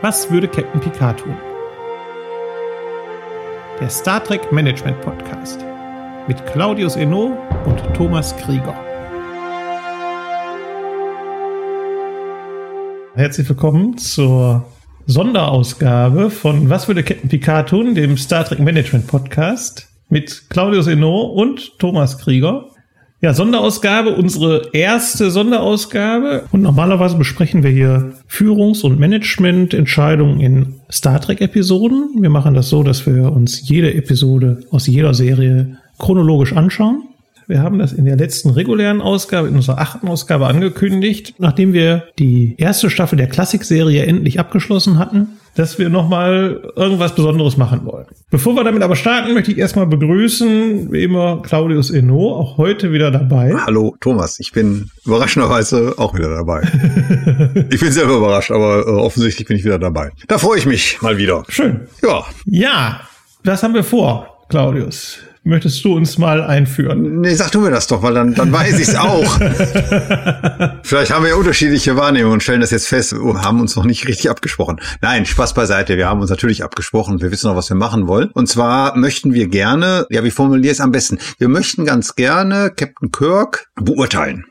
Was 0.00 0.30
würde 0.30 0.46
Captain 0.46 0.80
Picard 0.80 1.18
tun? 1.18 1.34
Der 3.80 3.90
Star 3.90 4.22
Trek 4.22 4.52
Management 4.52 5.00
Podcast 5.00 5.64
mit 6.28 6.46
Claudius 6.46 6.94
Eno 6.94 7.36
und 7.64 7.82
Thomas 7.94 8.36
Krieger. 8.36 8.76
Herzlich 13.16 13.48
willkommen 13.48 13.98
zur 13.98 14.64
Sonderausgabe 15.06 16.30
von 16.30 16.70
Was 16.70 16.86
würde 16.86 17.02
Captain 17.02 17.28
Picard 17.28 17.68
tun, 17.68 17.96
dem 17.96 18.16
Star 18.16 18.44
Trek 18.44 18.60
Management 18.60 19.08
Podcast 19.08 19.88
mit 20.08 20.48
Claudius 20.48 20.86
Eno 20.86 21.22
und 21.22 21.76
Thomas 21.80 22.18
Krieger. 22.18 22.66
Ja, 23.20 23.34
Sonderausgabe, 23.34 24.14
unsere 24.14 24.68
erste 24.72 25.32
Sonderausgabe. 25.32 26.44
Und 26.52 26.62
normalerweise 26.62 27.16
besprechen 27.16 27.64
wir 27.64 27.70
hier 27.70 28.12
Führungs- 28.28 28.84
und 28.84 29.00
Managemententscheidungen 29.00 30.38
in 30.38 30.74
Star 30.88 31.20
Trek-Episoden. 31.20 32.10
Wir 32.20 32.30
machen 32.30 32.54
das 32.54 32.68
so, 32.68 32.84
dass 32.84 33.06
wir 33.06 33.32
uns 33.32 33.68
jede 33.68 33.92
Episode 33.92 34.60
aus 34.70 34.86
jeder 34.86 35.14
Serie 35.14 35.78
chronologisch 35.98 36.52
anschauen. 36.52 37.08
Wir 37.48 37.60
haben 37.60 37.80
das 37.80 37.92
in 37.92 38.04
der 38.04 38.16
letzten 38.16 38.50
regulären 38.50 39.00
Ausgabe, 39.00 39.48
in 39.48 39.56
unserer 39.56 39.78
achten 39.78 40.06
Ausgabe 40.06 40.46
angekündigt, 40.46 41.34
nachdem 41.38 41.72
wir 41.72 42.04
die 42.20 42.54
erste 42.58 42.88
Staffel 42.88 43.16
der 43.16 43.26
Klassikserie 43.26 44.04
endlich 44.04 44.38
abgeschlossen 44.38 44.96
hatten, 44.96 45.37
dass 45.54 45.78
wir 45.78 45.88
nochmal 45.88 46.72
irgendwas 46.76 47.14
Besonderes 47.14 47.56
machen 47.56 47.84
wollen. 47.84 48.06
Bevor 48.30 48.54
wir 48.54 48.64
damit 48.64 48.82
aber 48.82 48.96
starten, 48.96 49.34
möchte 49.34 49.52
ich 49.52 49.58
erstmal 49.58 49.86
begrüßen, 49.86 50.92
wie 50.92 51.02
immer, 51.02 51.42
Claudius 51.42 51.90
Eno, 51.90 52.34
auch 52.34 52.58
heute 52.58 52.92
wieder 52.92 53.10
dabei. 53.10 53.54
Hallo, 53.64 53.96
Thomas. 54.00 54.38
Ich 54.40 54.52
bin 54.52 54.90
überraschenderweise 55.04 55.94
auch 55.96 56.14
wieder 56.14 56.30
dabei. 56.30 56.62
ich 57.70 57.80
bin 57.80 57.92
selber 57.92 58.16
überrascht, 58.16 58.50
aber 58.50 58.86
äh, 58.86 58.90
offensichtlich 58.90 59.46
bin 59.48 59.56
ich 59.56 59.64
wieder 59.64 59.78
dabei. 59.78 60.10
Da 60.26 60.38
freue 60.38 60.58
ich 60.58 60.66
mich 60.66 61.00
mal 61.02 61.18
wieder. 61.18 61.44
Schön. 61.48 61.88
Ja. 62.02 62.24
Ja, 62.44 63.00
was 63.44 63.62
haben 63.62 63.74
wir 63.74 63.84
vor, 63.84 64.44
Claudius? 64.48 65.18
Möchtest 65.48 65.82
du 65.82 65.96
uns 65.96 66.18
mal 66.18 66.42
einführen? 66.42 67.22
Nee, 67.22 67.32
sag 67.34 67.50
du 67.52 67.60
mir 67.60 67.70
das 67.70 67.86
doch, 67.86 68.02
weil 68.02 68.12
dann, 68.12 68.34
dann 68.34 68.52
weiß 68.52 68.78
ich 68.80 68.88
es 68.88 68.94
auch. 68.94 69.24
Vielleicht 70.82 71.10
haben 71.10 71.22
wir 71.22 71.30
ja 71.30 71.36
unterschiedliche 71.36 71.96
Wahrnehmungen 71.96 72.34
und 72.34 72.42
stellen 72.42 72.60
das 72.60 72.70
jetzt 72.70 72.86
fest 72.86 73.14
und 73.14 73.40
haben 73.40 73.58
uns 73.58 73.74
noch 73.74 73.86
nicht 73.86 74.06
richtig 74.06 74.28
abgesprochen. 74.28 74.78
Nein, 75.00 75.24
Spaß 75.24 75.54
beiseite. 75.54 75.96
Wir 75.96 76.06
haben 76.06 76.20
uns 76.20 76.28
natürlich 76.28 76.64
abgesprochen. 76.64 77.22
Wir 77.22 77.30
wissen 77.30 77.48
noch, 77.48 77.56
was 77.56 77.70
wir 77.70 77.76
machen 77.78 78.08
wollen. 78.08 78.28
Und 78.34 78.46
zwar 78.46 78.94
möchten 78.98 79.32
wir 79.32 79.48
gerne, 79.48 80.06
ja, 80.10 80.22
wie 80.22 80.30
formuliere 80.30 80.66
ich 80.66 80.78
es 80.78 80.80
am 80.82 80.92
besten? 80.92 81.16
Wir 81.38 81.48
möchten 81.48 81.86
ganz 81.86 82.14
gerne 82.14 82.70
Captain 82.76 83.10
Kirk 83.10 83.70
beurteilen 83.74 84.44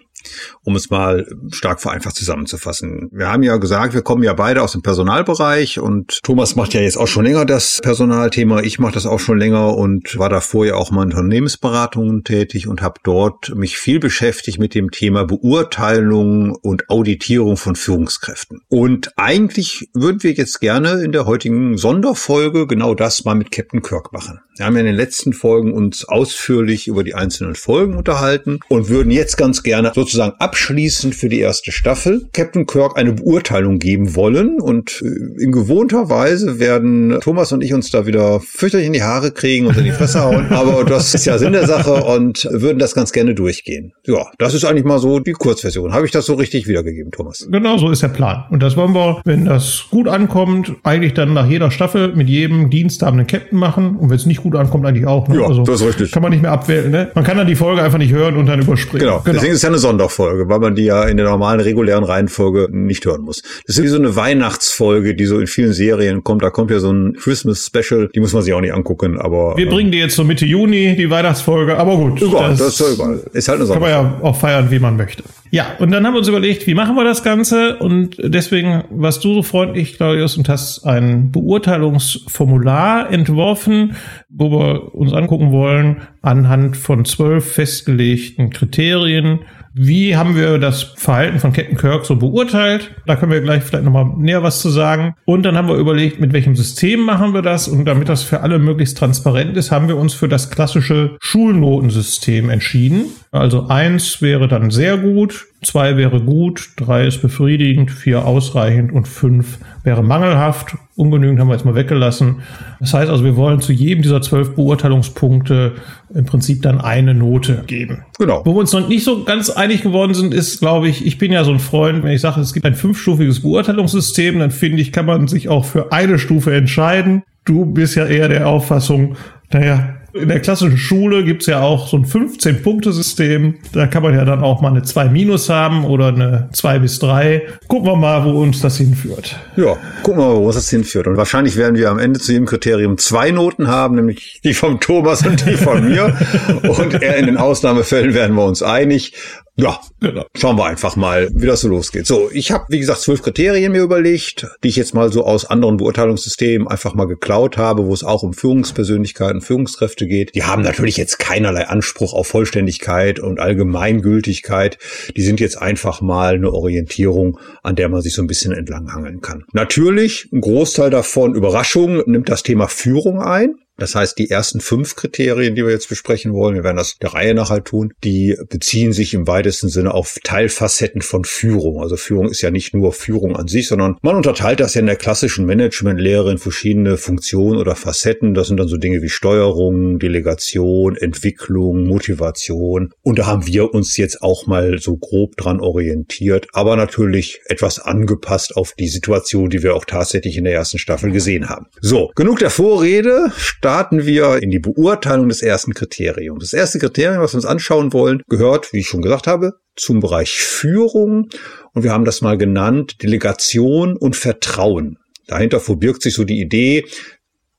um 0.64 0.76
es 0.76 0.90
mal 0.90 1.26
stark 1.52 1.82
vereinfacht 1.82 2.16
zusammenzufassen. 2.16 3.10
Wir 3.12 3.32
haben 3.32 3.44
ja 3.44 3.58
gesagt, 3.58 3.94
wir 3.94 4.02
kommen 4.02 4.24
ja 4.24 4.34
beide 4.34 4.62
aus 4.62 4.74
dem 4.74 4.82
Personalbereich 4.82 5.80
und 5.80 6.20
Thomas 6.24 6.56
macht 6.56 6.74
ja 6.74 6.82
jetzt 6.82 6.98
auch 6.98 7.08
schon 7.08 7.26
länger 7.26 7.46
das 7.46 7.80
Personalthema. 7.82 8.62
Ich 8.62 8.80
mache 8.80 8.94
das 8.94 9.06
auch 9.06 9.20
schon 9.20 9.38
länger 9.38 9.76
und 9.76 10.18
war 10.18 10.30
davor 10.30 10.66
ja 10.66 10.76
auch 10.76 10.92
mal 10.92 11.04
in 11.04 11.10
Unternehmensberatungen 11.10 12.24
tätig 12.24 12.68
und 12.68 12.82
habe 12.82 13.00
dort 13.04 13.56
mich 13.56 13.78
viel 13.78 14.00
beschäftigt 14.00 14.60
mit 14.60 14.76
dem 14.76 14.92
Thema 14.92 15.26
Beurteilung 15.26 16.56
und 16.56 16.90
Auditierung 16.90 17.58
von 17.58 17.76
Führungskräften. 17.76 18.62
Und 18.68 19.12
eigentlich 19.18 19.90
würden 19.94 20.24
wir 20.24 20.34
jetzt 20.34 20.60
gerne 20.60 21.04
in 21.04 21.12
der 21.12 21.26
heutigen 21.26 21.78
Sonderfolge 21.78 22.68
genau 22.68 22.94
das 22.96 23.24
mal 23.26 23.36
mit 23.36 23.52
Captain 23.52 23.82
Kirk 23.82 24.14
machen. 24.14 24.40
Wir 24.58 24.66
haben 24.66 24.74
ja 24.74 24.80
in 24.80 24.88
den 24.88 24.96
letzten 24.96 25.34
Folgen 25.34 25.72
uns 25.72 26.06
ausführlich 26.06 26.88
über 26.88 27.04
die 27.04 27.14
einzelnen 27.14 27.54
Folgen 27.54 27.96
unterhalten 27.96 28.60
und 28.70 28.90
würden 28.90 29.12
jetzt 29.12 29.38
ganz 29.38 29.62
gerne 29.62 29.92
sozusagen 29.94 30.34
abschließend 30.40 31.14
für 31.14 31.30
die 31.30 31.40
erste 31.40 31.72
Staffel 31.72 32.28
Captain 32.34 32.66
Kirk 32.66 32.98
eine 32.98 33.14
Beurteilung 33.14 33.78
geben 33.78 34.16
wollen. 34.16 34.60
Und 34.60 35.04
äh, 35.04 35.44
in 35.44 35.52
gewohnter 35.52 36.10
Weise 36.10 36.60
werden 36.60 37.20
Thomas 37.22 37.52
und 37.52 37.64
ich 37.64 37.74
uns 37.74 37.92
da 37.92 38.08
wieder 38.08 38.40
fürchterlich 38.40 38.88
in 38.88 38.94
die 38.94 39.04
Haare 39.04 39.32
kriegen 39.32 39.68
und 39.68 39.78
in 39.78 39.84
die 39.84 39.92
Fresse 39.92 40.22
hauen. 40.24 40.48
Aber 40.50 40.84
das 40.84 41.14
ist 41.14 41.26
ja 41.26 41.38
Sinn 41.38 41.54
der 41.54 41.68
Sache 41.68 41.94
und 42.06 42.48
würden 42.52 42.80
das 42.80 42.96
ganz 42.96 43.12
gerne 43.12 43.36
durchgehen. 43.36 43.94
Ja, 44.08 44.26
das 44.40 44.56
ist 44.56 44.66
eigentlich 44.66 44.86
mal 44.86 45.00
so 45.00 45.20
die 45.20 45.34
Kurzversion. 45.34 45.94
Habe 45.94 46.08
ich 46.08 46.12
das 46.12 46.26
so 46.26 46.34
richtig 46.34 46.68
wiedergegeben, 46.68 47.12
Thomas? 47.12 47.48
Genau, 47.52 47.78
so 47.78 47.92
ist 47.92 48.02
der 48.02 48.08
Plan. 48.08 48.46
Und 48.50 48.64
das 48.64 48.76
wollen 48.76 48.96
wir, 48.96 49.22
wenn 49.24 49.46
das 49.46 49.86
gut 49.92 50.08
ankommt, 50.08 50.74
eigentlich 50.84 51.14
dann 51.14 51.34
nach 51.34 51.48
jeder 51.48 51.70
Staffel 51.70 52.16
mit 52.16 52.28
jedem 52.28 52.72
diensthabenden 52.72 53.28
Captain 53.28 53.60
machen. 53.60 53.98
Und 53.98 54.10
wenn 54.10 54.18
es 54.18 54.26
nicht 54.26 54.42
gut 54.42 54.47
ankommt, 54.56 54.86
eigentlich 54.86 55.06
auch. 55.06 55.28
Ne? 55.28 55.38
Ja, 55.40 55.48
also 55.48 55.64
das 55.64 55.82
ist 55.82 55.88
richtig. 55.88 56.12
Kann 56.12 56.22
man 56.24 56.32
nicht 56.32 56.42
mehr 56.42 56.52
abwählen. 56.52 56.90
Ne? 56.92 57.12
Man 57.14 57.24
kann 57.24 57.38
dann 57.38 57.48
die 57.48 57.56
Folge 57.56 57.82
einfach 57.82 57.98
nicht 57.98 58.14
hören 58.14 58.38
und 58.38 58.46
dann 58.46 58.62
überspringen. 58.62 59.06
Genau. 59.06 59.20
genau. 59.20 59.34
Deswegen 59.34 59.52
ist 59.52 59.58
es 59.58 59.64
ja 59.64 59.70
eine 59.70 59.78
Sonderfolge, 59.78 60.50
weil 60.50 60.60
man 60.60 60.76
die 60.76 60.86
ja 60.86 61.04
in 61.06 61.18
der 61.18 61.26
normalen, 61.26 61.60
regulären 61.60 62.04
Reihenfolge 62.04 62.68
nicht 62.72 63.06
hören 63.06 63.22
muss. 63.22 63.42
Das 63.66 63.78
ist 63.78 63.84
wie 63.84 63.88
so 63.88 63.98
eine 63.98 64.16
Weihnachtsfolge, 64.16 65.16
die 65.16 65.26
so 65.26 65.40
in 65.40 65.48
vielen 65.48 65.74
Serien 65.74 66.24
kommt. 66.24 66.44
Da 66.44 66.50
kommt 66.50 66.72
ja 66.72 66.80
so 66.80 66.92
ein 66.92 67.16
Christmas 67.20 67.66
Special, 67.66 68.10
die 68.14 68.20
muss 68.20 68.34
man 68.34 68.42
sich 68.42 68.54
auch 68.54 68.62
nicht 68.62 68.74
angucken, 68.74 69.20
aber. 69.20 69.58
Wir 69.58 69.66
ähm, 69.66 69.74
bringen 69.74 69.92
die 69.92 70.00
jetzt 70.00 70.16
so 70.16 70.24
Mitte 70.24 70.46
Juni, 70.46 70.96
die 70.96 71.10
Weihnachtsfolge, 71.10 71.78
aber 71.78 71.98
gut. 71.98 72.22
Egal, 72.22 72.50
das, 72.52 72.60
das 72.60 72.80
ist 72.80 72.80
ja 72.80 72.94
egal. 72.94 73.20
Ist 73.34 73.48
halt 73.48 73.62
eine 73.62 73.70
Kann 73.70 73.82
man 73.82 73.90
ja 73.90 74.20
auch 74.22 74.36
feiern, 74.36 74.70
wie 74.70 74.80
man 74.80 74.98
möchte. 74.98 75.24
Ja, 75.50 75.76
und 75.80 75.92
dann 75.92 76.06
haben 76.06 76.14
wir 76.14 76.20
uns 76.20 76.28
überlegt, 76.28 76.68
wie 76.68 76.74
machen 76.74 76.96
wir 76.96 77.04
das 77.04 77.24
Ganze? 77.24 77.78
Und 77.78 78.18
deswegen 78.20 78.84
warst 78.90 79.24
du 79.24 79.36
so 79.36 79.44
freundlich, 79.44 79.96
Claudius, 79.96 80.38
und 80.38 80.50
hast 80.50 80.86
ein 80.86 81.32
Beurteilungsformular 81.32 83.12
entworfen, 83.12 83.96
wo 84.30 84.52
wir 84.52 84.96
uns 84.96 85.14
angucken 85.14 85.52
wollen, 85.52 86.02
anhand 86.22 86.76
von 86.76 87.06
zwölf 87.06 87.54
festgelegten 87.54 88.50
Kriterien, 88.50 89.40
wie 89.78 90.16
haben 90.16 90.36
wir 90.36 90.58
das 90.58 90.82
Verhalten 90.84 91.40
von 91.40 91.54
Captain 91.54 91.78
Kirk 91.78 92.06
so 92.06 92.16
beurteilt? 92.16 92.92
Da 93.06 93.16
können 93.16 93.32
wir 93.32 93.42
gleich 93.42 93.64
vielleicht 93.64 93.86
nochmal 93.86 94.06
näher 94.18 94.44
was 94.44 94.60
zu 94.60 94.70
sagen. 94.70 95.16
Und 95.26 95.44
dann 95.44 95.56
haben 95.56 95.68
wir 95.68 95.76
überlegt, 95.76 96.20
mit 96.20 96.34
welchem 96.34 96.56
System 96.56 97.02
machen 97.02 97.34
wir 97.34 97.42
das? 97.42 97.68
Und 97.68 97.86
damit 97.86 98.10
das 98.10 98.24
für 98.24 98.42
alle 98.42 98.60
möglichst 98.60 98.98
transparent 98.98 99.56
ist, 99.56 99.72
haben 99.72 99.88
wir 99.88 99.98
uns 99.98 100.14
für 100.14 100.28
das 100.28 100.50
klassische 100.50 101.18
Schulnotensystem 101.20 102.50
entschieden. 102.50 103.06
Also 103.32 103.68
eins 103.68 104.22
wäre 104.22 104.48
dann 104.48 104.72
sehr 104.72 104.98
gut, 104.98 105.46
zwei 105.64 105.98
wäre 105.98 106.22
gut, 106.22 106.70
drei 106.78 107.06
ist 107.06 107.22
befriedigend, 107.22 107.92
vier 107.92 108.26
ausreichend 108.26 108.92
und 108.92 109.08
fünf 109.08 109.60
wäre 109.84 110.04
mangelhaft. 110.04 110.76
Ungenügend 110.96 111.40
haben 111.40 111.48
wir 111.48 111.54
jetzt 111.54 111.66
mal 111.66 111.76
weggelassen. 111.76 112.38
Das 112.80 112.94
heißt 112.94 113.10
also, 113.10 113.24
wir 113.24 113.36
wollen 113.36 113.62
zu 113.62 113.74
jedem 113.74 114.02
dieser 114.02 114.22
zwölf 114.22 114.56
Beurteilungspunkte 114.56 115.74
im 116.18 116.26
Prinzip 116.26 116.64
dann 116.64 116.82
eine 116.82 117.14
Note 117.14 117.64
geben. 117.68 118.04
Genau. 118.18 118.42
Wo 118.44 118.56
wir 118.56 118.60
uns 118.60 118.74
noch 118.74 118.88
nicht 118.88 119.04
so 119.04 119.24
ganz 119.24 119.52
einig 119.52 119.84
geworden 119.84 120.16
sind, 120.16 120.34
ist, 120.34 120.60
glaube 120.60 120.88
ich, 120.88 121.06
ich 121.06 121.18
bin 121.18 121.32
ja 121.32 121.44
so 121.44 121.52
ein 121.52 121.60
Freund, 121.60 122.04
wenn 122.04 122.12
ich 122.12 122.22
sage, 122.22 122.42
es 122.42 122.54
gibt 122.54 122.66
ein 122.66 122.76
fünfstufiges 122.76 123.42
Beurteilungssystem, 123.42 124.40
dann 124.40 124.52
finde 124.52 124.82
ich, 124.82 124.92
kann 124.92 125.06
man 125.06 125.28
sich 125.28 125.48
auch 125.48 125.64
für 125.64 125.92
eine 125.92 126.18
Stufe 126.18 126.56
entscheiden. 126.56 127.24
Du 127.46 127.66
bist 127.66 127.96
ja 127.96 128.08
eher 128.08 128.30
der 128.30 128.48
Auffassung, 128.48 129.16
naja, 129.52 129.97
in 130.18 130.30
der 130.30 130.40
klassischen 130.40 130.78
Schule 130.78 131.24
gibt's 131.24 131.46
ja 131.46 131.62
auch 131.62 131.88
so 131.88 131.98
ein 131.98 132.06
15-Punkte-System. 132.06 133.56
Da 133.72 133.88
kann 133.88 134.04
man 134.04 134.14
ja 134.14 134.26
dann 134.26 134.42
auch 134.42 134.62
mal 134.62 134.70
eine 134.70 134.84
2 134.84 135.10
minus 135.10 135.50
haben 135.50 135.86
oder 135.86 136.08
eine 136.08 136.50
2 136.54 136.80
bis 136.80 137.00
3. 137.00 137.44
Gucken 137.68 137.88
wir 137.88 137.96
mal, 137.96 138.26
wo 138.26 138.42
uns 138.42 138.62
das 138.62 138.78
hinführt. 138.78 139.36
Ja, 139.56 139.78
gucken 140.04 140.22
wir 140.22 140.28
mal, 140.28 140.36
wo 140.36 140.46
uns 140.48 140.56
das 140.56 140.70
hinführt. 140.70 141.08
Und 141.08 141.18
wahrscheinlich 141.18 141.56
werden 141.56 141.76
wir 141.76 141.90
am 141.90 142.00
Ende 142.00 142.20
zu 142.20 142.32
jedem 142.32 142.48
Kriterium 142.48 142.98
zwei 142.98 143.32
Noten 143.32 143.68
haben, 143.68 143.96
nämlich 143.96 144.42
die 144.44 144.54
vom 144.54 144.80
Thomas 144.80 145.26
und 145.26 145.46
die 145.46 145.56
von 145.56 145.88
mir. 145.88 146.18
und 146.68 147.02
eher 147.02 147.18
in 147.18 147.26
den 147.26 147.38
Ausnahmefällen 147.38 148.14
werden 148.14 148.36
wir 148.36 148.46
uns 148.46 148.64
einig. 148.64 149.14
Ja, 149.60 149.80
genau. 150.00 150.24
schauen 150.36 150.56
wir 150.56 150.66
einfach 150.66 150.96
mal, 150.96 151.30
wie 151.34 151.48
das 151.48 151.62
so 151.62 151.68
losgeht. 151.68 152.06
So, 152.06 152.30
ich 152.32 152.52
habe, 152.52 152.66
wie 152.70 152.78
gesagt, 152.78 153.02
zwölf 153.02 153.24
Kriterien 153.24 153.72
mir 153.72 153.82
überlegt, 153.82 154.46
die 154.64 154.68
ich 154.68 154.76
jetzt 154.76 154.94
mal 154.94 155.12
so 155.12 155.26
aus 155.26 155.46
anderen 155.46 155.78
Beurteilungssystemen 155.78 156.68
einfach 156.68 156.94
mal 156.94 157.08
geklaut 157.08 157.58
habe, 157.58 157.88
wo 157.88 157.94
es 157.94 158.04
auch 158.04 158.22
um 158.22 158.34
Führungspersönlichkeiten, 158.34 159.42
Führungskräfte 159.42 160.06
geht. 160.06 160.36
Die 160.36 160.44
haben 160.44 160.62
natürlich 160.62 160.96
jetzt 160.96 161.18
keinerlei 161.18 161.68
Anspruch 161.68 162.14
auf 162.14 162.28
Vollständigkeit 162.28 163.20
und 163.20 163.40
Allgemeingültigkeit. 163.40 164.78
Die 165.16 165.24
sind 165.24 165.40
jetzt 165.40 165.60
einfach 165.60 166.02
mal 166.02 166.36
eine 166.36 166.54
Orientierung, 166.54 167.40
an 167.64 167.76
der 167.76 167.90
man 167.90 168.04
sich 168.04 168.14
so 168.14 168.22
ein 168.22 168.28
bisschen 168.28 168.52
entlanghangeln 168.52 169.22
kann. 169.22 169.44
Natürlich, 169.54 170.30
ein 170.32 170.42
Großteil 170.42 170.92
davon, 170.92 171.34
Überraschung, 171.34 172.04
nimmt 172.06 172.30
das 172.30 172.44
Thema 172.44 172.68
Führung 172.68 173.20
ein. 173.24 173.56
Das 173.78 173.96
heißt, 173.96 174.18
die 174.18 174.30
ersten 174.30 174.60
fünf 174.60 174.96
Kriterien, 174.96 175.56
die 175.56 175.64
wir 175.64 175.72
jetzt 175.72 175.90
besprechen 175.90 176.34
wollen, 176.34 176.56
wir 176.56 176.64
werden 176.64 176.78
das 176.78 176.98
der 176.98 177.14
Reihe 177.14 177.36
nach 177.36 177.50
halt 177.50 177.66
tun, 177.66 177.94
die 178.04 178.36
beziehen 178.50 178.94
sich 178.94 179.14
im 179.14 179.28
weitesten 179.28 179.70
Sinne 179.70 179.94
auf 179.94 180.18
Teilfacetten 180.24 181.02
von 181.02 181.24
Führung. 181.26 181.82
Also 181.82 181.96
Führung 181.96 182.30
ist 182.30 182.42
ja 182.42 182.52
nicht 182.52 182.74
nur 182.74 182.92
Führung 182.92 183.36
an 183.36 183.48
sich, 183.48 183.68
sondern 183.68 183.98
man 184.02 184.16
unterteilt 184.16 184.60
das 184.60 184.74
ja 184.74 184.82
in 184.82 184.88
der 184.88 184.96
klassischen 184.96 185.46
Managementlehre 185.46 186.32
in 186.32 186.38
verschiedene 186.38 186.98
Funktionen 186.98 187.60
oder 187.60 187.76
Facetten. 187.76 188.34
Das 188.34 188.48
sind 188.48 188.58
dann 188.58 188.68
so 188.68 188.78
Dinge 188.78 189.02
wie 189.02 189.10
Steuerung, 189.10 190.00
Delegation, 190.00 190.96
Entwicklung, 190.96 191.86
Motivation. 191.86 192.94
Und 193.04 193.20
da 193.20 193.28
haben 193.28 193.46
wir 193.46 193.74
uns 193.74 193.98
jetzt 193.98 194.22
auch 194.22 194.48
mal 194.48 194.80
so 194.80 194.98
grob 194.98 195.38
dran 195.38 195.60
orientiert, 195.60 196.48
aber 196.54 196.76
natürlich 196.76 197.42
etwas 197.46 197.80
angepasst 197.80 198.56
auf 198.56 198.74
die 198.74 198.88
Situation, 198.88 199.50
die 199.50 199.62
wir 199.62 199.76
auch 199.76 199.86
tatsächlich 199.86 200.38
in 200.38 200.46
der 200.46 200.54
ersten 200.54 200.80
Staffel 200.80 201.12
gesehen 201.12 201.50
haben. 201.50 201.68
So, 201.82 202.12
genug 202.16 202.40
der 202.40 202.50
Vorrede 202.50 203.32
starten 203.68 204.06
wir 204.06 204.42
in 204.42 204.50
die 204.50 204.60
Beurteilung 204.60 205.28
des 205.28 205.42
ersten 205.42 205.74
Kriteriums. 205.74 206.40
Das 206.40 206.54
erste 206.54 206.80
Kriterium, 206.80 207.22
was 207.22 207.34
wir 207.34 207.40
uns 207.40 207.46
anschauen 207.46 207.92
wollen, 207.92 208.24
gehört, 208.30 208.72
wie 208.72 208.80
ich 208.80 208.88
schon 208.88 209.02
gesagt 209.02 209.28
habe, 209.28 209.56
zum 209.76 210.00
Bereich 210.00 210.38
Führung 210.38 211.28
und 211.74 211.84
wir 211.84 211.92
haben 211.92 212.06
das 212.06 212.22
mal 212.22 212.38
genannt 212.38 213.04
Delegation 213.04 213.98
und 213.98 214.16
Vertrauen. 214.16 215.00
dahinter 215.28 215.60
verbirgt 215.60 216.02
sich 216.02 216.14
so 216.14 216.24
die 216.24 216.40
Idee, 216.40 216.86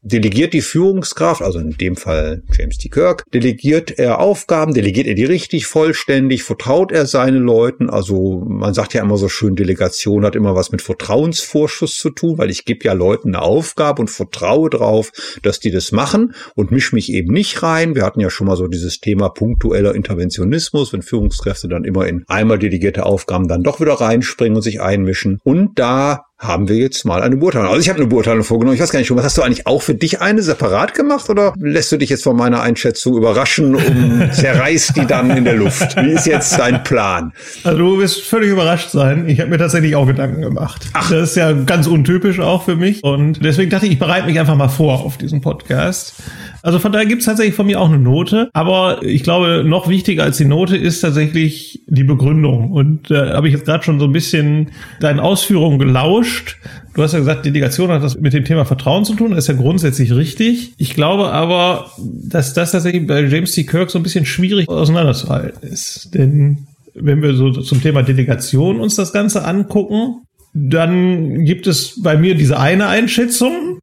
delegiert 0.08 0.52
die 0.52 0.62
Führungskraft, 0.62 1.42
also 1.42 1.58
in 1.58 1.72
dem 1.72 1.96
Fall 1.96 2.42
James 2.56 2.78
T. 2.78 2.88
Kirk, 2.88 3.24
delegiert 3.32 3.98
er 3.98 4.20
Aufgaben, 4.20 4.74
delegiert 4.74 5.06
er 5.06 5.14
die 5.14 5.24
richtig 5.24 5.66
vollständig, 5.66 6.42
vertraut 6.42 6.92
er 6.92 7.06
seinen 7.06 7.42
Leuten, 7.42 7.90
also 7.90 8.44
man 8.46 8.74
sagt 8.74 8.94
ja 8.94 9.02
immer 9.02 9.16
so 9.16 9.28
schön, 9.28 9.56
Delegation 9.56 10.24
hat 10.24 10.34
immer 10.34 10.54
was 10.54 10.72
mit 10.72 10.82
Vertrauensvorschuss 10.82 11.94
zu 11.94 12.10
tun, 12.10 12.38
weil 12.38 12.50
ich 12.50 12.64
gebe 12.64 12.84
ja 12.84 12.92
Leuten 12.92 13.34
eine 13.34 13.42
Aufgabe 13.42 14.00
und 14.00 14.08
vertraue 14.10 14.70
drauf, 14.70 15.12
dass 15.42 15.60
die 15.60 15.70
das 15.70 15.92
machen 15.92 16.34
und 16.54 16.70
misch 16.70 16.92
mich 16.92 17.12
eben 17.12 17.32
nicht 17.32 17.62
rein. 17.62 17.94
Wir 17.94 18.04
hatten 18.04 18.20
ja 18.20 18.30
schon 18.30 18.46
mal 18.46 18.56
so 18.56 18.66
dieses 18.66 19.00
Thema 19.00 19.28
punktueller 19.28 19.94
Interventionismus, 19.94 20.92
wenn 20.92 21.02
Führungskräfte 21.02 21.68
dann 21.68 21.84
immer 21.84 22.06
in 22.06 22.24
einmal 22.28 22.58
delegierte 22.58 23.04
Aufgaben 23.04 23.48
dann 23.48 23.62
doch 23.62 23.80
wieder 23.80 23.94
reinspringen 23.94 24.56
und 24.56 24.62
sich 24.62 24.80
einmischen. 24.80 25.40
Und 25.44 25.78
da 25.78 26.27
haben 26.38 26.68
wir 26.68 26.76
jetzt 26.76 27.04
mal 27.04 27.20
eine 27.20 27.36
Beurteilung. 27.36 27.68
Also 27.68 27.80
ich 27.80 27.88
habe 27.88 27.98
eine 27.98 28.06
Beurteilung 28.06 28.44
vorgenommen. 28.44 28.76
Ich 28.76 28.80
weiß 28.80 28.90
gar 28.90 29.00
nicht, 29.00 29.14
was 29.14 29.24
hast 29.24 29.38
du 29.38 29.42
eigentlich 29.42 29.66
auch 29.66 29.82
für 29.82 29.94
dich 29.94 30.20
eine 30.20 30.42
separat 30.42 30.94
gemacht 30.94 31.28
oder 31.30 31.52
lässt 31.58 31.90
du 31.90 31.96
dich 31.96 32.10
jetzt 32.10 32.22
von 32.22 32.36
meiner 32.36 32.62
Einschätzung 32.62 33.16
überraschen 33.16 33.74
und 33.74 34.30
zerreißt 34.32 34.96
die 34.96 35.06
dann 35.06 35.36
in 35.36 35.44
der 35.44 35.56
Luft? 35.56 35.96
Wie 35.96 36.12
ist 36.12 36.26
jetzt 36.26 36.56
dein 36.56 36.84
Plan? 36.84 37.32
Also 37.64 37.78
du 37.78 37.98
wirst 37.98 38.22
völlig 38.22 38.50
überrascht 38.50 38.90
sein. 38.90 39.28
Ich 39.28 39.40
habe 39.40 39.50
mir 39.50 39.58
tatsächlich 39.58 39.96
auch 39.96 40.06
Gedanken 40.06 40.40
gemacht. 40.40 40.86
Ach. 40.92 41.10
Das 41.10 41.30
ist 41.30 41.36
ja 41.36 41.52
ganz 41.52 41.88
untypisch 41.88 42.38
auch 42.38 42.64
für 42.64 42.76
mich 42.76 43.02
und 43.02 43.44
deswegen 43.44 43.70
dachte 43.70 43.86
ich, 43.86 43.92
ich 43.92 43.98
bereite 43.98 44.26
mich 44.26 44.38
einfach 44.38 44.56
mal 44.56 44.68
vor 44.68 45.00
auf 45.00 45.18
diesen 45.18 45.40
Podcast. 45.40 46.14
Also 46.62 46.78
von 46.78 46.92
daher 46.92 47.06
gibt 47.06 47.20
es 47.20 47.26
tatsächlich 47.26 47.54
von 47.54 47.66
mir 47.66 47.80
auch 47.80 47.88
eine 47.88 47.98
Note. 47.98 48.50
Aber 48.52 49.02
ich 49.02 49.22
glaube, 49.22 49.64
noch 49.64 49.88
wichtiger 49.88 50.24
als 50.24 50.36
die 50.38 50.44
Note 50.44 50.76
ist 50.76 51.00
tatsächlich 51.00 51.82
die 51.86 52.04
Begründung. 52.04 52.70
Und 52.70 53.10
da 53.10 53.26
äh, 53.26 53.32
habe 53.34 53.48
ich 53.48 53.54
jetzt 53.54 53.64
gerade 53.64 53.84
schon 53.84 53.98
so 53.98 54.06
ein 54.06 54.12
bisschen 54.12 54.70
deinen 55.00 55.20
Ausführungen 55.20 55.78
gelauscht. 55.78 56.56
Du 56.94 57.02
hast 57.02 57.12
ja 57.12 57.20
gesagt, 57.20 57.46
Delegation 57.46 57.90
hat 57.90 58.02
das 58.02 58.18
mit 58.18 58.32
dem 58.32 58.44
Thema 58.44 58.64
Vertrauen 58.64 59.04
zu 59.04 59.14
tun. 59.14 59.30
Das 59.30 59.44
ist 59.44 59.48
ja 59.48 59.54
grundsätzlich 59.54 60.12
richtig. 60.14 60.72
Ich 60.78 60.94
glaube 60.94 61.32
aber, 61.32 61.90
dass 61.98 62.54
das 62.54 62.72
tatsächlich 62.72 63.06
bei 63.06 63.22
James 63.22 63.52
T. 63.52 63.64
Kirk 63.64 63.90
so 63.90 63.98
ein 63.98 64.02
bisschen 64.02 64.26
schwierig 64.26 64.68
auseinanderzuhalten 64.68 65.68
ist. 65.68 66.14
Denn 66.14 66.66
wenn 66.94 67.22
wir 67.22 67.34
so 67.34 67.50
zum 67.52 67.80
Thema 67.80 68.02
Delegation 68.02 68.80
uns 68.80 68.96
das 68.96 69.12
Ganze 69.12 69.44
angucken, 69.44 70.22
dann 70.54 71.44
gibt 71.44 71.66
es 71.66 72.02
bei 72.02 72.16
mir 72.16 72.34
diese 72.34 72.58
eine 72.58 72.88
Einschätzung, 72.88 73.78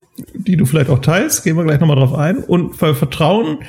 die 0.47 0.57
du 0.57 0.65
vielleicht 0.65 0.89
auch 0.89 0.99
teilst, 0.99 1.43
gehen 1.43 1.57
wir 1.57 1.63
gleich 1.63 1.79
nochmal 1.79 1.97
drauf 1.97 2.13
ein. 2.13 2.37
Und 2.37 2.77
bei 2.77 2.93
Vertrauen 2.93 3.59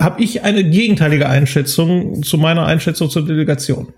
habe 0.00 0.22
ich 0.22 0.42
eine 0.42 0.68
gegenteilige 0.68 1.28
Einschätzung 1.28 2.22
zu 2.22 2.38
meiner 2.38 2.66
Einschätzung 2.66 3.10
zur 3.10 3.24
Delegation. 3.24 3.92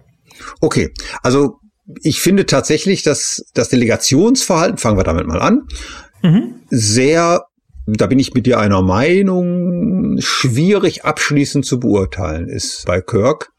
Okay, 0.61 0.91
also 1.23 1.59
ich 2.03 2.21
finde 2.21 2.47
tatsächlich, 2.47 3.03
dass 3.03 3.45
das 3.55 3.69
Delegationsverhalten, 3.69 4.79
fangen 4.79 4.99
wir 4.99 5.05
damit 5.05 5.27
mal 5.27 5.41
an, 5.41 5.63
mhm. 6.23 6.55
sehr, 6.69 7.45
da 7.87 8.07
bin 8.07 8.19
ich 8.19 8.35
mit 8.35 8.47
dir 8.47 8.59
einer 8.59 8.83
Meinung, 8.83 10.17
schwierig 10.19 11.05
abschließend 11.05 11.65
zu 11.65 11.79
beurteilen 11.79 12.49
ist 12.49 12.85
bei 12.87 13.01
Kirk, 13.01 13.51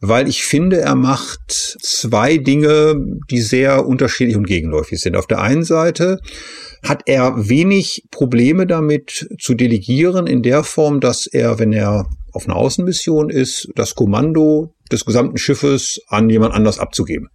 weil 0.00 0.28
ich 0.28 0.44
finde, 0.44 0.80
er 0.80 0.94
macht 0.94 1.78
zwei 1.80 2.38
Dinge, 2.38 2.96
die 3.30 3.40
sehr 3.40 3.86
unterschiedlich 3.86 4.36
und 4.36 4.46
gegenläufig 4.46 5.00
sind. 5.00 5.16
Auf 5.16 5.26
der 5.26 5.40
einen 5.40 5.62
Seite 5.62 6.18
hat 6.88 7.02
er 7.06 7.48
wenig 7.48 8.04
Probleme 8.10 8.66
damit 8.66 9.28
zu 9.38 9.54
delegieren 9.54 10.26
in 10.26 10.42
der 10.42 10.64
Form, 10.64 11.00
dass 11.00 11.26
er, 11.26 11.58
wenn 11.58 11.72
er 11.72 12.08
auf 12.32 12.46
einer 12.46 12.56
Außenmission 12.56 13.30
ist, 13.30 13.68
das 13.74 13.94
Kommando 13.94 14.74
des 14.92 15.04
gesamten 15.04 15.38
Schiffes 15.38 16.00
an 16.08 16.30
jemand 16.30 16.54
anders 16.54 16.78
abzugeben. 16.78 17.28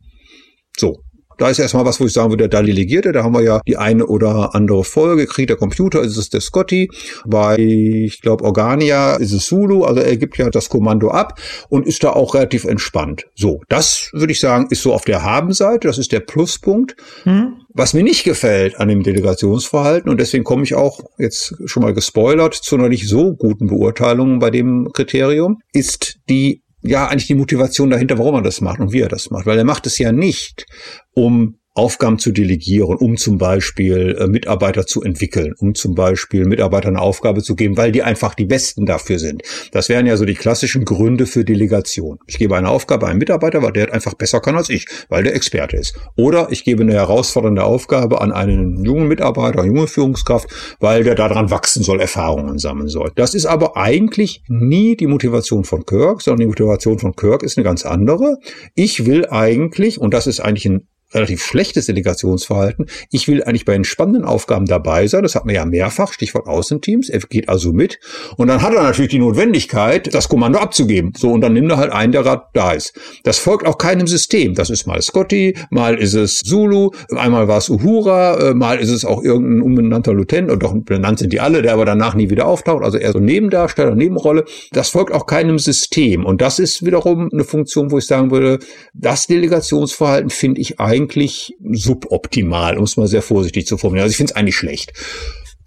So. 0.78 1.02
Da 1.42 1.50
ist 1.50 1.58
erstmal 1.58 1.86
was, 1.86 2.00
wo 2.00 2.06
ich 2.06 2.14
sagen 2.14 2.30
würde, 2.30 2.48
da 2.48 2.62
delegiert 2.62 3.08
er. 3.08 3.14
Da 3.14 3.24
haben 3.24 3.34
wir 3.34 3.42
ja 3.42 3.62
die 3.68 3.76
eine 3.76 4.06
oder 4.06 4.54
andere 4.54 4.84
Folge. 4.84 5.26
Kriegt 5.26 5.50
der 5.50 5.58
Computer, 5.58 6.04
ist 6.04 6.16
es 6.16 6.30
der 6.30 6.40
Scotty. 6.40 6.92
Bei, 7.26 7.58
ich 7.58 8.22
glaube, 8.22 8.44
Organia 8.44 9.16
ist 9.16 9.32
es 9.32 9.48
Zulu. 9.48 9.84
Also 9.84 10.02
er 10.02 10.18
gibt 10.18 10.38
ja 10.38 10.52
das 10.52 10.70
Kommando 10.70 11.10
ab 11.10 11.40
und 11.68 11.88
ist 11.88 12.04
da 12.04 12.12
auch 12.12 12.36
relativ 12.36 12.66
entspannt. 12.66 13.26
So, 13.34 13.62
das 13.70 14.12
würde 14.14 14.34
ich 14.34 14.40
sagen, 14.40 14.68
ist 14.70 14.84
so 14.84 14.94
auf 14.94 15.04
der 15.04 15.24
Habenseite. 15.24 15.88
Das 15.88 15.98
ist 15.98 16.12
der 16.12 16.20
Pluspunkt. 16.20 16.96
Mhm. 17.26 17.54
Was 17.74 17.94
mir 17.94 18.04
nicht 18.04 18.24
gefällt 18.24 18.80
an 18.80 18.90
dem 18.90 19.02
Delegationsverhalten, 19.02 20.12
und 20.12 20.20
deswegen 20.20 20.44
komme 20.44 20.64
ich 20.64 20.76
auch 20.76 21.00
jetzt 21.18 21.56
schon 21.66 21.82
mal 21.82 21.94
gespoilert 21.94 22.54
zu 22.54 22.76
einer 22.76 22.90
nicht 22.90 23.08
so 23.08 23.34
guten 23.34 23.68
Beurteilung 23.68 24.40
bei 24.40 24.52
dem 24.52 24.90
Kriterium, 24.94 25.60
ist 25.72 26.18
die 26.30 26.61
ja 26.82 27.08
eigentlich 27.08 27.28
die 27.28 27.36
Motivation 27.36 27.90
dahinter, 27.90 28.18
warum 28.18 28.36
er 28.36 28.42
das 28.42 28.62
macht 28.62 28.80
und 28.80 28.92
wie 28.92 29.02
er 29.02 29.10
das 29.10 29.30
macht. 29.30 29.46
Weil 29.46 29.58
er 29.58 29.64
macht 29.64 29.86
es 29.88 29.98
ja 29.98 30.12
nicht, 30.12 30.66
um 31.14 31.61
Aufgaben 31.74 32.20
zu 32.20 32.34
delegieren, 32.34 32.98
um 32.98 33.16
zum 33.16 33.38
Beispiel 33.38 34.18
äh, 34.20 34.28
Mitarbeiter 34.28 34.86
zu 34.86 35.04
entwickeln, 35.04 35.54
um 35.58 35.74
zum 35.74 35.96
Beispiel 35.96 36.46
Mitarbeitern 36.46 36.98
eine 36.98 37.02
Aufgabe 37.02 37.42
zu 37.42 37.56
geben, 37.56 37.78
weil 37.78 37.94
die 37.94 38.04
einfach 38.04 38.36
die 38.36 38.44
Besten 38.44 38.86
dafür 38.86 39.20
sind. 39.20 39.44
Das 39.72 39.88
wären 39.88 40.06
ja 40.06 40.18
so 40.18 40.26
die 40.26 40.34
klassischen 40.34 40.84
Gründe 40.84 41.26
für 41.26 41.46
Delegation. 41.46 42.20
Ich 42.28 42.38
gebe 42.38 42.58
eine 42.58 42.68
Aufgabe 42.68 43.08
einem 43.08 43.20
Mitarbeiter, 43.20 43.62
weil 43.62 43.72
der 43.72 43.94
einfach 43.94 44.16
besser 44.16 44.42
kann 44.42 44.58
als 44.58 44.70
ich, 44.70 44.86
weil 45.08 45.24
der 45.24 45.34
Experte 45.34 45.78
ist. 45.78 45.98
Oder 46.18 46.50
ich 46.52 46.66
gebe 46.66 46.84
eine 46.84 46.92
herausfordernde 46.92 47.64
Aufgabe 47.64 48.20
an 48.20 48.34
einen 48.34 48.84
jungen 48.84 49.08
Mitarbeiter, 49.08 49.64
junge 49.64 49.88
Führungskraft, 49.88 50.50
weil 50.82 51.06
der 51.06 51.16
daran 51.16 51.52
wachsen 51.52 51.84
soll, 51.84 52.02
Erfahrungen 52.02 52.60
sammeln 52.60 52.90
soll. 52.90 53.14
Das 53.16 53.34
ist 53.34 53.46
aber 53.46 53.78
eigentlich 53.78 54.44
nie 54.50 54.98
die 54.98 55.08
Motivation 55.08 55.64
von 55.64 55.86
Kirk, 55.86 56.22
sondern 56.22 56.42
die 56.42 56.48
Motivation 56.48 57.00
von 57.00 57.16
Kirk 57.16 57.44
ist 57.44 57.58
eine 57.58 57.64
ganz 57.64 57.86
andere. 57.86 58.40
Ich 58.76 59.06
will 59.06 59.26
eigentlich, 59.28 60.02
und 60.02 60.14
das 60.14 60.28
ist 60.28 60.42
eigentlich 60.42 60.66
ein 60.66 60.88
relativ 61.14 61.44
schlechtes 61.44 61.86
Delegationsverhalten. 61.88 62.88
Ich 63.12 63.28
will 63.28 63.44
eigentlich 63.44 63.66
bei 63.66 63.74
den 63.74 63.84
spannenden 63.84 64.24
Aufgaben 64.24 64.66
dabei 64.66 65.08
sein. 65.08 65.24
Das 65.24 65.36
hat 65.36 65.46
man 65.46 65.56
ja 65.56 65.66
mehrfach, 65.66 66.14
Stichwort 66.14 66.48
Außenteams. 66.48 67.10
Er 67.10 67.20
geht 67.20 67.50
also 67.50 67.74
mit. 67.74 68.00
Und 68.38 68.48
dann 68.48 68.62
hat 68.62 68.74
er 68.74 68.84
natürlich 68.84 69.12
die 69.12 69.20
Notwendigkeit, 69.20 70.14
das 70.14 70.30
Kommando 70.30 70.60
abzugeben. 70.60 71.14
So, 71.18 71.32
und 71.32 71.42
dann 71.42 71.54
nimmt 71.54 71.72
er 71.72 71.78
halt 71.78 71.92
einen, 71.92 72.12
der 72.12 72.24
gerade 72.24 72.44
da 72.54 72.72
ist. 72.72 72.94
Das 73.24 73.40
folgt 73.40 73.66
auch 73.68 73.78
keinem 73.78 74.08
System. 74.08 74.56
Das 74.56 74.70
ist 74.70 74.88
mal 74.88 75.02
Scotty, 75.02 75.56
mal 75.70 75.96
ist 75.96 76.14
es 76.14 76.40
Zulu, 76.40 76.92
einmal 77.16 77.48
war 77.48 77.58
es 77.58 77.70
Uhura, 77.70 78.50
äh, 78.50 78.54
mal 78.54 78.80
ist 78.80 78.90
es 78.90 79.06
auch 79.06 79.24
irgendein 79.24 79.62
unbenannter 79.62 80.14
Lieutenant, 80.14 80.52
und 80.52 80.64
doch 80.64 80.74
benannt 80.74 81.20
sind 81.20 81.34
die 81.34 81.40
alle, 81.40 81.62
der 81.62 81.74
aber 81.74 81.86
danach 81.86 82.16
nie 82.16 82.30
wieder 82.30 82.46
auftaucht. 82.46 82.84
Also 82.84 82.98
eher 82.98 83.12
so 83.12 83.20
Nebendarsteller, 83.20 83.96
Nebenrolle. 83.96 84.46
Das 84.72 84.90
folgt 84.90 85.12
auch 85.12 85.26
keinem 85.26 85.60
System. 85.60 86.26
Und 86.26 86.42
das 86.42 86.60
ist 86.60 86.86
wiederum 86.86 87.30
eine 87.32 87.44
Funktion, 87.44 87.92
wo 87.92 87.98
ich 87.98 88.06
sagen 88.06 88.32
würde, 88.32 88.60
das 88.94 89.28
Delegationsverhalten 89.28 90.30
finde 90.30 90.62
ich 90.62 90.80
eigentlich 90.80 91.01
eigentlich 91.02 91.54
suboptimal, 91.72 92.78
um 92.78 92.84
es 92.84 92.98
mal 92.98 93.08
sehr 93.08 93.22
vorsichtig 93.22 93.66
zu 93.66 93.78
formulieren. 93.78 94.04
Also 94.04 94.12
ich 94.12 94.18
finde 94.18 94.32
es 94.32 94.36
eigentlich 94.36 94.56
schlecht. 94.56 94.94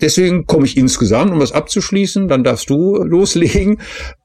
Deswegen 0.00 0.46
komme 0.46 0.66
ich 0.66 0.76
insgesamt, 0.76 1.32
um 1.32 1.38
das 1.38 1.52
abzuschließen, 1.52 2.26
dann 2.28 2.42
darfst 2.44 2.68
du 2.68 2.96
loslegen. 2.96 3.80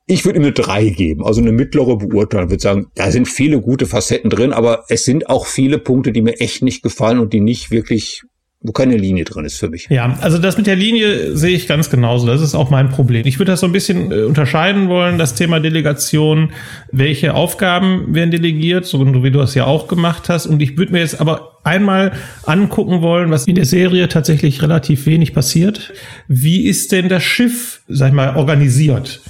Ich 0.07 0.25
würde 0.25 0.39
ihm 0.39 0.43
eine 0.43 0.51
drei 0.51 0.89
geben, 0.89 1.23
also 1.23 1.41
eine 1.41 1.51
mittlere 1.51 1.97
Beurteilung. 1.97 2.47
Ich 2.47 2.51
würde 2.51 2.63
sagen, 2.63 2.87
da 2.95 3.11
sind 3.11 3.27
viele 3.27 3.61
gute 3.61 3.85
Facetten 3.85 4.31
drin, 4.31 4.51
aber 4.51 4.85
es 4.89 5.05
sind 5.05 5.29
auch 5.29 5.45
viele 5.45 5.77
Punkte, 5.77 6.11
die 6.11 6.23
mir 6.23 6.39
echt 6.39 6.63
nicht 6.63 6.81
gefallen 6.81 7.19
und 7.19 7.33
die 7.33 7.41
nicht 7.41 7.69
wirklich 7.69 8.23
wo 8.61 8.73
keine 8.73 8.97
Linie 8.97 9.23
drin 9.23 9.45
ist 9.45 9.57
für 9.57 9.69
mich. 9.69 9.87
Ja, 9.89 10.17
also 10.19 10.37
das 10.37 10.57
mit 10.57 10.67
der 10.67 10.75
Linie 10.75 11.37
sehe 11.37 11.55
ich 11.55 11.65
ganz 11.65 11.89
genauso. 11.89 12.27
Das 12.27 12.41
ist 12.41 12.55
auch 12.55 12.69
mein 12.69 12.89
Problem. 12.89 13.25
Ich 13.25 13.39
würde 13.39 13.53
das 13.53 13.61
so 13.61 13.65
ein 13.65 13.71
bisschen 13.71 14.11
äh, 14.11 14.23
unterscheiden 14.23 14.89
wollen, 14.89 15.17
das 15.17 15.33
Thema 15.33 15.61
Delegation. 15.61 16.51
Welche 16.91 17.35
Aufgaben 17.35 18.13
werden 18.13 18.31
delegiert, 18.31 18.85
so 18.85 18.99
wie 19.23 19.31
du 19.31 19.39
das 19.39 19.55
ja 19.55 19.65
auch 19.65 19.87
gemacht 19.87 20.27
hast. 20.27 20.45
Und 20.45 20.61
ich 20.61 20.77
würde 20.77 20.91
mir 20.91 20.99
jetzt 20.99 21.21
aber 21.21 21.59
einmal 21.63 22.11
angucken 22.43 23.01
wollen, 23.01 23.31
was 23.31 23.47
in 23.47 23.55
der 23.55 23.65
Serie 23.65 24.09
tatsächlich 24.09 24.61
relativ 24.61 25.05
wenig 25.05 25.33
passiert. 25.33 25.93
Wie 26.27 26.65
ist 26.65 26.91
denn 26.91 27.07
das 27.07 27.23
Schiff, 27.23 27.81
sag 27.87 28.09
ich 28.09 28.13
mal, 28.13 28.35
organisiert? 28.35 29.21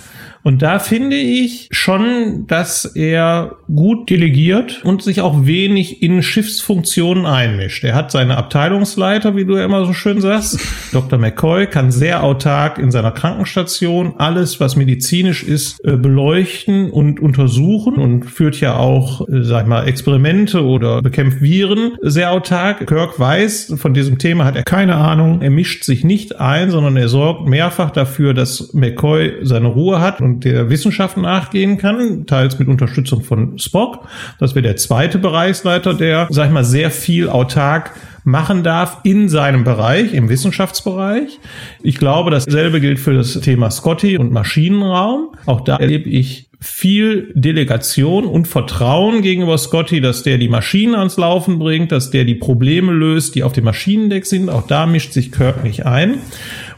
Und 0.44 0.62
da 0.62 0.80
finde 0.80 1.18
ich 1.18 1.68
schon, 1.72 2.46
dass 2.48 2.86
er 2.86 3.58
gut 3.74 4.10
delegiert 4.10 4.82
und 4.84 5.02
sich 5.02 5.22
auch 5.22 5.46
wenig 5.46 6.02
in 6.02 6.24
Schiffsfunktionen 6.24 7.26
einmischt. 7.26 7.84
Er 7.84 7.96
hat 7.96 8.12
seine 8.12 8.38
Abteilungsleiter, 8.38 9.36
wie 9.36 9.46
du 9.46 9.58
ja 9.58 9.66
immer 9.66 9.86
so 9.86 9.94
schön 9.94 10.22
sagst. 10.22 10.60
Dr. 10.94 11.20
McCoy 11.20 11.68
kann 11.68 11.92
sehr 11.92 12.24
autark 12.24 12.78
in 12.78 12.92
seiner 12.92 13.12
Krankenstation 13.12 14.14
alles, 14.18 14.60
was 14.60 14.76
medizinisch 14.76 15.44
ist, 15.44 15.84
äh, 15.84 15.98
beleuchten 15.98 16.90
und 16.90 17.20
untersuchen 17.20 17.96
und 17.96 18.24
führt 18.24 18.60
ja 18.62 18.78
auch, 18.78 19.28
äh, 19.28 19.44
sag 19.44 19.64
ich 19.64 19.68
mal, 19.68 19.88
Experimente 19.88 20.64
oder 20.64 21.02
bekämpft 21.02 21.42
Viren 21.42 21.98
sehr 22.02 22.32
autark. 22.32 22.88
Kirk 22.88 23.20
weiß, 23.20 23.76
von 23.78 23.94
diesem 23.94 24.18
Thema 24.18 24.46
hat 24.46 24.56
er 24.56 24.64
keine 24.64 24.96
Ahnung. 24.96 25.42
Er 25.42 25.50
mischt 25.50 25.84
sich 25.84 26.04
nicht 26.04 26.40
ein, 26.40 26.72
sondern 26.72 26.96
er 26.96 27.10
sorgt 27.10 27.48
mehrfach 27.48 27.92
dafür, 27.92 28.34
dass 28.34 28.74
McCoy 28.74 29.34
seine 29.42 29.68
Ruhe 29.68 30.00
hat 30.00 30.22
und 30.30 30.46
der 30.46 30.70
Wissenschaft 30.70 31.18
nachgehen 31.18 31.78
kann, 31.78 32.26
teils 32.26 32.60
mit 32.60 32.68
Unterstützung 32.68 33.24
von 33.24 33.58
Spock. 33.58 34.08
Das 34.40 34.54
wäre 34.54 34.64
der 34.64 34.76
zweite 34.76 35.18
Bereichsleiter, 35.18 35.94
der, 35.94 36.28
sag 36.30 36.48
ich 36.48 36.54
mal, 36.54 36.64
sehr 36.64 36.92
viel 36.92 37.30
autark 37.30 37.94
machen 38.24 38.64
darf 38.64 39.00
in 39.04 39.28
seinem 39.28 39.64
Bereich, 39.64 40.14
im 40.14 40.30
Wissenschaftsbereich. 40.30 41.40
Ich 41.82 41.98
glaube, 41.98 42.32
dasselbe 42.32 42.80
gilt 42.80 43.00
für 43.00 43.14
das 43.14 43.40
Thema 43.40 43.72
Scotty 43.72 44.18
und 44.18 44.32
Maschinenraum. 44.32 45.30
Auch 45.46 45.62
da 45.62 45.78
erlebe 45.78 46.10
ich 46.10 46.50
viel 46.62 47.32
Delegation 47.36 48.26
und 48.26 48.48
Vertrauen 48.48 49.22
gegenüber 49.22 49.58
Scotty, 49.58 50.02
dass 50.02 50.24
der 50.24 50.38
die 50.38 50.50
Maschinen 50.50 50.94
ans 50.94 51.16
Laufen 51.16 51.58
bringt, 51.58 51.92
dass 51.94 52.12
der 52.12 52.26
die 52.26 52.36
Probleme 52.36 52.92
löst, 52.92 53.36
die 53.36 53.44
auf 53.44 53.54
dem 53.54 53.64
Maschinendeck 53.64 54.26
sind. 54.26 54.50
Auch 54.50 54.68
da 54.68 54.86
mischt 54.86 55.14
sich 55.14 55.32
Kirk 55.32 55.64
nicht 55.64 55.86
ein. 55.86 56.16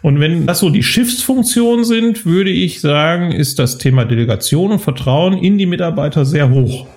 Und 0.02 0.20
wenn 0.20 0.48
das 0.48 0.60
so 0.60 0.70
die 0.70 0.84
Schiffsfunktionen 0.84 1.86
sind, 1.86 2.26
würde 2.26 2.50
ich 2.50 2.82
sagen, 2.82 3.32
ist 3.32 3.60
das 3.60 3.78
Thema 3.78 4.06
Delegation 4.06 4.72
und 4.72 4.80
Vertrauen 4.80 5.34
in 5.34 5.58
die 5.58 5.68
Mitarbeiter 5.68 6.26
sehr 6.26 6.50
hoch. 6.50 6.88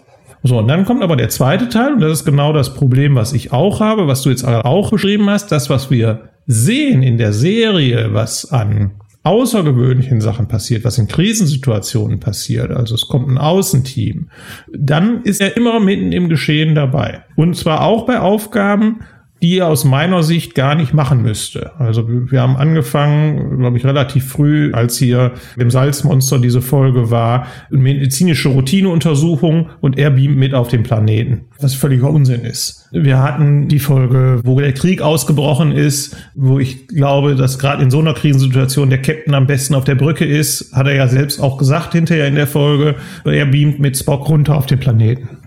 So, 0.43 0.59
und 0.59 0.69
dann 0.69 0.85
kommt 0.85 1.03
aber 1.03 1.17
der 1.17 1.31
zweite 1.31 1.69
Teil, 1.69 1.95
und 1.95 2.01
das 2.01 2.13
ist 2.13 2.25
genau 2.25 2.53
das 2.53 2.75
Problem, 2.75 3.15
was 3.15 3.33
ich 3.33 3.53
auch 3.53 3.81
habe, 3.81 4.07
was 4.07 4.23
du 4.23 4.31
jetzt 4.31 4.45
auch 4.45 4.91
beschrieben 4.91 5.29
hast, 5.31 5.51
das, 5.53 5.71
was 5.71 5.91
wir 5.91 6.29
sehen 6.47 7.03
in 7.03 7.17
der 7.17 7.33
Serie, 7.33 8.11
was 8.13 8.53
an 8.53 8.93
außergewöhnlichen 9.23 10.21
Sachen 10.21 10.47
passiert, 10.47 10.85
was 10.85 10.99
in 10.99 11.09
Krisensituationen 11.09 12.21
passiert, 12.21 12.71
also 12.71 12.95
es 12.95 13.09
kommt 13.09 13.29
ein 13.29 13.39
Außenteam, 13.39 14.29
dann 14.77 15.23
ist 15.23 15.41
er 15.41 15.57
immer 15.57 15.81
mitten 15.81 16.13
im 16.13 16.29
Geschehen 16.29 16.75
dabei. 16.75 17.23
Und 17.35 17.57
zwar 17.57 17.81
auch 17.81 18.05
bei 18.05 18.21
Aufgaben, 18.21 19.01
die 19.45 19.59
er 19.59 19.69
aus 19.69 19.85
meiner 19.85 20.23
Sicht 20.23 20.55
gar 20.55 20.75
nicht 20.75 20.95
machen 20.95 21.21
müsste. 21.21 21.73
Also 21.79 22.09
wir 22.09 22.41
haben 22.41 22.57
angefangen, 22.57 23.59
glaube 23.59 23.77
ich, 23.77 23.85
relativ 23.85 24.27
früh, 24.27 24.73
als 24.73 24.97
hier 24.97 25.33
im 25.59 25.71
Salzmonster 25.71 26.39
diese 26.39 26.63
Folge 26.63 27.11
war, 27.11 27.47
medizinische 27.69 28.49
Routineuntersuchung 28.49 29.69
und 29.83 29.99
er 29.99 30.09
beamt 30.09 30.39
mit 30.39 30.55
auf 30.55 30.69
den 30.69 30.83
Planeten, 30.83 31.43
was 31.61 31.75
völliger 31.75 32.09
Unsinn 32.09 32.41
ist. 32.41 32.89
Wir 32.91 33.23
hatten 33.23 33.69
die 33.69 33.81
Folge, 33.81 34.41
wo 34.45 34.59
der 34.59 34.73
Krieg 34.73 35.03
ausgebrochen 35.03 35.73
ist, 35.73 36.17
wo 36.35 36.59
ich 36.59 36.89
glaube, 36.89 37.35
dass 37.35 37.59
gerade 37.59 37.83
in 37.83 37.91
so 37.91 37.99
einer 37.99 38.15
Krisensituation 38.15 38.89
der 38.89 39.03
Captain 39.03 39.35
am 39.35 39.47
besten 39.47 39.75
auf 39.75 39.85
der 39.85 39.97
Brücke 39.97 40.25
ist, 40.25 40.73
hat 40.75 40.87
er 40.87 40.95
ja 40.95 41.07
selbst 41.07 41.39
auch 41.39 41.59
gesagt 41.59 41.93
hinterher 41.93 42.29
in 42.29 42.37
der 42.37 42.47
Folge, 42.47 42.95
er 43.27 43.45
beamt 43.45 43.79
mit 43.79 43.95
Spock 43.99 44.27
runter 44.27 44.57
auf 44.57 44.65
den 44.65 44.81
Planeten. 44.81 45.44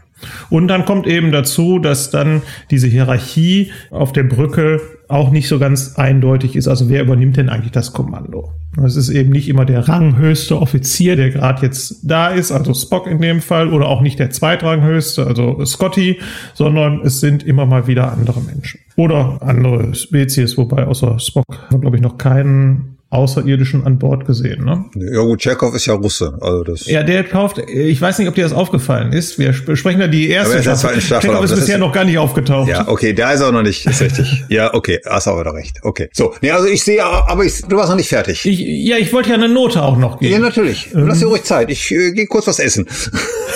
Und 0.50 0.67
dann 0.67 0.86
kommt 0.86 1.07
eben 1.07 1.31
dazu, 1.31 1.79
dass 1.79 2.09
dann 2.09 2.41
diese 2.71 2.88
Hierarchie 2.88 3.71
auf 3.91 4.12
der 4.13 4.24
Brücke 4.24 4.81
auch 5.07 5.31
nicht 5.31 5.47
so 5.47 5.59
ganz 5.59 5.95
eindeutig 5.95 6.55
ist. 6.55 6.67
Also 6.67 6.89
wer 6.89 7.01
übernimmt 7.03 7.38
denn 7.38 7.50
eigentlich 7.50 7.71
das 7.71 7.93
Kommando? 7.93 8.51
Es 8.83 8.95
ist 8.95 9.09
eben 9.09 9.31
nicht 9.31 9.50
immer 9.50 9.65
der 9.65 9.88
ranghöchste 9.88 10.59
Offizier, 10.59 11.15
der 11.15 11.31
gerade 11.31 11.65
jetzt 11.65 12.01
da 12.03 12.27
ist, 12.27 12.51
also 12.51 12.74
Spock 12.74 13.07
in 13.07 13.21
dem 13.21 13.41
Fall, 13.41 13.74
oder 13.74 13.88
auch 13.88 14.01
nicht 14.01 14.19
der 14.19 14.29
zweitranghöchste, 14.29 15.25
also 15.25 15.63
Scotty, 15.65 16.19
sondern 16.53 17.01
es 17.01 17.19
sind 17.19 17.43
immer 17.43 17.65
mal 17.65 17.88
wieder 17.88 18.12
andere 18.12 18.41
Menschen. 18.41 18.81
Oder 18.95 19.39
andere 19.41 19.95
Spezies, 19.95 20.57
wobei 20.57 20.86
außer 20.86 21.19
Spock, 21.19 21.45
glaube 21.69 21.95
ich, 21.95 22.03
noch 22.03 22.17
keinen 22.17 22.97
Außerirdischen 23.09 23.85
an 23.85 23.99
Bord 23.99 24.25
gesehen. 24.25 24.65
Ne? 24.65 24.85
Ja 24.95 25.21
gut, 25.21 25.39
Tschechow 25.39 25.73
ist 25.73 25.85
ja 25.85 25.93
Russe. 25.93 26.37
Also 26.41 26.63
das 26.63 26.87
ja, 26.87 27.03
der 27.03 27.23
kauft, 27.23 27.57
ich 27.57 28.01
weiß 28.01 28.19
nicht, 28.19 28.27
ob 28.27 28.35
dir 28.35 28.43
das 28.43 28.51
aufgefallen 28.51 29.13
ist. 29.13 29.39
Wir 29.39 29.53
sprechen 29.53 30.01
ja 30.01 30.07
die 30.07 30.29
erste 30.29 30.61
Staffel. 30.61 30.99
Tschechow 30.99 31.43
ist 31.43 31.55
bisher 31.55 31.75
ist, 31.75 31.79
noch 31.79 31.93
gar 31.93 32.03
nicht 32.03 32.17
aufgetaucht. 32.17 32.67
Ja, 32.67 32.87
okay, 32.87 33.13
der 33.13 33.33
ist 33.33 33.41
auch 33.41 33.53
noch 33.53 33.63
nicht, 33.63 33.85
ist 33.85 34.01
richtig. 34.01 34.43
ja, 34.49 34.73
okay, 34.73 34.99
hast 35.05 35.27
aber 35.27 35.53
recht. 35.53 35.77
Okay, 35.83 36.09
so. 36.11 36.33
Nee, 36.41 36.51
also 36.51 36.67
ich 36.67 36.83
sehe, 36.83 37.03
aber 37.03 37.45
ich, 37.45 37.61
du 37.61 37.77
warst 37.77 37.89
noch 37.89 37.95
nicht 37.95 38.09
fertig. 38.09 38.45
Ich, 38.45 38.59
ja, 38.59 38.97
ich 38.97 39.13
wollte 39.13 39.29
ja 39.29 39.35
eine 39.35 39.47
Note 39.47 39.81
auch 39.81 39.97
noch 39.97 40.19
geben. 40.19 40.33
Ja, 40.33 40.39
natürlich. 40.39 40.89
Ähm. 40.93 41.07
Lass 41.07 41.19
dir 41.19 41.27
ruhig 41.27 41.43
Zeit. 41.43 41.69
Ich 41.69 41.89
äh, 41.91 42.11
gehe 42.11 42.27
kurz 42.27 42.47
was 42.47 42.59
essen. 42.59 42.85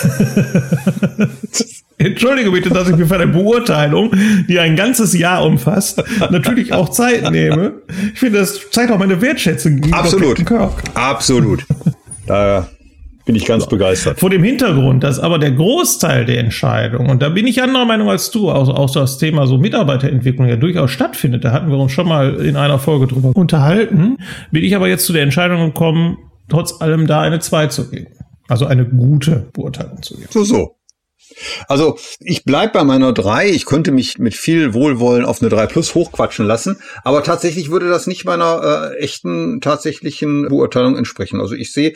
Entschuldige 2.04 2.50
bitte, 2.50 2.70
dass 2.70 2.88
ich 2.88 2.96
mir 2.96 3.06
für 3.06 3.14
eine 3.14 3.28
Beurteilung, 3.28 4.12
die 4.48 4.58
ein 4.58 4.76
ganzes 4.76 5.16
Jahr 5.16 5.44
umfasst, 5.44 6.02
natürlich 6.30 6.72
auch 6.72 6.88
Zeit 6.88 7.30
nehme. 7.30 7.74
Ich 8.12 8.20
finde, 8.20 8.40
das 8.40 8.70
zeigt 8.70 8.90
auch 8.90 8.98
meine 8.98 9.20
Wertschätzung 9.20 9.76
gegenüber 9.76 9.98
Absolut. 9.98 10.46
Kirk. 10.46 10.82
Absolut. 10.94 11.64
Da 12.26 12.68
bin 13.24 13.36
ich 13.36 13.46
ganz 13.46 13.64
so. 13.64 13.70
begeistert. 13.70 14.18
Vor 14.18 14.30
dem 14.30 14.42
Hintergrund, 14.42 15.04
dass 15.04 15.18
aber 15.18 15.38
der 15.38 15.52
Großteil 15.52 16.24
der 16.24 16.38
Entscheidung, 16.38 17.08
und 17.08 17.22
da 17.22 17.28
bin 17.28 17.46
ich 17.46 17.62
anderer 17.62 17.84
Meinung 17.84 18.10
als 18.10 18.30
du, 18.30 18.50
auch, 18.50 18.68
auch 18.68 18.90
das 18.90 19.18
Thema 19.18 19.46
so 19.46 19.58
Mitarbeiterentwicklung 19.58 20.48
ja 20.48 20.56
durchaus 20.56 20.90
stattfindet, 20.90 21.44
da 21.44 21.52
hatten 21.52 21.70
wir 21.70 21.78
uns 21.78 21.92
schon 21.92 22.08
mal 22.08 22.34
in 22.44 22.56
einer 22.56 22.78
Folge 22.78 23.06
drüber 23.06 23.32
unterhalten, 23.34 24.16
bin 24.50 24.64
ich 24.64 24.74
aber 24.74 24.88
jetzt 24.88 25.06
zu 25.06 25.12
der 25.12 25.22
Entscheidung 25.22 25.66
gekommen, 25.66 26.18
trotz 26.48 26.80
allem 26.80 27.06
da 27.06 27.20
eine 27.20 27.38
2 27.38 27.68
zu 27.68 27.90
geben. 27.90 28.08
Also 28.48 28.66
eine 28.66 28.84
gute 28.84 29.48
Beurteilung 29.52 30.02
zu 30.02 30.16
geben. 30.16 30.28
So, 30.30 30.44
so. 30.44 30.76
Also 31.68 31.98
ich 32.20 32.44
bleib 32.44 32.72
bei 32.72 32.84
meiner 32.84 33.12
3. 33.12 33.48
Ich 33.50 33.66
könnte 33.66 33.92
mich 33.92 34.18
mit 34.18 34.34
viel 34.34 34.74
Wohlwollen 34.74 35.24
auf 35.24 35.40
eine 35.40 35.48
3 35.48 35.66
Plus 35.66 35.94
hochquatschen 35.94 36.46
lassen, 36.46 36.78
aber 37.04 37.22
tatsächlich 37.22 37.70
würde 37.70 37.88
das 37.88 38.06
nicht 38.06 38.24
meiner 38.24 38.92
äh, 38.92 38.98
echten, 38.98 39.60
tatsächlichen 39.60 40.48
Beurteilung 40.48 40.96
entsprechen. 40.96 41.40
Also 41.40 41.54
ich 41.54 41.72
sehe 41.72 41.94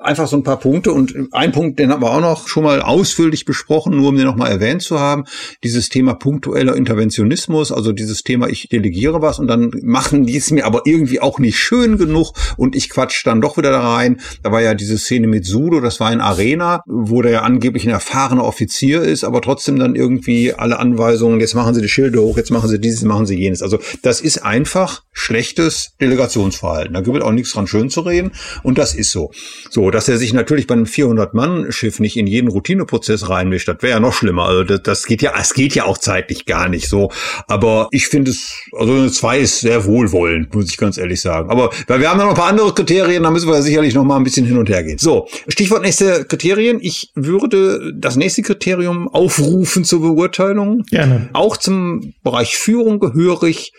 einfach 0.00 0.26
so 0.26 0.36
ein 0.36 0.42
paar 0.42 0.58
Punkte 0.58 0.92
und 0.92 1.14
ein 1.32 1.52
Punkt, 1.52 1.78
den 1.78 1.90
haben 1.90 2.02
wir 2.02 2.10
auch 2.10 2.20
noch 2.20 2.48
schon 2.48 2.64
mal 2.64 2.82
ausführlich 2.82 3.44
besprochen, 3.44 3.96
nur 3.96 4.08
um 4.08 4.16
den 4.16 4.26
nochmal 4.26 4.50
erwähnt 4.50 4.82
zu 4.82 4.98
haben, 4.98 5.24
dieses 5.62 5.88
Thema 5.88 6.14
punktueller 6.14 6.76
Interventionismus, 6.76 7.72
also 7.72 7.92
dieses 7.92 8.22
Thema, 8.22 8.48
ich 8.48 8.68
delegiere 8.68 9.22
was 9.22 9.38
und 9.38 9.46
dann 9.46 9.70
machen 9.82 10.26
die 10.26 10.36
es 10.36 10.50
mir 10.50 10.66
aber 10.66 10.82
irgendwie 10.84 11.20
auch 11.20 11.38
nicht 11.38 11.58
schön 11.58 11.98
genug 11.98 12.32
und 12.56 12.76
ich 12.76 12.90
quatsch 12.90 13.26
dann 13.26 13.40
doch 13.40 13.56
wieder 13.56 13.70
da 13.70 13.94
rein. 13.94 14.20
Da 14.42 14.52
war 14.52 14.60
ja 14.60 14.74
diese 14.74 14.98
Szene 14.98 15.26
mit 15.26 15.46
Sudo, 15.46 15.80
das 15.80 16.00
war 16.00 16.12
in 16.12 16.20
Arena, 16.20 16.82
wo 16.86 17.22
der 17.22 17.32
ja 17.32 17.42
angeblich 17.42 17.84
ein 17.84 17.90
erfahrener 17.90 18.44
Offizier 18.44 18.71
Offizier 18.72 19.02
ist, 19.02 19.22
aber 19.24 19.42
trotzdem 19.42 19.78
dann 19.78 19.94
irgendwie 19.94 20.54
alle 20.54 20.78
Anweisungen, 20.78 21.40
jetzt 21.40 21.54
machen 21.54 21.74
Sie 21.74 21.82
die 21.82 21.88
Schilde 21.88 22.22
hoch, 22.22 22.38
jetzt 22.38 22.50
machen 22.50 22.70
Sie 22.70 22.80
dieses, 22.80 23.02
machen 23.02 23.26
Sie 23.26 23.36
jenes. 23.36 23.60
Also 23.60 23.78
das 24.00 24.22
ist 24.22 24.38
einfach 24.38 25.02
schlechtes 25.12 25.90
Delegationsverhalten. 26.00 26.94
Da 26.94 27.02
gibt 27.02 27.18
es 27.18 27.22
auch 27.22 27.32
nichts 27.32 27.52
dran 27.52 27.66
schön 27.66 27.90
zu 27.90 28.00
reden 28.00 28.32
und 28.62 28.78
das 28.78 28.94
ist 28.94 29.10
so. 29.10 29.30
So, 29.68 29.90
dass 29.90 30.08
er 30.08 30.16
sich 30.16 30.32
natürlich 30.32 30.66
bei 30.66 30.74
einem 30.74 30.84
400-Mann-Schiff 30.84 32.00
nicht 32.00 32.16
in 32.16 32.26
jeden 32.26 32.48
Routineprozess 32.48 33.28
reinmischt, 33.28 33.68
das 33.68 33.76
wäre 33.82 33.92
ja 33.92 34.00
noch 34.00 34.14
schlimmer. 34.14 34.46
Also 34.46 34.64
das, 34.64 34.82
das 34.82 35.04
geht 35.04 35.20
ja, 35.20 35.34
es 35.38 35.52
geht 35.52 35.74
ja 35.74 35.84
auch 35.84 35.98
zeitlich 35.98 36.46
gar 36.46 36.70
nicht 36.70 36.88
so. 36.88 37.10
Aber 37.48 37.88
ich 37.90 38.06
finde 38.08 38.30
es, 38.30 38.54
also 38.72 38.94
eine 38.94 39.12
2 39.12 39.40
ist 39.40 39.60
sehr 39.60 39.84
wohlwollend, 39.84 40.54
muss 40.54 40.70
ich 40.70 40.78
ganz 40.78 40.96
ehrlich 40.96 41.20
sagen. 41.20 41.50
Aber 41.50 41.70
weil 41.88 42.00
wir 42.00 42.08
haben 42.08 42.18
ja 42.18 42.24
noch 42.24 42.32
ein 42.32 42.38
paar 42.38 42.48
andere 42.48 42.72
Kriterien, 42.72 43.22
da 43.22 43.30
müssen 43.30 43.50
wir 43.50 43.60
sicherlich 43.60 43.94
noch 43.94 44.04
mal 44.04 44.16
ein 44.16 44.24
bisschen 44.24 44.46
hin 44.46 44.56
und 44.56 44.70
her 44.70 44.82
gehen. 44.82 44.96
So, 44.98 45.28
Stichwort 45.48 45.82
nächste 45.82 46.24
Kriterien. 46.24 46.78
Ich 46.80 47.10
würde 47.14 47.92
das 47.94 48.16
nächste 48.16 48.40
Kriterium 48.40 48.61
Kriterium 48.62 49.08
aufrufen 49.08 49.82
zur 49.82 50.02
Beurteilung. 50.02 50.84
Gerne. 50.88 51.28
Auch 51.32 51.56
zum 51.56 52.14
Bereich 52.22 52.56
Führung 52.56 53.00
gehörig. 53.00 53.72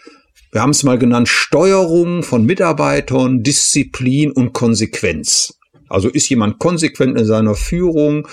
Wir 0.51 0.61
haben 0.61 0.71
es 0.71 0.83
mal 0.83 0.99
genannt, 0.99 1.29
Steuerung 1.29 2.21
von 2.21 2.45
Mitarbeitern, 2.45 3.43
Disziplin 3.43 4.31
und 4.31 4.51
Konsequenz. 4.51 5.57
Also 5.87 6.09
ist 6.09 6.27
jemand 6.29 6.59
konsequent 6.59 7.17
in 7.17 7.23
seiner 7.23 7.55
Führung, 7.55 8.27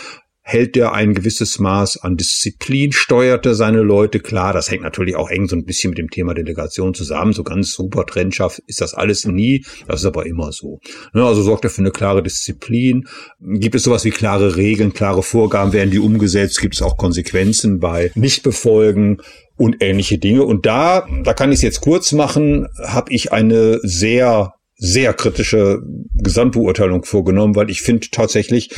hält 0.51 0.77
er 0.77 0.93
ein 0.93 1.15
gewisses 1.15 1.61
Maß 1.61 1.99
an 1.99 2.17
Disziplin, 2.17 2.91
steuert 2.91 3.47
er 3.47 3.55
seine 3.55 3.83
Leute 3.83 4.19
klar. 4.19 4.53
Das 4.53 4.69
hängt 4.69 4.83
natürlich 4.83 5.15
auch 5.15 5.31
eng 5.31 5.47
so 5.47 5.55
ein 5.55 5.65
bisschen 5.65 5.91
mit 5.91 5.99
dem 5.99 6.11
Thema 6.11 6.35
Delegation 6.35 6.93
zusammen. 6.93 7.33
So 7.33 7.45
ganz 7.45 7.71
super 7.73 8.05
trennscharf 8.05 8.61
ist 8.67 8.81
das 8.81 8.93
alles 8.95 9.25
nie. 9.27 9.65
Das 9.87 10.01
ist 10.01 10.07
aber 10.07 10.27
immer 10.27 10.51
so. 10.51 10.81
Ne, 11.15 11.25
also 11.25 11.43
sorgt 11.43 11.65
er 11.65 11.71
für 11.71 11.83
eine 11.83 11.93
klare 11.93 12.23
Disziplin. 12.23 13.07
Gibt 13.41 13.77
es 13.77 13.85
sowas 13.85 14.05
wie 14.05 14.11
klare 14.11 14.57
Regeln, 14.57 14.93
klare 14.93 15.23
Vorgaben? 15.23 15.73
Werden 15.73 15.93
die 15.93 16.01
umgesetzt? 16.01 16.61
Gibt 16.61 16.75
es 16.75 16.83
auch 16.83 16.97
Konsequenzen 16.97 17.79
bei 17.79 18.11
Nichtbefolgen? 18.15 19.23
und 19.57 19.83
ähnliche 19.83 20.17
Dinge. 20.17 20.45
Und 20.45 20.65
da, 20.65 21.07
da 21.23 21.35
kann 21.35 21.53
ich 21.53 21.57
es 21.57 21.63
jetzt 21.63 21.83
kurz 21.83 22.13
machen, 22.13 22.67
habe 22.83 23.13
ich 23.13 23.31
eine 23.31 23.79
sehr 23.83 24.55
sehr 24.81 25.13
kritische 25.13 25.83
Gesamtbeurteilung 26.15 27.05
vorgenommen, 27.05 27.55
weil 27.55 27.71
ich 27.71 27.83
finde 27.83 28.09
tatsächlich, 28.11 28.71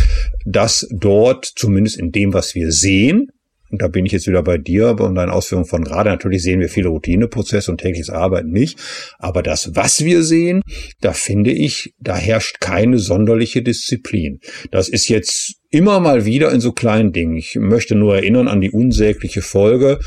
dass 0.45 0.87
dort, 0.91 1.47
zumindest 1.47 1.99
in 1.99 2.11
dem, 2.11 2.35
was 2.35 2.55
wir 2.55 2.73
sehen, 2.73 3.31
und 3.71 3.81
da 3.81 3.89
bin 3.89 4.05
ich 4.05 4.13
jetzt 4.13 4.27
wieder 4.27 4.43
bei 4.43 4.59
dir 4.59 5.01
und 5.01 5.15
deinen 5.15 5.31
Ausführungen 5.31 5.67
von 5.67 5.83
gerade. 5.83 6.11
Natürlich 6.11 6.43
sehen 6.43 6.61
wir 6.61 6.69
viele 6.69 6.91
Routineprozesse 6.91 7.71
und 7.71 7.79
tägliches 7.79 8.11
Arbeiten 8.11 8.51
nicht. 8.51 8.79
Aber 9.19 9.43
das, 9.43 9.75
was 9.75 10.05
wir 10.05 10.23
sehen, 10.25 10.61
da 11.01 11.15
finde 11.15 11.53
ich, 11.53 11.95
da 11.99 12.15
herrscht 12.15 12.61
keine 12.61 12.99
sonderliche 12.99 13.63
Disziplin. 13.63 14.41
Das 14.71 14.91
ist 14.91 15.09
jetzt 15.09 15.55
immer 15.71 16.01
mal 16.01 16.27
wieder 16.27 16.53
in 16.53 16.61
so 16.61 16.73
kleinen 16.73 17.13
Dingen. 17.13 17.35
Ich 17.35 17.57
möchte 17.59 17.95
nur 17.95 18.15
erinnern 18.15 18.47
an 18.47 18.61
die 18.61 18.71
unsägliche 18.71 19.41
Folge, 19.41 20.01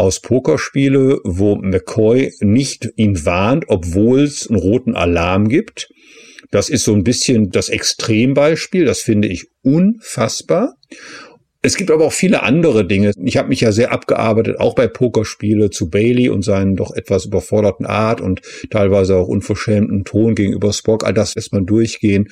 aus 0.00 0.20
Pokerspiele, 0.20 1.20
wo 1.24 1.56
McCoy 1.56 2.32
nicht 2.40 2.88
ihn 2.96 3.26
warnt, 3.26 3.66
obwohl 3.68 4.22
es 4.22 4.48
einen 4.48 4.58
roten 4.58 4.96
Alarm 4.96 5.48
gibt. 5.48 5.90
Das 6.50 6.70
ist 6.70 6.84
so 6.84 6.94
ein 6.94 7.04
bisschen 7.04 7.50
das 7.50 7.68
Extrembeispiel. 7.68 8.86
Das 8.86 9.00
finde 9.02 9.28
ich 9.28 9.48
unfassbar. 9.62 10.74
Es 11.62 11.76
gibt 11.76 11.90
aber 11.90 12.06
auch 12.06 12.12
viele 12.12 12.42
andere 12.42 12.86
Dinge. 12.86 13.12
Ich 13.22 13.36
habe 13.36 13.48
mich 13.50 13.60
ja 13.60 13.70
sehr 13.70 13.92
abgearbeitet, 13.92 14.58
auch 14.58 14.74
bei 14.74 14.88
Pokerspiele 14.88 15.68
zu 15.68 15.90
Bailey 15.90 16.30
und 16.30 16.42
seinen 16.42 16.74
doch 16.74 16.90
etwas 16.94 17.26
überforderten 17.26 17.84
Art 17.84 18.22
und 18.22 18.40
teilweise 18.70 19.16
auch 19.16 19.28
unverschämten 19.28 20.04
Ton 20.04 20.34
gegenüber 20.34 20.72
Spock. 20.72 21.04
All 21.04 21.12
das 21.12 21.34
lässt 21.34 21.52
man 21.52 21.66
durchgehen. 21.66 22.30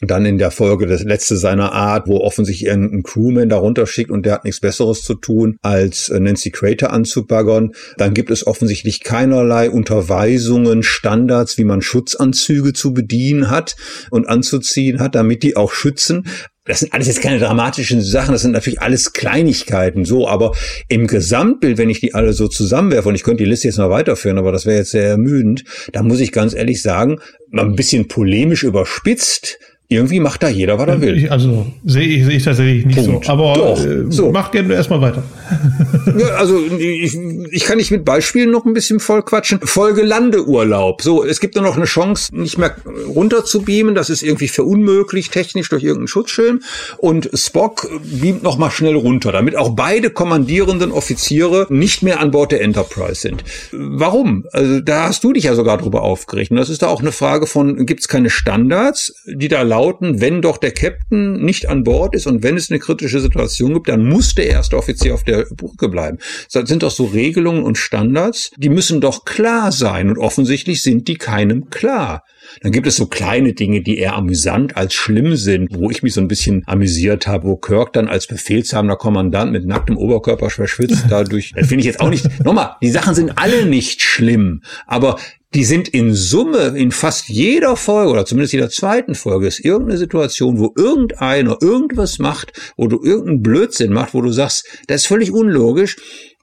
Und 0.00 0.10
dann 0.10 0.24
in 0.24 0.38
der 0.38 0.50
Folge 0.50 0.86
das 0.86 1.02
letzte 1.02 1.36
seiner 1.36 1.72
Art, 1.72 2.08
wo 2.08 2.20
offensichtlich 2.20 2.70
ein 2.70 3.02
Crewman 3.02 3.50
darunter 3.50 3.86
schickt 3.86 4.10
und 4.10 4.24
der 4.24 4.34
hat 4.34 4.44
nichts 4.44 4.60
Besseres 4.60 5.02
zu 5.02 5.14
tun, 5.14 5.58
als 5.60 6.08
äh, 6.08 6.18
Nancy 6.18 6.50
Crater 6.50 6.90
anzubaggern. 6.90 7.72
Dann 7.98 8.14
gibt 8.14 8.30
es 8.30 8.46
offensichtlich 8.46 9.02
keinerlei 9.02 9.68
Unterweisungen, 9.68 10.82
Standards, 10.82 11.58
wie 11.58 11.64
man 11.64 11.82
Schutzanzüge 11.82 12.72
zu 12.72 12.94
bedienen 12.94 13.50
hat 13.50 13.76
und 14.10 14.26
anzuziehen 14.26 15.00
hat, 15.00 15.14
damit 15.14 15.42
die 15.42 15.54
auch 15.56 15.72
schützen. 15.72 16.24
Das 16.64 16.80
sind 16.80 16.92
alles 16.92 17.06
jetzt 17.06 17.22
keine 17.22 17.38
dramatischen 17.38 18.02
Sachen, 18.02 18.32
das 18.32 18.42
sind 18.42 18.52
natürlich 18.52 18.82
alles 18.82 19.12
Kleinigkeiten, 19.12 20.04
so, 20.04 20.28
aber 20.28 20.52
im 20.88 21.06
Gesamtbild, 21.06 21.78
wenn 21.78 21.88
ich 21.88 22.00
die 22.00 22.14
alle 22.14 22.32
so 22.32 22.48
zusammenwerfe, 22.48 23.08
und 23.08 23.14
ich 23.14 23.22
könnte 23.22 23.42
die 23.42 23.48
Liste 23.48 23.68
jetzt 23.68 23.78
noch 23.78 23.90
weiterführen, 23.90 24.38
aber 24.38 24.52
das 24.52 24.66
wäre 24.66 24.78
jetzt 24.78 24.90
sehr 24.90 25.08
ermüdend, 25.08 25.64
da 25.92 26.02
muss 26.02 26.20
ich 26.20 26.32
ganz 26.32 26.54
ehrlich 26.54 26.82
sagen, 26.82 27.18
mal 27.48 27.64
ein 27.64 27.76
bisschen 27.76 28.08
polemisch 28.08 28.62
überspitzt, 28.62 29.58
irgendwie 29.92 30.20
macht 30.20 30.44
da 30.44 30.48
jeder, 30.48 30.78
was 30.78 30.86
er 30.86 31.00
will. 31.00 31.28
Also 31.30 31.66
sehe 31.84 32.06
ich, 32.06 32.24
sehe 32.24 32.36
ich 32.36 32.44
tatsächlich 32.44 32.86
nicht 32.86 33.04
Punkt. 33.04 33.24
so. 33.24 33.32
Aber 33.32 33.54
Doch, 33.54 33.84
äh, 33.84 34.04
so. 34.08 34.30
mach 34.30 34.52
gerne 34.52 34.72
erstmal 34.74 35.00
weiter. 35.00 35.24
ja, 36.16 36.28
also 36.36 36.60
ich, 36.78 37.18
ich 37.50 37.64
kann 37.64 37.76
nicht 37.76 37.90
mit 37.90 38.04
Beispielen 38.04 38.52
noch 38.52 38.64
ein 38.64 38.72
bisschen 38.72 39.00
voll 39.00 39.24
quatschen. 39.24 39.58
Folge 39.64 40.02
Landeurlaub. 40.02 41.02
So, 41.02 41.24
es 41.24 41.40
gibt 41.40 41.56
nur 41.56 41.64
noch 41.64 41.76
eine 41.76 41.86
Chance, 41.86 42.32
nicht 42.36 42.56
mehr 42.56 42.76
runter 43.08 43.44
zu 43.44 43.62
beamen. 43.62 43.96
Das 43.96 44.10
ist 44.10 44.22
irgendwie 44.22 44.46
verunmöglicht 44.46 45.32
technisch 45.32 45.68
durch 45.70 45.82
irgendeinen 45.82 46.06
Schutzschirm. 46.06 46.60
Und 46.98 47.28
Spock 47.34 47.90
beamt 48.04 48.44
noch 48.44 48.58
mal 48.58 48.70
schnell 48.70 48.94
runter, 48.94 49.32
damit 49.32 49.56
auch 49.56 49.70
beide 49.70 50.10
kommandierenden 50.10 50.92
Offiziere 50.92 51.66
nicht 51.68 52.04
mehr 52.04 52.20
an 52.20 52.30
Bord 52.30 52.52
der 52.52 52.60
Enterprise 52.60 53.20
sind. 53.22 53.42
Warum? 53.72 54.46
Also 54.52 54.78
da 54.78 55.08
hast 55.08 55.24
du 55.24 55.32
dich 55.32 55.44
ja 55.44 55.56
sogar 55.56 55.78
drüber 55.78 56.02
aufgeregt. 56.02 56.52
Und 56.52 56.58
das 56.58 56.70
ist 56.70 56.82
da 56.82 56.86
auch 56.86 57.00
eine 57.00 57.10
Frage 57.10 57.48
von, 57.48 57.86
gibt 57.86 58.02
es 58.02 58.06
keine 58.06 58.30
Standards, 58.30 59.14
die 59.26 59.48
da 59.48 59.62
laufen? 59.62 59.79
Lauten, 59.80 60.20
wenn 60.20 60.42
doch 60.42 60.58
der 60.58 60.72
Captain 60.72 61.42
nicht 61.42 61.66
an 61.66 61.84
Bord 61.84 62.14
ist 62.14 62.26
und 62.26 62.42
wenn 62.42 62.56
es 62.56 62.70
eine 62.70 62.78
kritische 62.78 63.20
Situation 63.20 63.72
gibt, 63.72 63.88
dann 63.88 64.06
muss 64.06 64.34
der 64.34 64.46
erste 64.46 64.76
Offizier 64.76 65.14
auf 65.14 65.24
der 65.24 65.46
Brücke 65.56 65.88
bleiben. 65.88 66.18
Das 66.52 66.68
sind 66.68 66.82
doch 66.82 66.90
so 66.90 67.06
Regelungen 67.06 67.62
und 67.62 67.78
Standards, 67.78 68.50
die 68.58 68.68
müssen 68.68 69.00
doch 69.00 69.24
klar 69.24 69.72
sein 69.72 70.10
und 70.10 70.18
offensichtlich 70.18 70.82
sind 70.82 71.08
die 71.08 71.16
keinem 71.16 71.70
klar. 71.70 72.24
Dann 72.62 72.72
gibt 72.72 72.86
es 72.86 72.96
so 72.96 73.06
kleine 73.06 73.54
Dinge, 73.54 73.80
die 73.80 73.98
eher 73.98 74.16
amüsant 74.16 74.76
als 74.76 74.92
schlimm 74.92 75.36
sind, 75.36 75.68
wo 75.72 75.90
ich 75.90 76.02
mich 76.02 76.14
so 76.14 76.20
ein 76.20 76.28
bisschen 76.28 76.62
amüsiert 76.66 77.26
habe, 77.26 77.48
wo 77.48 77.56
Kirk 77.56 77.92
dann 77.92 78.08
als 78.08 78.26
befehlshabender 78.26 78.96
Kommandant 78.96 79.52
mit 79.52 79.66
nacktem 79.66 79.96
Oberkörper 79.96 80.50
verschwitzt 80.50 81.04
dadurch. 81.08 81.52
Das 81.60 81.68
finde 81.68 81.80
ich 81.80 81.86
jetzt 81.86 82.00
auch 82.00 82.08
nicht. 82.08 82.26
Nochmal, 82.44 82.76
die 82.80 82.90
Sachen 82.90 83.14
sind 83.14 83.32
alle 83.36 83.66
nicht 83.66 84.00
schlimm, 84.00 84.62
aber 84.86 85.18
die 85.54 85.64
sind 85.64 85.88
in 85.88 86.14
Summe 86.14 86.74
in 86.76 86.92
fast 86.92 87.28
jeder 87.28 87.76
Folge 87.76 88.12
oder 88.12 88.24
zumindest 88.24 88.52
jeder 88.52 88.70
zweiten 88.70 89.14
Folge 89.14 89.48
ist 89.48 89.60
irgendeine 89.60 89.98
Situation, 89.98 90.58
wo 90.58 90.72
irgendeiner 90.76 91.58
irgendwas 91.60 92.18
macht, 92.18 92.52
wo 92.76 92.86
du 92.86 93.02
irgendeinen 93.02 93.42
Blödsinn 93.42 93.92
macht, 93.92 94.14
wo 94.14 94.20
du 94.22 94.30
sagst, 94.30 94.66
das 94.86 95.02
ist 95.02 95.06
völlig 95.08 95.32
unlogisch. 95.32 95.96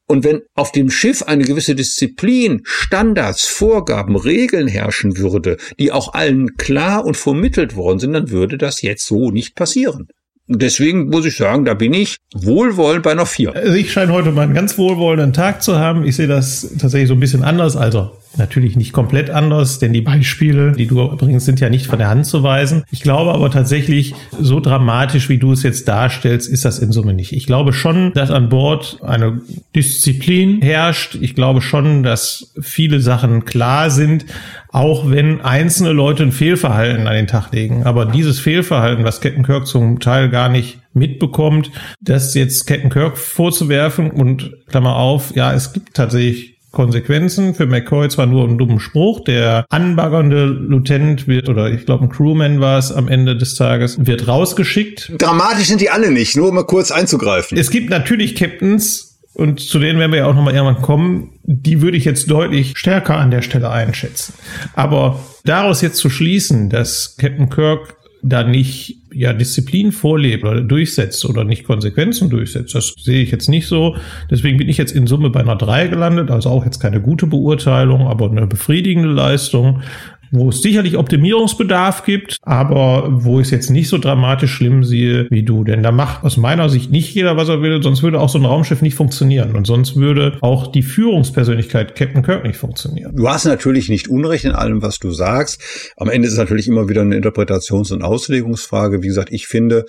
Und 0.09 0.23
wenn 0.23 0.41
auf 0.55 0.71
dem 0.71 0.89
Schiff 0.89 1.23
eine 1.23 1.43
gewisse 1.43 1.75
Disziplin, 1.75 2.61
Standards, 2.63 3.45
Vorgaben, 3.45 4.15
Regeln 4.15 4.67
herrschen 4.67 5.17
würde, 5.17 5.57
die 5.79 5.91
auch 5.91 6.13
allen 6.13 6.55
klar 6.55 7.05
und 7.05 7.17
vermittelt 7.17 7.75
worden 7.75 7.99
sind, 7.99 8.13
dann 8.13 8.29
würde 8.29 8.57
das 8.57 8.81
jetzt 8.81 9.05
so 9.05 9.31
nicht 9.31 9.55
passieren. 9.55 10.07
Deswegen 10.49 11.09
muss 11.09 11.25
ich 11.25 11.35
sagen, 11.35 11.65
da 11.65 11.73
bin 11.73 11.93
ich 11.93 12.15
wohlwollend 12.33 13.03
bei 13.03 13.11
einer 13.11 13.25
4. 13.25 13.53
Also 13.53 13.73
ich 13.73 13.91
scheine 13.91 14.13
heute 14.13 14.31
mal 14.31 14.43
einen 14.43 14.53
ganz 14.53 14.77
wohlwollenden 14.77 15.33
Tag 15.33 15.61
zu 15.61 15.77
haben. 15.77 16.05
Ich 16.05 16.15
sehe 16.15 16.27
das 16.27 16.75
tatsächlich 16.79 17.09
so 17.09 17.15
ein 17.15 17.19
bisschen 17.19 17.43
anders. 17.43 17.75
Also 17.75 18.11
natürlich 18.37 18.75
nicht 18.75 18.93
komplett 18.93 19.29
anders, 19.29 19.79
denn 19.79 19.93
die 19.93 20.01
Beispiele, 20.01 20.71
die 20.71 20.87
du 20.87 21.15
bringst, 21.17 21.45
sind 21.45 21.59
ja 21.59 21.69
nicht 21.69 21.87
von 21.87 21.99
der 21.99 22.09
Hand 22.09 22.25
zu 22.25 22.43
weisen. 22.43 22.83
Ich 22.91 23.01
glaube 23.01 23.33
aber 23.33 23.51
tatsächlich, 23.51 24.13
so 24.39 24.59
dramatisch, 24.59 25.27
wie 25.27 25.37
du 25.37 25.51
es 25.51 25.63
jetzt 25.63 25.87
darstellst, 25.87 26.47
ist 26.47 26.63
das 26.63 26.79
in 26.79 26.91
Summe 26.91 27.13
nicht. 27.13 27.33
Ich 27.33 27.45
glaube 27.45 27.73
schon, 27.73 28.13
dass 28.13 28.31
an 28.31 28.49
Bord 28.49 28.99
eine 29.01 29.41
Disziplin 29.75 30.61
herrscht. 30.61 31.17
Ich 31.19 31.35
glaube 31.35 31.61
schon, 31.61 32.03
dass 32.03 32.53
viele 32.61 33.01
Sachen 33.01 33.43
klar 33.43 33.89
sind, 33.89 34.25
auch 34.69 35.09
wenn 35.09 35.41
einzelne 35.41 35.91
Leute 35.91 36.23
ein 36.23 36.31
Fehlverhalten 36.31 37.07
an 37.07 37.15
den 37.15 37.27
Tag 37.27 37.51
legen. 37.51 37.83
Aber 37.83 38.05
dieses 38.05 38.39
Fehlverhalten, 38.39 39.03
was 39.03 39.21
Captain 39.21 39.45
Kirk 39.45 39.67
zum 39.67 39.99
Teil 39.99 40.29
gar 40.29 40.49
nicht 40.49 40.79
mitbekommt, 40.93 41.71
das 42.01 42.33
jetzt 42.33 42.65
Captain 42.67 42.89
Kirk 42.89 43.17
vorzuwerfen 43.17 44.11
und 44.11 44.51
Klammer 44.67 44.95
auf, 44.95 45.35
ja, 45.35 45.53
es 45.53 45.73
gibt 45.73 45.93
tatsächlich 45.93 46.57
Konsequenzen. 46.71 47.55
Für 47.55 47.65
McCoy 47.65 48.09
zwar 48.09 48.27
nur 48.27 48.43
einen 48.43 48.57
dummen 48.57 48.79
Spruch, 48.79 49.23
der 49.23 49.65
anbaggernde 49.69 50.45
Lieutenant 50.45 51.27
wird, 51.27 51.49
oder 51.49 51.71
ich 51.71 51.85
glaube 51.85 52.05
ein 52.05 52.09
Crewman 52.09 52.59
war 52.59 52.77
es 52.77 52.91
am 52.91 53.07
Ende 53.07 53.35
des 53.35 53.55
Tages, 53.55 54.05
wird 54.05 54.27
rausgeschickt. 54.27 55.13
Dramatisch 55.17 55.67
sind 55.67 55.81
die 55.81 55.89
alle 55.89 56.11
nicht, 56.11 56.35
nur 56.35 56.49
um 56.49 56.55
mal 56.55 56.65
kurz 56.65 56.91
einzugreifen. 56.91 57.57
Es 57.57 57.71
gibt 57.71 57.89
natürlich 57.89 58.35
Captains, 58.35 59.06
und 59.37 59.59
zu 59.59 59.77
denen 59.77 59.99
werden 59.99 60.11
wir 60.11 60.19
ja 60.19 60.25
auch 60.25 60.33
nochmal 60.33 60.55
irgendwann 60.55 60.81
kommen, 60.81 61.29
die 61.43 61.81
würde 61.81 61.95
ich 61.95 62.05
jetzt 62.05 62.29
deutlich 62.31 62.75
stärker 62.75 63.17
an 63.17 63.29
der 63.29 63.43
Stelle 63.43 63.69
einschätzen. 63.69 64.33
Aber 64.73 65.19
daraus 65.45 65.81
jetzt 65.81 65.97
zu 65.97 66.09
schließen, 66.09 66.69
dass 66.69 67.15
Captain 67.17 67.49
Kirk 67.49 67.95
da 68.23 68.43
nicht 68.43 68.95
ja 69.11 69.33
Disziplin 69.33 69.91
vorlebt 69.91 70.43
oder 70.43 70.61
durchsetzt 70.61 71.23
oder 71.25 71.43
nicht 71.43 71.65
Konsequenzen 71.65 72.31
durchsetzt. 72.31 72.73
Das 72.73 72.93
sehe 72.99 73.21
ich 73.21 73.29
jetzt 73.29 73.47
nicht 73.47 73.67
so. 73.67 73.95
Deswegen 74.29 74.57
bin 74.57 74.69
ich 74.69 74.77
jetzt 74.77 74.91
in 74.91 75.05
Summe 75.05 75.29
bei 75.29 75.39
einer 75.39 75.55
3 75.55 75.87
gelandet, 75.87 76.31
also 76.31 76.49
auch 76.49 76.65
jetzt 76.65 76.79
keine 76.79 76.99
gute 76.99 77.27
Beurteilung, 77.27 78.07
aber 78.07 78.29
eine 78.31 78.47
befriedigende 78.47 79.09
Leistung 79.09 79.81
wo 80.31 80.49
es 80.49 80.61
sicherlich 80.61 80.97
Optimierungsbedarf 80.97 82.03
gibt, 82.03 82.37
aber 82.41 83.07
wo 83.09 83.39
ich 83.39 83.47
es 83.47 83.51
jetzt 83.51 83.69
nicht 83.69 83.89
so 83.89 83.97
dramatisch 83.97 84.51
schlimm 84.51 84.83
sehe 84.83 85.27
wie 85.29 85.43
du. 85.43 85.63
Denn 85.63 85.83
da 85.83 85.91
macht 85.91 86.23
aus 86.23 86.37
meiner 86.37 86.69
Sicht 86.69 86.91
nicht 86.91 87.13
jeder, 87.13 87.37
was 87.37 87.49
er 87.49 87.61
will, 87.61 87.81
sonst 87.81 88.03
würde 88.03 88.19
auch 88.19 88.29
so 88.29 88.37
ein 88.37 88.45
Raumschiff 88.45 88.81
nicht 88.81 88.95
funktionieren. 88.95 89.55
Und 89.55 89.65
sonst 89.67 89.95
würde 89.95 90.37
auch 90.41 90.67
die 90.67 90.83
Führungspersönlichkeit 90.83 91.95
Captain 91.95 92.23
Kirk 92.23 92.43
nicht 92.43 92.57
funktionieren. 92.57 93.15
Du 93.15 93.29
hast 93.29 93.45
natürlich 93.45 93.89
nicht 93.89 94.07
Unrecht 94.07 94.45
in 94.45 94.51
allem, 94.51 94.81
was 94.81 94.99
du 94.99 95.11
sagst. 95.11 95.61
Am 95.97 96.09
Ende 96.09 96.27
ist 96.27 96.33
es 96.33 96.39
natürlich 96.39 96.67
immer 96.67 96.89
wieder 96.89 97.01
eine 97.01 97.15
Interpretations- 97.15 97.93
und 97.93 98.03
Auslegungsfrage. 98.03 99.01
Wie 99.01 99.07
gesagt, 99.07 99.31
ich 99.31 99.47
finde, 99.47 99.85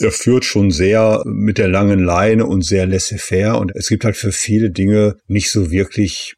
er 0.00 0.10
führt 0.10 0.44
schon 0.44 0.70
sehr 0.70 1.22
mit 1.24 1.58
der 1.58 1.68
langen 1.68 2.04
Leine 2.04 2.46
und 2.46 2.64
sehr 2.64 2.86
laissez-faire. 2.86 3.58
Und 3.58 3.72
es 3.74 3.88
gibt 3.88 4.04
halt 4.04 4.16
für 4.16 4.32
viele 4.32 4.70
Dinge 4.70 5.16
nicht 5.26 5.50
so 5.50 5.70
wirklich 5.70 6.34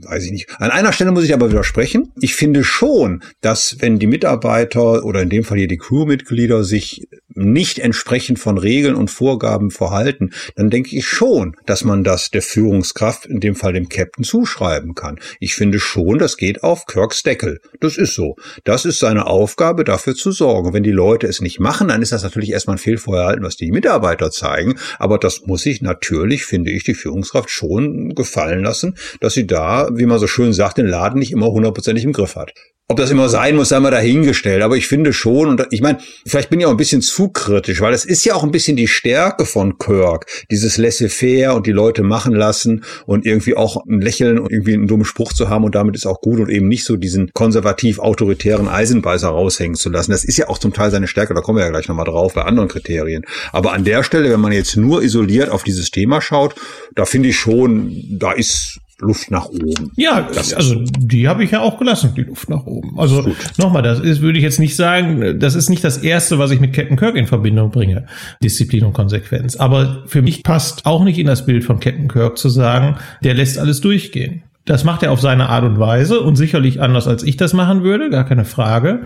weiß 0.00 0.24
ich 0.24 0.32
nicht. 0.32 0.48
An 0.58 0.70
einer 0.70 0.92
Stelle 0.92 1.12
muss 1.12 1.24
ich 1.24 1.34
aber 1.34 1.50
widersprechen. 1.50 2.12
Ich 2.20 2.34
finde 2.34 2.64
schon, 2.64 3.22
dass 3.40 3.76
wenn 3.80 3.98
die 3.98 4.06
Mitarbeiter 4.06 5.04
oder 5.04 5.22
in 5.22 5.30
dem 5.30 5.44
Fall 5.44 5.58
hier 5.58 5.68
die 5.68 5.78
Crewmitglieder 5.78 6.64
sich 6.64 7.08
nicht 7.34 7.78
entsprechend 7.78 8.38
von 8.38 8.58
Regeln 8.58 8.94
und 8.94 9.10
Vorgaben 9.10 9.70
verhalten, 9.70 10.32
dann 10.56 10.70
denke 10.70 10.94
ich 10.96 11.06
schon, 11.06 11.56
dass 11.66 11.84
man 11.84 12.04
das 12.04 12.30
der 12.30 12.42
Führungskraft, 12.42 13.26
in 13.26 13.40
dem 13.40 13.54
Fall 13.54 13.72
dem 13.72 13.88
Captain, 13.88 14.24
zuschreiben 14.24 14.94
kann. 14.94 15.18
Ich 15.40 15.54
finde 15.54 15.80
schon, 15.80 16.18
das 16.18 16.36
geht 16.36 16.62
auf 16.62 16.86
Kirks 16.86 17.22
Deckel. 17.22 17.60
Das 17.80 17.96
ist 17.96 18.14
so. 18.14 18.36
Das 18.64 18.84
ist 18.84 18.98
seine 18.98 19.26
Aufgabe, 19.26 19.84
dafür 19.84 20.14
zu 20.14 20.32
sorgen. 20.32 20.72
Wenn 20.72 20.82
die 20.82 20.90
Leute 20.90 21.26
es 21.26 21.40
nicht 21.40 21.60
machen, 21.60 21.88
dann 21.88 22.02
ist 22.02 22.12
das 22.12 22.22
natürlich 22.22 22.50
erstmal 22.50 22.76
ein 22.76 22.80
Fehlvorhalten, 22.80 23.44
was 23.44 23.56
die 23.56 23.72
Mitarbeiter 23.72 24.30
zeigen. 24.30 24.76
Aber 24.98 25.18
das 25.18 25.42
muss 25.46 25.62
sich 25.62 25.82
natürlich, 25.82 26.44
finde 26.44 26.70
ich, 26.70 26.84
die 26.84 26.94
Führungskraft 26.94 27.50
schon 27.50 28.14
gefallen 28.14 28.62
lassen, 28.62 28.96
dass 29.20 29.34
sie 29.34 29.46
da, 29.46 29.81
wie 29.92 30.06
man 30.06 30.18
so 30.18 30.26
schön 30.26 30.52
sagt, 30.52 30.78
den 30.78 30.86
Laden 30.86 31.18
nicht 31.18 31.32
immer 31.32 31.46
hundertprozentig 31.46 32.04
im 32.04 32.12
Griff 32.12 32.36
hat. 32.36 32.52
Ob 32.88 32.98
das 32.98 33.10
immer 33.10 33.30
sein 33.30 33.56
muss, 33.56 33.70
sei 33.70 33.80
mal 33.80 33.90
dahingestellt. 33.90 34.60
Aber 34.60 34.76
ich 34.76 34.86
finde 34.86 35.14
schon, 35.14 35.48
und 35.48 35.66
ich 35.70 35.80
meine, 35.80 35.98
vielleicht 36.26 36.50
bin 36.50 36.60
ich 36.60 36.66
auch 36.66 36.70
ein 36.72 36.76
bisschen 36.76 37.00
zu 37.00 37.28
kritisch, 37.28 37.80
weil 37.80 37.94
es 37.94 38.04
ist 38.04 38.24
ja 38.26 38.34
auch 38.34 38.42
ein 38.42 38.50
bisschen 38.50 38.76
die 38.76 38.88
Stärke 38.88 39.46
von 39.46 39.78
Kirk, 39.78 40.26
dieses 40.50 40.76
laissez-faire 40.76 41.54
und 41.54 41.66
die 41.66 41.72
Leute 41.72 42.02
machen 42.02 42.34
lassen 42.34 42.84
und 43.06 43.24
irgendwie 43.24 43.56
auch 43.56 43.82
ein 43.86 44.02
Lächeln 44.02 44.38
und 44.38 44.52
irgendwie 44.52 44.74
einen 44.74 44.88
dummen 44.88 45.06
Spruch 45.06 45.32
zu 45.32 45.48
haben 45.48 45.64
und 45.64 45.74
damit 45.74 45.96
ist 45.96 46.04
auch 46.04 46.20
gut 46.20 46.38
und 46.38 46.50
eben 46.50 46.68
nicht 46.68 46.84
so 46.84 46.96
diesen 46.96 47.30
konservativ-autoritären 47.32 48.68
Eisenbeißer 48.68 49.28
raushängen 49.28 49.76
zu 49.76 49.88
lassen. 49.88 50.10
Das 50.10 50.24
ist 50.24 50.36
ja 50.36 50.50
auch 50.50 50.58
zum 50.58 50.74
Teil 50.74 50.90
seine 50.90 51.06
Stärke, 51.06 51.32
da 51.32 51.40
kommen 51.40 51.58
wir 51.58 51.64
ja 51.64 51.70
gleich 51.70 51.88
nochmal 51.88 52.04
drauf 52.04 52.34
bei 52.34 52.42
anderen 52.42 52.68
Kriterien. 52.68 53.24
Aber 53.52 53.72
an 53.72 53.84
der 53.84 54.02
Stelle, 54.02 54.30
wenn 54.30 54.40
man 54.40 54.52
jetzt 54.52 54.76
nur 54.76 55.02
isoliert 55.02 55.48
auf 55.48 55.62
dieses 55.62 55.90
Thema 55.92 56.20
schaut, 56.20 56.56
da 56.94 57.06
finde 57.06 57.30
ich 57.30 57.38
schon, 57.38 58.04
da 58.10 58.32
ist 58.32 58.80
Luft 59.02 59.30
nach 59.30 59.46
oben. 59.46 59.92
Ja, 59.96 60.28
das 60.32 60.54
also 60.54 60.76
die 60.98 61.28
habe 61.28 61.44
ich 61.44 61.50
ja 61.50 61.60
auch 61.60 61.78
gelassen, 61.78 62.12
die 62.16 62.22
Luft 62.22 62.48
nach 62.48 62.64
oben. 62.66 62.98
Also 62.98 63.26
nochmal, 63.58 63.82
das 63.82 64.00
ist, 64.00 64.22
würde 64.22 64.38
ich 64.38 64.44
jetzt 64.44 64.60
nicht 64.60 64.76
sagen, 64.76 65.38
das 65.40 65.54
ist 65.54 65.68
nicht 65.68 65.84
das 65.84 65.98
Erste, 65.98 66.38
was 66.38 66.50
ich 66.52 66.60
mit 66.60 66.72
Captain 66.72 66.96
Kirk 66.96 67.16
in 67.16 67.26
Verbindung 67.26 67.70
bringe, 67.70 68.06
Disziplin 68.42 68.84
und 68.84 68.92
Konsequenz. 68.92 69.56
Aber 69.56 70.04
für 70.06 70.22
mich 70.22 70.42
passt 70.42 70.86
auch 70.86 71.04
nicht 71.04 71.18
in 71.18 71.26
das 71.26 71.44
Bild 71.44 71.64
von 71.64 71.80
Captain 71.80 72.08
Kirk 72.08 72.38
zu 72.38 72.48
sagen, 72.48 72.96
der 73.22 73.34
lässt 73.34 73.58
alles 73.58 73.80
durchgehen. 73.80 74.44
Das 74.64 74.84
macht 74.84 75.02
er 75.02 75.10
auf 75.10 75.20
seine 75.20 75.48
Art 75.48 75.64
und 75.64 75.80
Weise 75.80 76.20
und 76.20 76.36
sicherlich 76.36 76.80
anders, 76.80 77.08
als 77.08 77.24
ich 77.24 77.36
das 77.36 77.52
machen 77.52 77.82
würde, 77.82 78.10
gar 78.10 78.24
keine 78.24 78.44
Frage 78.44 79.00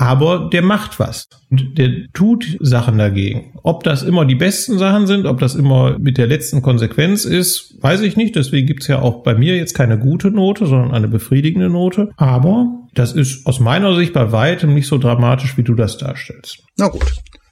aber 0.00 0.48
der 0.50 0.62
macht 0.62 0.98
was 0.98 1.28
und 1.50 1.76
der 1.76 1.90
tut 2.14 2.56
Sachen 2.58 2.96
dagegen. 2.96 3.52
Ob 3.62 3.84
das 3.84 4.02
immer 4.02 4.24
die 4.24 4.34
besten 4.34 4.78
Sachen 4.78 5.06
sind, 5.06 5.26
ob 5.26 5.40
das 5.40 5.54
immer 5.54 5.98
mit 5.98 6.16
der 6.16 6.26
letzten 6.26 6.62
Konsequenz 6.62 7.26
ist, 7.26 7.76
weiß 7.82 8.00
ich 8.00 8.16
nicht. 8.16 8.34
Deswegen 8.34 8.66
gibt's 8.66 8.86
ja 8.86 9.02
auch 9.02 9.22
bei 9.22 9.34
mir 9.34 9.58
jetzt 9.58 9.74
keine 9.74 9.98
gute 9.98 10.30
Note, 10.30 10.64
sondern 10.64 10.92
eine 10.92 11.06
befriedigende 11.06 11.68
Note. 11.68 12.08
Aber 12.16 12.66
das 12.94 13.12
ist 13.12 13.46
aus 13.46 13.60
meiner 13.60 13.94
Sicht 13.94 14.14
bei 14.14 14.32
weitem 14.32 14.72
nicht 14.72 14.86
so 14.86 14.96
dramatisch, 14.96 15.58
wie 15.58 15.64
du 15.64 15.74
das 15.74 15.98
darstellst. 15.98 16.60
Na 16.78 16.88
gut. 16.88 17.04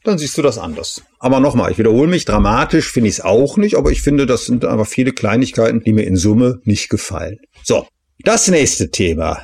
Dann 0.04 0.16
siehst 0.16 0.38
du 0.38 0.42
das 0.42 0.56
anders. 0.56 1.02
Aber 1.18 1.40
nochmal, 1.40 1.70
ich 1.70 1.76
wiederhole 1.76 2.08
mich, 2.08 2.24
dramatisch 2.24 2.90
finde 2.90 3.10
ich 3.10 3.16
es 3.16 3.20
auch 3.20 3.58
nicht, 3.58 3.76
aber 3.76 3.90
ich 3.90 4.00
finde, 4.00 4.24
das 4.24 4.46
sind 4.46 4.64
einfach 4.64 4.86
viele 4.86 5.12
Kleinigkeiten, 5.12 5.82
die 5.84 5.92
mir 5.92 6.06
in 6.06 6.16
Summe 6.16 6.60
nicht 6.64 6.88
gefallen. 6.88 7.36
So, 7.62 7.86
das 8.24 8.48
nächste 8.48 8.90
Thema. 8.90 9.38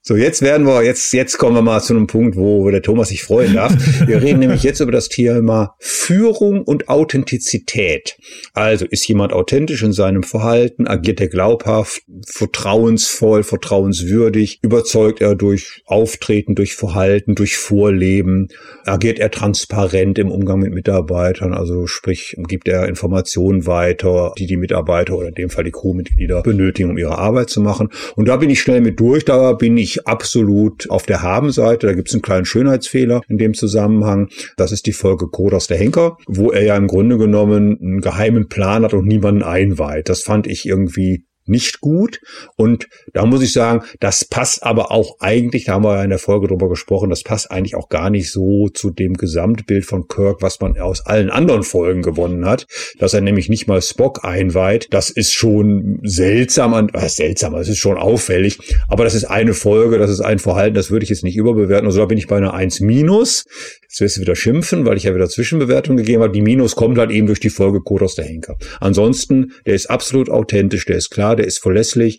So, 0.00 0.16
jetzt 0.16 0.42
werden 0.42 0.64
wir, 0.64 0.84
jetzt, 0.84 1.12
jetzt 1.12 1.38
kommen 1.38 1.56
wir 1.56 1.62
mal 1.62 1.80
zu 1.82 1.92
einem 1.92 2.06
Punkt, 2.06 2.36
wo 2.36 2.70
der 2.70 2.82
Thomas 2.82 3.08
sich 3.08 3.22
freuen 3.22 3.54
darf. 3.54 3.74
Wir 4.06 4.22
reden 4.22 4.38
nämlich 4.38 4.62
jetzt 4.62 4.80
über 4.80 4.92
das 4.92 5.08
Thema 5.08 5.74
Führung 5.80 6.62
und 6.62 6.88
Authentizität. 6.88 8.16
Also, 8.54 8.86
ist 8.86 9.06
jemand 9.08 9.32
authentisch 9.32 9.82
in 9.82 9.92
seinem 9.92 10.22
Verhalten? 10.22 10.86
Agiert 10.86 11.20
er 11.20 11.28
glaubhaft, 11.28 12.02
vertrauensvoll, 12.26 13.42
vertrauenswürdig? 13.42 14.60
Überzeugt 14.62 15.20
er 15.20 15.34
durch 15.34 15.82
Auftreten, 15.84 16.54
durch 16.54 16.74
Verhalten, 16.74 17.34
durch 17.34 17.56
Vorleben? 17.58 18.48
Agiert 18.84 19.18
er 19.18 19.30
transparent 19.30 20.18
im 20.18 20.30
Umgang 20.30 20.60
mit 20.60 20.72
Mitarbeitern? 20.72 21.52
Also, 21.52 21.86
sprich, 21.86 22.36
gibt 22.46 22.68
er 22.68 22.88
Informationen 22.88 23.66
weiter, 23.66 24.32
die 24.38 24.46
die 24.46 24.56
Mitarbeiter 24.56 25.18
oder 25.18 25.28
in 25.28 25.34
dem 25.34 25.50
Fall 25.50 25.64
die 25.64 25.72
Crewmitglieder 25.72 26.42
benötigen, 26.42 26.88
um 26.88 26.98
ihre 26.98 27.18
Arbeit 27.18 27.50
zu 27.50 27.60
machen? 27.60 27.90
Und 28.14 28.28
da 28.28 28.36
bin 28.36 28.48
ich 28.48 28.60
schnell 28.60 28.80
mit 28.80 29.00
durch. 29.00 29.24
Da 29.24 29.52
bin 29.52 29.76
ich 29.76 29.87
absolut 30.06 30.88
auf 30.90 31.04
der 31.06 31.22
Habenseite. 31.22 31.86
Da 31.86 31.92
gibt 31.94 32.08
es 32.08 32.14
einen 32.14 32.22
kleinen 32.22 32.44
Schönheitsfehler 32.44 33.20
in 33.28 33.38
dem 33.38 33.54
Zusammenhang. 33.54 34.28
Das 34.56 34.72
ist 34.72 34.86
die 34.86 34.92
Folge 34.92 35.28
Kodas 35.28 35.66
der 35.66 35.78
Henker, 35.78 36.16
wo 36.26 36.50
er 36.50 36.62
ja 36.62 36.76
im 36.76 36.86
Grunde 36.86 37.18
genommen 37.18 37.78
einen 37.80 38.00
geheimen 38.00 38.48
Plan 38.48 38.84
hat 38.84 38.94
und 38.94 39.06
niemanden 39.06 39.42
einweiht. 39.42 40.08
Das 40.08 40.22
fand 40.22 40.46
ich 40.46 40.66
irgendwie 40.66 41.27
nicht 41.48 41.80
gut. 41.80 42.20
Und 42.56 42.88
da 43.12 43.26
muss 43.26 43.42
ich 43.42 43.52
sagen, 43.52 43.84
das 44.00 44.24
passt 44.24 44.62
aber 44.62 44.90
auch 44.90 45.16
eigentlich, 45.20 45.64
da 45.64 45.74
haben 45.74 45.84
wir 45.84 45.96
ja 45.96 46.04
in 46.04 46.10
der 46.10 46.18
Folge 46.18 46.48
drüber 46.48 46.68
gesprochen, 46.68 47.10
das 47.10 47.22
passt 47.22 47.50
eigentlich 47.50 47.74
auch 47.74 47.88
gar 47.88 48.10
nicht 48.10 48.30
so 48.30 48.68
zu 48.68 48.90
dem 48.90 49.14
Gesamtbild 49.14 49.84
von 49.84 50.08
Kirk, 50.08 50.42
was 50.42 50.60
man 50.60 50.78
aus 50.78 51.04
allen 51.06 51.30
anderen 51.30 51.62
Folgen 51.62 52.02
gewonnen 52.02 52.44
hat, 52.46 52.66
dass 52.98 53.14
er 53.14 53.20
nämlich 53.20 53.48
nicht 53.48 53.66
mal 53.66 53.82
Spock 53.82 54.24
einweiht. 54.24 54.88
Das 54.90 55.10
ist 55.10 55.32
schon 55.32 56.00
seltsam, 56.02 56.88
was 56.92 57.16
seltsam, 57.16 57.54
es 57.54 57.68
ist 57.68 57.78
schon 57.78 57.96
auffällig, 57.96 58.58
aber 58.88 59.04
das 59.04 59.14
ist 59.14 59.24
eine 59.24 59.54
Folge, 59.54 59.98
das 59.98 60.10
ist 60.10 60.20
ein 60.20 60.38
Verhalten, 60.38 60.74
das 60.74 60.90
würde 60.90 61.04
ich 61.04 61.10
jetzt 61.10 61.24
nicht 61.24 61.36
überbewerten. 61.36 61.86
Also 61.86 62.00
da 62.00 62.06
bin 62.06 62.18
ich 62.18 62.26
bei 62.26 62.36
einer 62.36 62.54
1 62.54 62.80
minus. 62.80 63.44
Jetzt 63.88 64.02
wirst 64.02 64.16
du 64.18 64.20
wieder 64.20 64.36
schimpfen, 64.36 64.84
weil 64.84 64.98
ich 64.98 65.04
ja 65.04 65.14
wieder 65.14 65.30
Zwischenbewertung 65.30 65.96
gegeben 65.96 66.22
habe. 66.22 66.32
Die 66.32 66.42
Minus 66.42 66.76
kommt 66.76 66.98
halt 66.98 67.10
eben 67.10 67.26
durch 67.26 67.40
die 67.40 67.48
Folge 67.48 67.80
Kodos 67.80 68.16
der 68.16 68.26
Henker. 68.26 68.58
Ansonsten, 68.80 69.52
der 69.64 69.74
ist 69.74 69.88
absolut 69.88 70.28
authentisch, 70.28 70.84
der 70.84 70.96
ist 70.96 71.08
klar, 71.08 71.36
der 71.36 71.46
ist 71.46 71.58
verlässlich, 71.58 72.18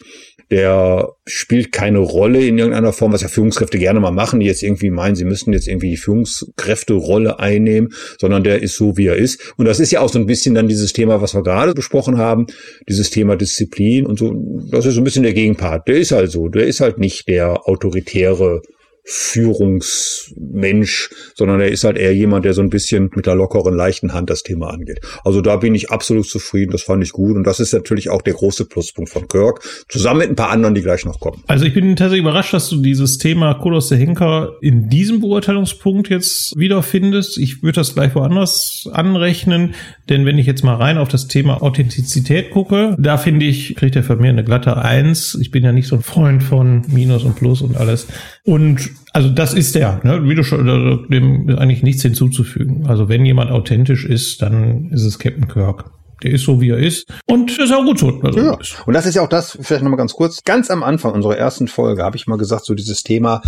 der 0.49 1.09
spielt 1.27 1.71
keine 1.71 1.99
Rolle 1.99 2.43
in 2.43 2.57
irgendeiner 2.57 2.91
Form, 2.91 3.13
was 3.13 3.21
ja 3.21 3.27
Führungskräfte 3.27 3.77
gerne 3.77 3.99
mal 3.99 4.09
machen, 4.09 4.39
die 4.39 4.47
jetzt 4.47 4.63
irgendwie 4.63 4.89
meinen, 4.89 5.15
sie 5.15 5.25
müssten 5.25 5.53
jetzt 5.53 5.67
irgendwie 5.67 5.91
die 5.91 5.97
Führungskräfte-Rolle 5.97 7.39
einnehmen, 7.39 7.89
sondern 8.19 8.43
der 8.43 8.63
ist 8.63 8.75
so, 8.75 8.97
wie 8.97 9.05
er 9.05 9.15
ist. 9.15 9.53
Und 9.57 9.65
das 9.67 9.79
ist 9.79 9.91
ja 9.91 9.99
auch 9.99 10.09
so 10.09 10.17
ein 10.17 10.25
bisschen 10.25 10.55
dann 10.55 10.67
dieses 10.67 10.91
Thema, 10.91 11.21
was 11.21 11.35
wir 11.35 11.43
gerade 11.43 11.75
besprochen 11.75 12.17
haben, 12.17 12.47
dieses 12.87 13.11
Thema 13.11 13.35
Disziplin 13.35 14.07
und 14.07 14.17
so. 14.17 14.33
Das 14.71 14.87
ist 14.87 14.95
so 14.95 15.01
ein 15.01 15.03
bisschen 15.03 15.21
der 15.21 15.33
Gegenpart. 15.33 15.87
Der 15.87 15.97
ist 15.97 16.13
halt 16.13 16.31
so. 16.31 16.47
Der 16.47 16.65
ist 16.65 16.79
halt 16.79 16.97
nicht 16.97 17.27
der 17.27 17.67
autoritäre 17.69 18.63
Führungsmensch, 19.05 21.09
sondern 21.35 21.61
er 21.61 21.69
ist 21.69 21.83
halt 21.83 21.97
eher 21.97 22.13
jemand, 22.13 22.45
der 22.45 22.53
so 22.53 22.61
ein 22.61 22.69
bisschen 22.69 23.09
mit 23.15 23.25
der 23.25 23.35
lockeren, 23.35 23.75
leichten 23.75 24.13
Hand 24.13 24.29
das 24.29 24.43
Thema 24.43 24.69
angeht. 24.69 24.99
Also 25.23 25.41
da 25.41 25.57
bin 25.57 25.75
ich 25.75 25.89
absolut 25.89 26.27
zufrieden, 26.27 26.71
das 26.71 26.83
fand 26.83 27.03
ich 27.03 27.11
gut 27.11 27.35
und 27.35 27.45
das 27.45 27.59
ist 27.59 27.73
natürlich 27.73 28.09
auch 28.09 28.21
der 28.21 28.33
große 28.33 28.65
Pluspunkt 28.65 29.09
von 29.09 29.27
Kirk, 29.27 29.61
zusammen 29.87 30.19
mit 30.19 30.29
ein 30.29 30.35
paar 30.35 30.51
anderen, 30.51 30.75
die 30.75 30.81
gleich 30.81 31.05
noch 31.05 31.19
kommen. 31.19 31.43
Also 31.47 31.65
ich 31.65 31.73
bin 31.73 31.95
tatsächlich 31.95 32.21
überrascht, 32.21 32.53
dass 32.53 32.69
du 32.69 32.81
dieses 32.81 33.17
Thema 33.17 33.53
Kodos 33.55 33.89
der 33.89 33.97
Henker 33.97 34.57
in 34.61 34.89
diesem 34.89 35.21
Beurteilungspunkt 35.21 36.09
jetzt 36.09 36.57
wiederfindest. 36.57 37.37
Ich 37.37 37.63
würde 37.63 37.77
das 37.77 37.95
gleich 37.95 38.15
woanders 38.15 38.87
anrechnen, 38.91 39.73
denn 40.09 40.25
wenn 40.25 40.37
ich 40.37 40.45
jetzt 40.45 40.63
mal 40.63 40.75
rein 40.75 40.97
auf 40.97 41.07
das 41.07 41.27
Thema 41.27 41.61
Authentizität 41.61 42.51
gucke, 42.51 42.95
da 42.99 43.17
finde 43.17 43.45
ich, 43.45 43.75
kriegt 43.75 43.95
er 43.95 44.03
von 44.03 44.19
mir 44.19 44.29
eine 44.29 44.43
glatte 44.43 44.77
Eins. 44.77 45.37
Ich 45.39 45.51
bin 45.51 45.63
ja 45.63 45.71
nicht 45.71 45.87
so 45.87 45.95
ein 45.95 46.03
Freund 46.03 46.43
von 46.43 46.83
Minus 46.87 47.23
und 47.23 47.35
Plus 47.35 47.61
und 47.61 47.77
alles. 47.77 48.07
Und 48.49 48.89
also 49.13 49.29
das 49.29 49.53
ist 49.53 49.75
der, 49.75 49.99
ne? 50.01 50.27
wie 50.27 50.33
du 50.33 50.43
schon, 50.43 50.67
also 50.67 50.95
dem 51.05 51.49
ist 51.49 51.59
eigentlich 51.59 51.83
nichts 51.83 52.01
hinzuzufügen. 52.01 52.87
Also 52.87 53.07
wenn 53.07 53.23
jemand 53.23 53.51
authentisch 53.51 54.05
ist, 54.05 54.41
dann 54.41 54.89
ist 54.89 55.03
es 55.03 55.19
Captain 55.19 55.47
Kirk. 55.47 55.85
Der 56.23 56.31
ist 56.31 56.45
so, 56.45 56.59
wie 56.59 56.71
er 56.71 56.79
ist. 56.79 57.05
Und 57.27 57.55
ist 57.59 57.71
auch 57.71 57.85
gut 57.85 57.99
so. 57.99 58.19
Also 58.23 58.39
ja. 58.39 58.57
Und 58.87 58.93
das 58.93 59.05
ist 59.05 59.13
ja 59.13 59.21
auch 59.21 59.29
das, 59.29 59.55
vielleicht 59.61 59.83
nochmal 59.83 59.99
ganz 59.99 60.13
kurz, 60.13 60.43
ganz 60.45 60.71
am 60.71 60.81
Anfang 60.81 61.13
unserer 61.13 61.37
ersten 61.37 61.67
Folge 61.67 62.01
habe 62.01 62.17
ich 62.17 62.25
mal 62.25 62.39
gesagt, 62.39 62.65
so 62.65 62.73
dieses 62.73 63.03
Thema, 63.03 63.43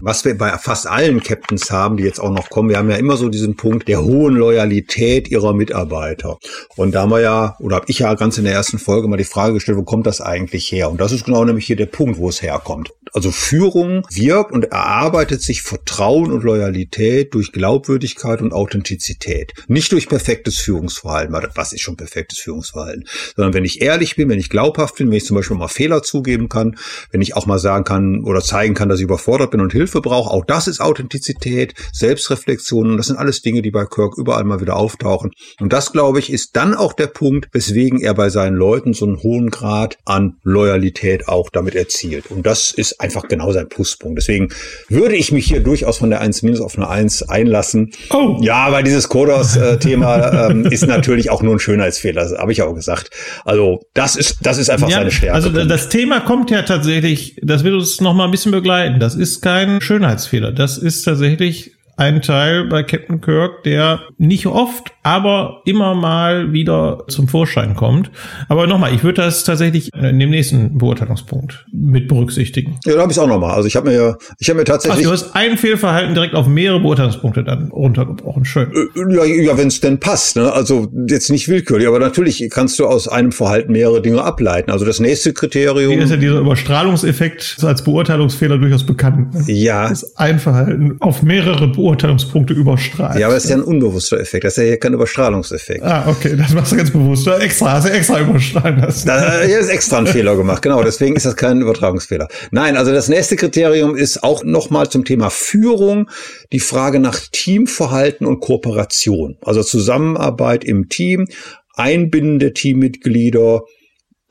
was 0.00 0.24
wir 0.24 0.36
bei 0.36 0.50
fast 0.58 0.88
allen 0.88 1.22
Captains 1.22 1.70
haben, 1.70 1.96
die 1.96 2.02
jetzt 2.02 2.18
auch 2.18 2.32
noch 2.32 2.50
kommen, 2.50 2.68
wir 2.68 2.78
haben 2.78 2.90
ja 2.90 2.96
immer 2.96 3.16
so 3.16 3.28
diesen 3.28 3.54
Punkt 3.54 3.86
der 3.86 4.02
hohen 4.02 4.34
Loyalität 4.34 5.30
ihrer 5.30 5.54
Mitarbeiter. 5.54 6.38
Und 6.74 6.96
da 6.96 7.02
haben 7.02 7.10
wir 7.10 7.20
ja, 7.20 7.54
oder 7.60 7.76
habe 7.76 7.86
ich 7.86 8.00
ja 8.00 8.12
ganz 8.14 8.38
in 8.38 8.44
der 8.44 8.54
ersten 8.54 8.80
Folge 8.80 9.06
mal 9.06 9.16
die 9.18 9.24
Frage 9.24 9.54
gestellt, 9.54 9.78
wo 9.78 9.84
kommt 9.84 10.08
das 10.08 10.20
eigentlich 10.20 10.72
her? 10.72 10.90
Und 10.90 11.00
das 11.00 11.12
ist 11.12 11.26
genau 11.26 11.44
nämlich 11.44 11.66
hier 11.66 11.76
der 11.76 11.86
Punkt, 11.86 12.18
wo 12.18 12.28
es 12.28 12.42
herkommt. 12.42 12.92
Also 13.12 13.30
Führung 13.30 14.06
wirkt 14.10 14.52
und 14.52 14.64
erarbeitet 14.64 15.42
sich 15.42 15.62
Vertrauen 15.62 16.32
und 16.32 16.44
Loyalität 16.44 17.34
durch 17.34 17.52
Glaubwürdigkeit 17.52 18.40
und 18.40 18.52
Authentizität. 18.52 19.52
Nicht 19.68 19.92
durch 19.92 20.08
perfektes 20.08 20.58
Führungsverhalten, 20.58 21.34
was 21.54 21.72
ist 21.72 21.82
schon 21.82 21.96
perfektes 21.96 22.38
Führungsverhalten, 22.38 23.06
sondern 23.36 23.52
wenn 23.52 23.64
ich 23.64 23.82
ehrlich 23.82 24.16
bin, 24.16 24.30
wenn 24.30 24.38
ich 24.38 24.48
glaubhaft 24.48 24.96
bin, 24.96 25.10
wenn 25.10 25.18
ich 25.18 25.26
zum 25.26 25.36
Beispiel 25.36 25.56
mal 25.56 25.68
Fehler 25.68 26.02
zugeben 26.02 26.48
kann, 26.48 26.76
wenn 27.10 27.20
ich 27.20 27.36
auch 27.36 27.44
mal 27.44 27.58
sagen 27.58 27.84
kann 27.84 28.24
oder 28.24 28.40
zeigen 28.40 28.74
kann, 28.74 28.88
dass 28.88 28.98
ich 28.98 29.04
überfordert 29.04 29.50
bin 29.50 29.60
und 29.60 29.72
Hilfe 29.72 30.00
brauche, 30.00 30.30
auch 30.30 30.44
das 30.46 30.66
ist 30.66 30.80
Authentizität, 30.80 31.74
Selbstreflexion 31.92 32.92
und 32.92 32.96
das 32.96 33.08
sind 33.08 33.16
alles 33.16 33.42
Dinge, 33.42 33.60
die 33.60 33.70
bei 33.70 33.84
Kirk 33.84 34.16
überall 34.16 34.44
mal 34.44 34.60
wieder 34.60 34.76
auftauchen. 34.76 35.32
Und 35.60 35.72
das, 35.72 35.92
glaube 35.92 36.18
ich, 36.18 36.32
ist 36.32 36.56
dann 36.56 36.74
auch 36.74 36.94
der 36.94 37.08
Punkt, 37.08 37.48
weswegen 37.52 38.00
er 38.00 38.14
bei 38.14 38.30
seinen 38.30 38.56
Leuten 38.56 38.94
so 38.94 39.04
einen 39.04 39.22
hohen 39.22 39.50
Grad 39.50 39.98
an 40.06 40.38
Loyalität 40.42 41.28
auch 41.28 41.50
damit 41.50 41.74
erzielt. 41.74 42.30
Und 42.30 42.46
das 42.46 42.70
ist 42.70 43.01
einfach 43.02 43.28
genau 43.28 43.52
sein 43.52 43.68
Pluspunkt. 43.68 44.18
Deswegen 44.18 44.48
würde 44.88 45.16
ich 45.16 45.32
mich 45.32 45.46
hier 45.46 45.60
durchaus 45.60 45.98
von 45.98 46.10
der 46.10 46.20
1 46.20 46.42
minus 46.42 46.60
auf 46.60 46.76
eine 46.76 46.88
1 46.88 47.28
einlassen. 47.28 47.90
Oh. 48.10 48.38
Ja, 48.40 48.70
weil 48.72 48.84
dieses 48.84 49.08
Kodos-Thema 49.08 50.48
ähm, 50.50 50.66
ist 50.66 50.86
natürlich 50.86 51.30
auch 51.30 51.42
nur 51.42 51.56
ein 51.56 51.58
Schönheitsfehler, 51.58 52.38
habe 52.38 52.52
ich 52.52 52.62
auch 52.62 52.74
gesagt. 52.74 53.10
Also 53.44 53.82
das 53.94 54.16
ist, 54.16 54.38
das 54.42 54.58
ist 54.58 54.70
einfach 54.70 54.88
ja, 54.88 54.98
seine 54.98 55.10
Stärke. 55.10 55.34
Also 55.34 55.50
das 55.50 55.88
Thema 55.88 56.20
kommt 56.20 56.50
ja 56.50 56.62
tatsächlich, 56.62 57.36
das 57.42 57.64
wird 57.64 57.74
uns 57.74 58.00
noch 58.00 58.14
mal 58.14 58.26
ein 58.26 58.30
bisschen 58.30 58.52
begleiten. 58.52 59.00
Das 59.00 59.14
ist 59.14 59.42
kein 59.42 59.80
Schönheitsfehler. 59.80 60.52
Das 60.52 60.78
ist 60.78 61.02
tatsächlich 61.02 61.72
ein 62.02 62.20
Teil 62.20 62.64
bei 62.64 62.82
Captain 62.82 63.20
Kirk, 63.20 63.62
der 63.62 64.00
nicht 64.18 64.46
oft, 64.46 64.92
aber 65.04 65.62
immer 65.66 65.94
mal 65.94 66.52
wieder 66.52 67.04
zum 67.08 67.28
Vorschein 67.28 67.76
kommt. 67.76 68.10
Aber 68.48 68.66
nochmal, 68.66 68.92
ich 68.92 69.04
würde 69.04 69.22
das 69.22 69.44
tatsächlich 69.44 69.90
in 69.94 70.18
dem 70.18 70.30
nächsten 70.30 70.78
Beurteilungspunkt 70.78 71.64
mit 71.72 72.08
berücksichtigen. 72.08 72.80
Ja, 72.84 72.96
da 72.96 73.02
habe 73.02 73.12
ich 73.12 73.18
auch 73.20 73.28
nochmal. 73.28 73.52
Also 73.52 73.68
ich 73.68 73.76
habe 73.76 73.88
mir, 73.88 74.18
ich 74.40 74.48
habe 74.48 74.58
mir 74.58 74.64
tatsächlich. 74.64 75.06
Ach, 75.06 75.10
du 75.10 75.12
hast 75.12 75.36
ein 75.36 75.56
Fehlverhalten 75.56 76.14
direkt 76.14 76.34
auf 76.34 76.48
mehrere 76.48 76.80
Beurteilungspunkte 76.80 77.44
dann 77.44 77.68
runtergebrochen. 77.68 78.44
Schön. 78.44 78.72
Ja, 78.96 79.24
ja 79.24 79.56
wenn 79.56 79.68
es 79.68 79.80
denn 79.80 80.00
passt. 80.00 80.34
Ne? 80.34 80.52
Also 80.52 80.88
jetzt 81.08 81.30
nicht 81.30 81.48
willkürlich, 81.48 81.86
aber 81.86 82.00
natürlich 82.00 82.44
kannst 82.50 82.80
du 82.80 82.86
aus 82.86 83.06
einem 83.06 83.30
Verhalten 83.30 83.70
mehrere 83.70 84.02
Dinge 84.02 84.24
ableiten. 84.24 84.72
Also 84.72 84.84
das 84.84 84.98
nächste 84.98 85.32
Kriterium. 85.32 85.92
Hier 85.92 86.02
ist 86.02 86.10
ja 86.10 86.16
dieser 86.16 86.40
Überstrahlungseffekt 86.40 87.58
als 87.62 87.84
Beurteilungsfehler 87.84 88.58
durchaus 88.58 88.84
bekannt. 88.84 89.34
Ne? 89.34 89.44
Ja. 89.46 89.88
Das 89.88 90.02
ist 90.02 90.18
ein 90.18 90.40
Verhalten 90.40 90.96
auf 90.98 91.22
mehrere 91.22 91.68
Beurteilungspunkte 91.92 92.54
überstrahlt. 92.54 93.18
Ja, 93.18 93.26
aber 93.26 93.34
das 93.34 93.44
ist 93.44 93.50
ja 93.50 93.56
ein 93.56 93.62
unbewusster 93.62 94.18
Effekt. 94.18 94.44
Das 94.44 94.54
ist 94.54 94.56
ja 94.56 94.64
hier 94.64 94.78
kein 94.78 94.94
Überstrahlungseffekt. 94.94 95.82
Ah, 95.82 96.08
okay, 96.08 96.34
das 96.36 96.54
machst 96.54 96.72
du 96.72 96.76
ganz 96.76 96.90
bewusst. 96.90 97.26
Extra, 97.26 97.72
hast 97.72 97.86
du 97.86 97.92
extra 97.92 98.20
überstrahlen 98.20 98.80
lassen. 98.80 99.06
Da 99.06 99.42
hier 99.42 99.58
ist 99.58 99.68
extra 99.68 99.98
ein 99.98 100.06
Fehler 100.06 100.36
gemacht, 100.36 100.62
genau. 100.62 100.82
Deswegen 100.82 101.16
ist 101.16 101.26
das 101.26 101.36
kein 101.36 101.60
Übertragungsfehler. 101.60 102.28
Nein, 102.50 102.76
also 102.76 102.92
das 102.92 103.08
nächste 103.08 103.36
Kriterium 103.36 103.94
ist 103.94 104.24
auch 104.24 104.42
nochmal 104.42 104.88
zum 104.88 105.04
Thema 105.04 105.30
Führung 105.30 106.08
die 106.52 106.60
Frage 106.60 106.98
nach 106.98 107.20
Teamverhalten 107.30 108.26
und 108.26 108.40
Kooperation. 108.40 109.36
Also 109.42 109.62
Zusammenarbeit 109.62 110.64
im 110.64 110.88
Team, 110.88 111.28
Einbinden 111.74 112.38
der 112.38 112.54
Teammitglieder, 112.54 113.62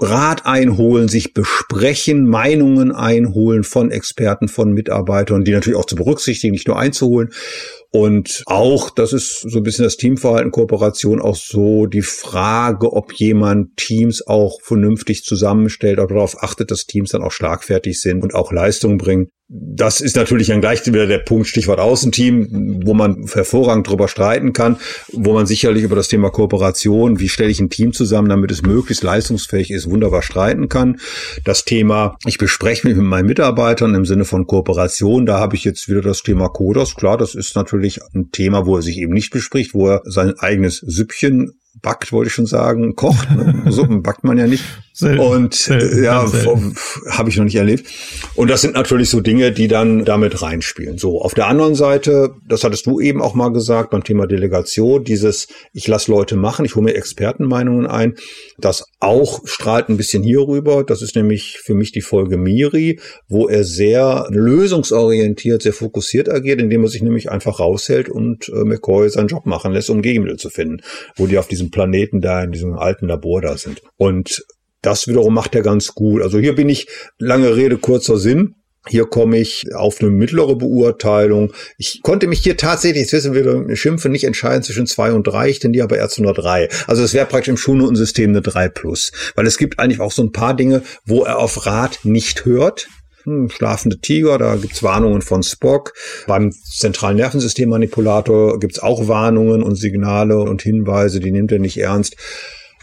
Rat 0.02 0.48
einholen, 0.48 1.08
sich 1.08 1.36
besprechen, 1.36 2.28
Meinungen 2.28 2.92
einholen 2.92 3.64
von 3.64 3.92
Experten, 3.92 4.48
von 4.48 4.74
Mitarbeitern, 4.74 5.44
die 5.44 5.52
natürlich 5.52 5.78
auch 5.78 5.86
zu 5.86 5.96
berücksichtigen, 5.96 6.54
nicht 6.54 6.68
nur 6.68 6.80
einzuholen. 6.80 7.30
Und 7.94 8.44
auch, 8.46 8.90
das 8.90 9.12
ist 9.12 9.42
so 9.42 9.58
ein 9.58 9.64
bisschen 9.64 9.84
das 9.84 9.98
Teamverhalten, 9.98 10.52
Kooperation, 10.52 11.22
auch 11.22 11.36
so 11.36 11.88
die 11.88 12.02
Frage, 12.02 12.94
ob 12.94 13.12
jemand 13.14 13.76
Teams 13.76 14.26
auch 14.26 14.62
vernünftig 14.62 15.24
zusammenstellt, 15.24 16.00
ob 16.00 16.10
darauf 16.10 16.42
achtet, 16.42 16.72
dass 16.72 16.86
Teams 16.86 17.12
dann 17.12 17.22
auch 17.22 17.34
schlagfertig 17.34 18.02
sind 18.02 18.24
und 18.24 18.34
auch 18.34 18.54
Leistung 18.54 18.98
bringen 18.98 19.28
das 19.54 20.00
ist 20.00 20.16
natürlich 20.16 20.48
dann 20.48 20.62
gleich 20.62 20.86
wieder 20.86 21.08
der 21.08 21.18
Punkt, 21.18 21.46
Stichwort 21.46 21.80
Außenteam, 21.80 22.84
wo 22.86 22.94
man 22.94 23.26
hervorragend 23.34 23.86
drüber 23.86 24.08
streiten 24.08 24.54
kann, 24.54 24.78
wo 25.12 25.34
man 25.34 25.46
sicherlich 25.46 25.84
über 25.84 25.98
das 25.98 26.08
Thema 26.08 26.30
Kooperation, 26.30 27.20
wie 27.20 27.28
stelle 27.28 27.50
ich 27.50 27.60
ein 27.60 27.70
Team 27.70 27.92
zusammen, 27.92 28.30
damit 28.30 28.50
es 28.52 28.62
möglichst 28.62 29.04
leistungsfähig 29.04 29.72
ist, 29.72 29.90
wunderbar 29.90 30.22
streiten 30.22 30.70
kann. 30.70 31.02
Das 31.44 31.66
Thema, 31.66 32.18
ich 32.26 32.38
bespreche 32.38 32.88
mich 32.88 32.96
mit 32.96 33.06
meinen 33.06 33.26
Mitarbeitern 33.26 33.94
im 33.94 34.06
Sinne 34.06 34.24
von 34.24 34.48
Kooperation, 34.48 35.26
da 35.26 35.40
habe 35.40 35.58
ich 35.58 35.66
jetzt 35.66 35.90
wieder 35.90 36.02
das 36.02 36.24
Thema 36.24 36.48
Kodos. 36.48 36.96
Klar, 36.96 37.18
das 37.18 37.36
ist 37.36 37.54
natürlich 37.54 37.81
ein 38.14 38.32
Thema, 38.32 38.66
wo 38.66 38.76
er 38.76 38.82
sich 38.82 38.98
eben 38.98 39.14
nicht 39.14 39.32
bespricht, 39.32 39.74
wo 39.74 39.88
er 39.88 40.02
sein 40.06 40.38
eigenes 40.40 40.78
Süppchen 40.78 41.61
backt, 41.82 42.12
wollte 42.12 42.28
ich 42.28 42.34
schon 42.34 42.46
sagen, 42.46 42.96
kocht. 42.96 43.30
Ne? 43.32 43.64
Suppen 43.72 44.04
backt 44.04 44.24
man 44.24 44.38
ja 44.38 44.48
nicht. 44.48 44.64
Selten, 44.94 45.20
und 45.20 45.54
selten, 45.54 46.04
ja, 46.04 46.26
habe 47.10 47.30
ich 47.30 47.38
noch 47.38 47.46
nicht 47.46 47.56
erlebt. 47.56 47.88
Und 48.36 48.50
das 48.50 48.62
sind 48.62 48.76
natürlich 48.76 49.10
so 49.10 49.22
Dinge, 49.22 49.52
die 49.52 49.68
dann 49.68 50.04
damit 50.04 50.42
reinspielen. 50.42 50.98
So, 50.98 51.22
auf 51.22 51.34
der 51.34 51.48
anderen 51.48 51.76
Seite, 51.76 52.36
das 52.48 52.64
hattest 52.64 52.86
du 52.86 53.00
eben 53.00 53.22
auch 53.22 53.34
mal 53.34 53.54
gesagt 53.54 53.92
beim 53.92 54.04
Thema 54.04 54.28
Delegation, 54.28 55.04
dieses 55.04 55.48
ich 55.74 55.88
lasse 55.88 56.12
Leute 56.12 56.36
machen, 56.36 56.66
ich 56.66 56.76
hole 56.76 56.84
mir 56.84 56.96
Expertenmeinungen 56.96 57.88
ein, 57.88 58.16
das 58.58 58.86
auch 59.00 59.42
strahlt 59.46 59.90
ein 59.90 59.98
bisschen 59.98 60.24
hier 60.24 60.42
rüber. 60.48 60.84
Das 60.84 61.02
ist 61.02 61.16
nämlich 61.16 61.60
für 61.64 61.74
mich 61.74 61.92
die 61.92 62.02
Folge 62.02 62.38
Miri, 62.38 63.00
wo 63.30 63.48
er 63.48 63.64
sehr 63.64 64.28
lösungsorientiert, 64.30 65.62
sehr 65.62 65.74
fokussiert 65.74 66.30
agiert, 66.30 66.60
indem 66.60 66.84
er 66.84 66.90
sich 66.90 67.02
nämlich 67.02 67.32
einfach 67.32 67.60
raushält 67.60 68.10
und 68.10 68.50
äh, 68.50 68.66
McCoy 68.66 69.10
seinen 69.10 69.28
Job 69.28 69.46
machen 69.46 69.72
lässt, 69.72 69.90
um 69.90 70.02
Gegenmittel 70.02 70.38
zu 70.38 70.50
finden, 70.50 70.82
wo 71.16 71.28
die 71.28 71.38
auf 71.38 71.48
diesem 71.62 71.72
Planeten 71.72 72.22
da 72.22 72.44
in 72.44 72.52
diesem 72.52 72.78
alten 72.78 73.08
Labor 73.08 73.42
da 73.42 73.58
sind. 73.58 73.82
Und 73.98 74.44
das 74.82 75.08
wiederum 75.08 75.34
macht 75.34 75.56
er 75.56 75.62
ganz 75.62 75.94
gut. 75.94 76.22
Also 76.22 76.40
hier 76.40 76.56
bin 76.56 76.68
ich, 76.70 76.88
lange 77.20 77.56
Rede, 77.56 77.78
kurzer 77.78 78.18
Sinn. 78.18 78.56
Hier 78.88 79.06
komme 79.06 79.38
ich 79.38 79.66
auf 79.76 80.02
eine 80.02 80.10
mittlere 80.10 80.56
Beurteilung. 80.56 81.54
Ich 81.78 82.02
konnte 82.02 82.26
mich 82.26 82.40
hier 82.40 82.58
tatsächlich, 82.58 83.04
jetzt 83.04 83.14
wissen 83.14 83.36
wir, 83.36 83.76
Schimpfe 83.76 84.10
nicht 84.10 84.24
entscheiden 84.24 84.64
zwischen 84.64 84.88
zwei 84.88 85.12
und 85.12 85.28
drei, 85.28 85.50
ich 85.50 85.60
tendiere 85.60 85.84
aber 85.84 85.98
eher 85.98 86.10
zu 86.10 86.24
einer 86.24 86.34
drei. 86.34 86.68
Also 86.88 87.04
es 87.04 87.14
wäre 87.14 87.28
praktisch 87.28 87.50
im 87.50 87.58
Schulnotensystem 87.58 88.32
eine 88.32 88.42
drei 88.42 88.70
plus. 88.70 89.12
Weil 89.36 89.46
es 89.46 89.60
gibt 89.60 89.78
eigentlich 89.78 90.00
auch 90.00 90.12
so 90.12 90.24
ein 90.24 90.32
paar 90.32 90.56
Dinge, 90.56 90.82
wo 91.06 91.24
er 91.24 91.38
auf 91.38 91.68
Rat 91.68 92.00
nicht 92.04 92.46
hört. 92.46 92.88
Hm, 93.24 93.50
schlafende 93.50 94.00
Tiger, 94.00 94.38
da 94.38 94.56
gibt's 94.56 94.84
Warnungen 94.84 95.22
von 95.22 95.44
Spock. 95.44 95.94
Beim 96.28 96.52
zentralen 96.52 97.18
Nervensystemmanipulator 97.18 98.60
gibt's 98.60 98.80
auch 98.80 99.08
Warnungen 99.08 99.64
und 99.64 99.76
Signale 99.76 100.40
und 100.40 100.62
Hinweise, 100.62 101.20
die 101.20 101.32
nimmt 101.32 101.52
er 101.52 101.60
nicht 101.60 101.78
ernst. 101.78 102.16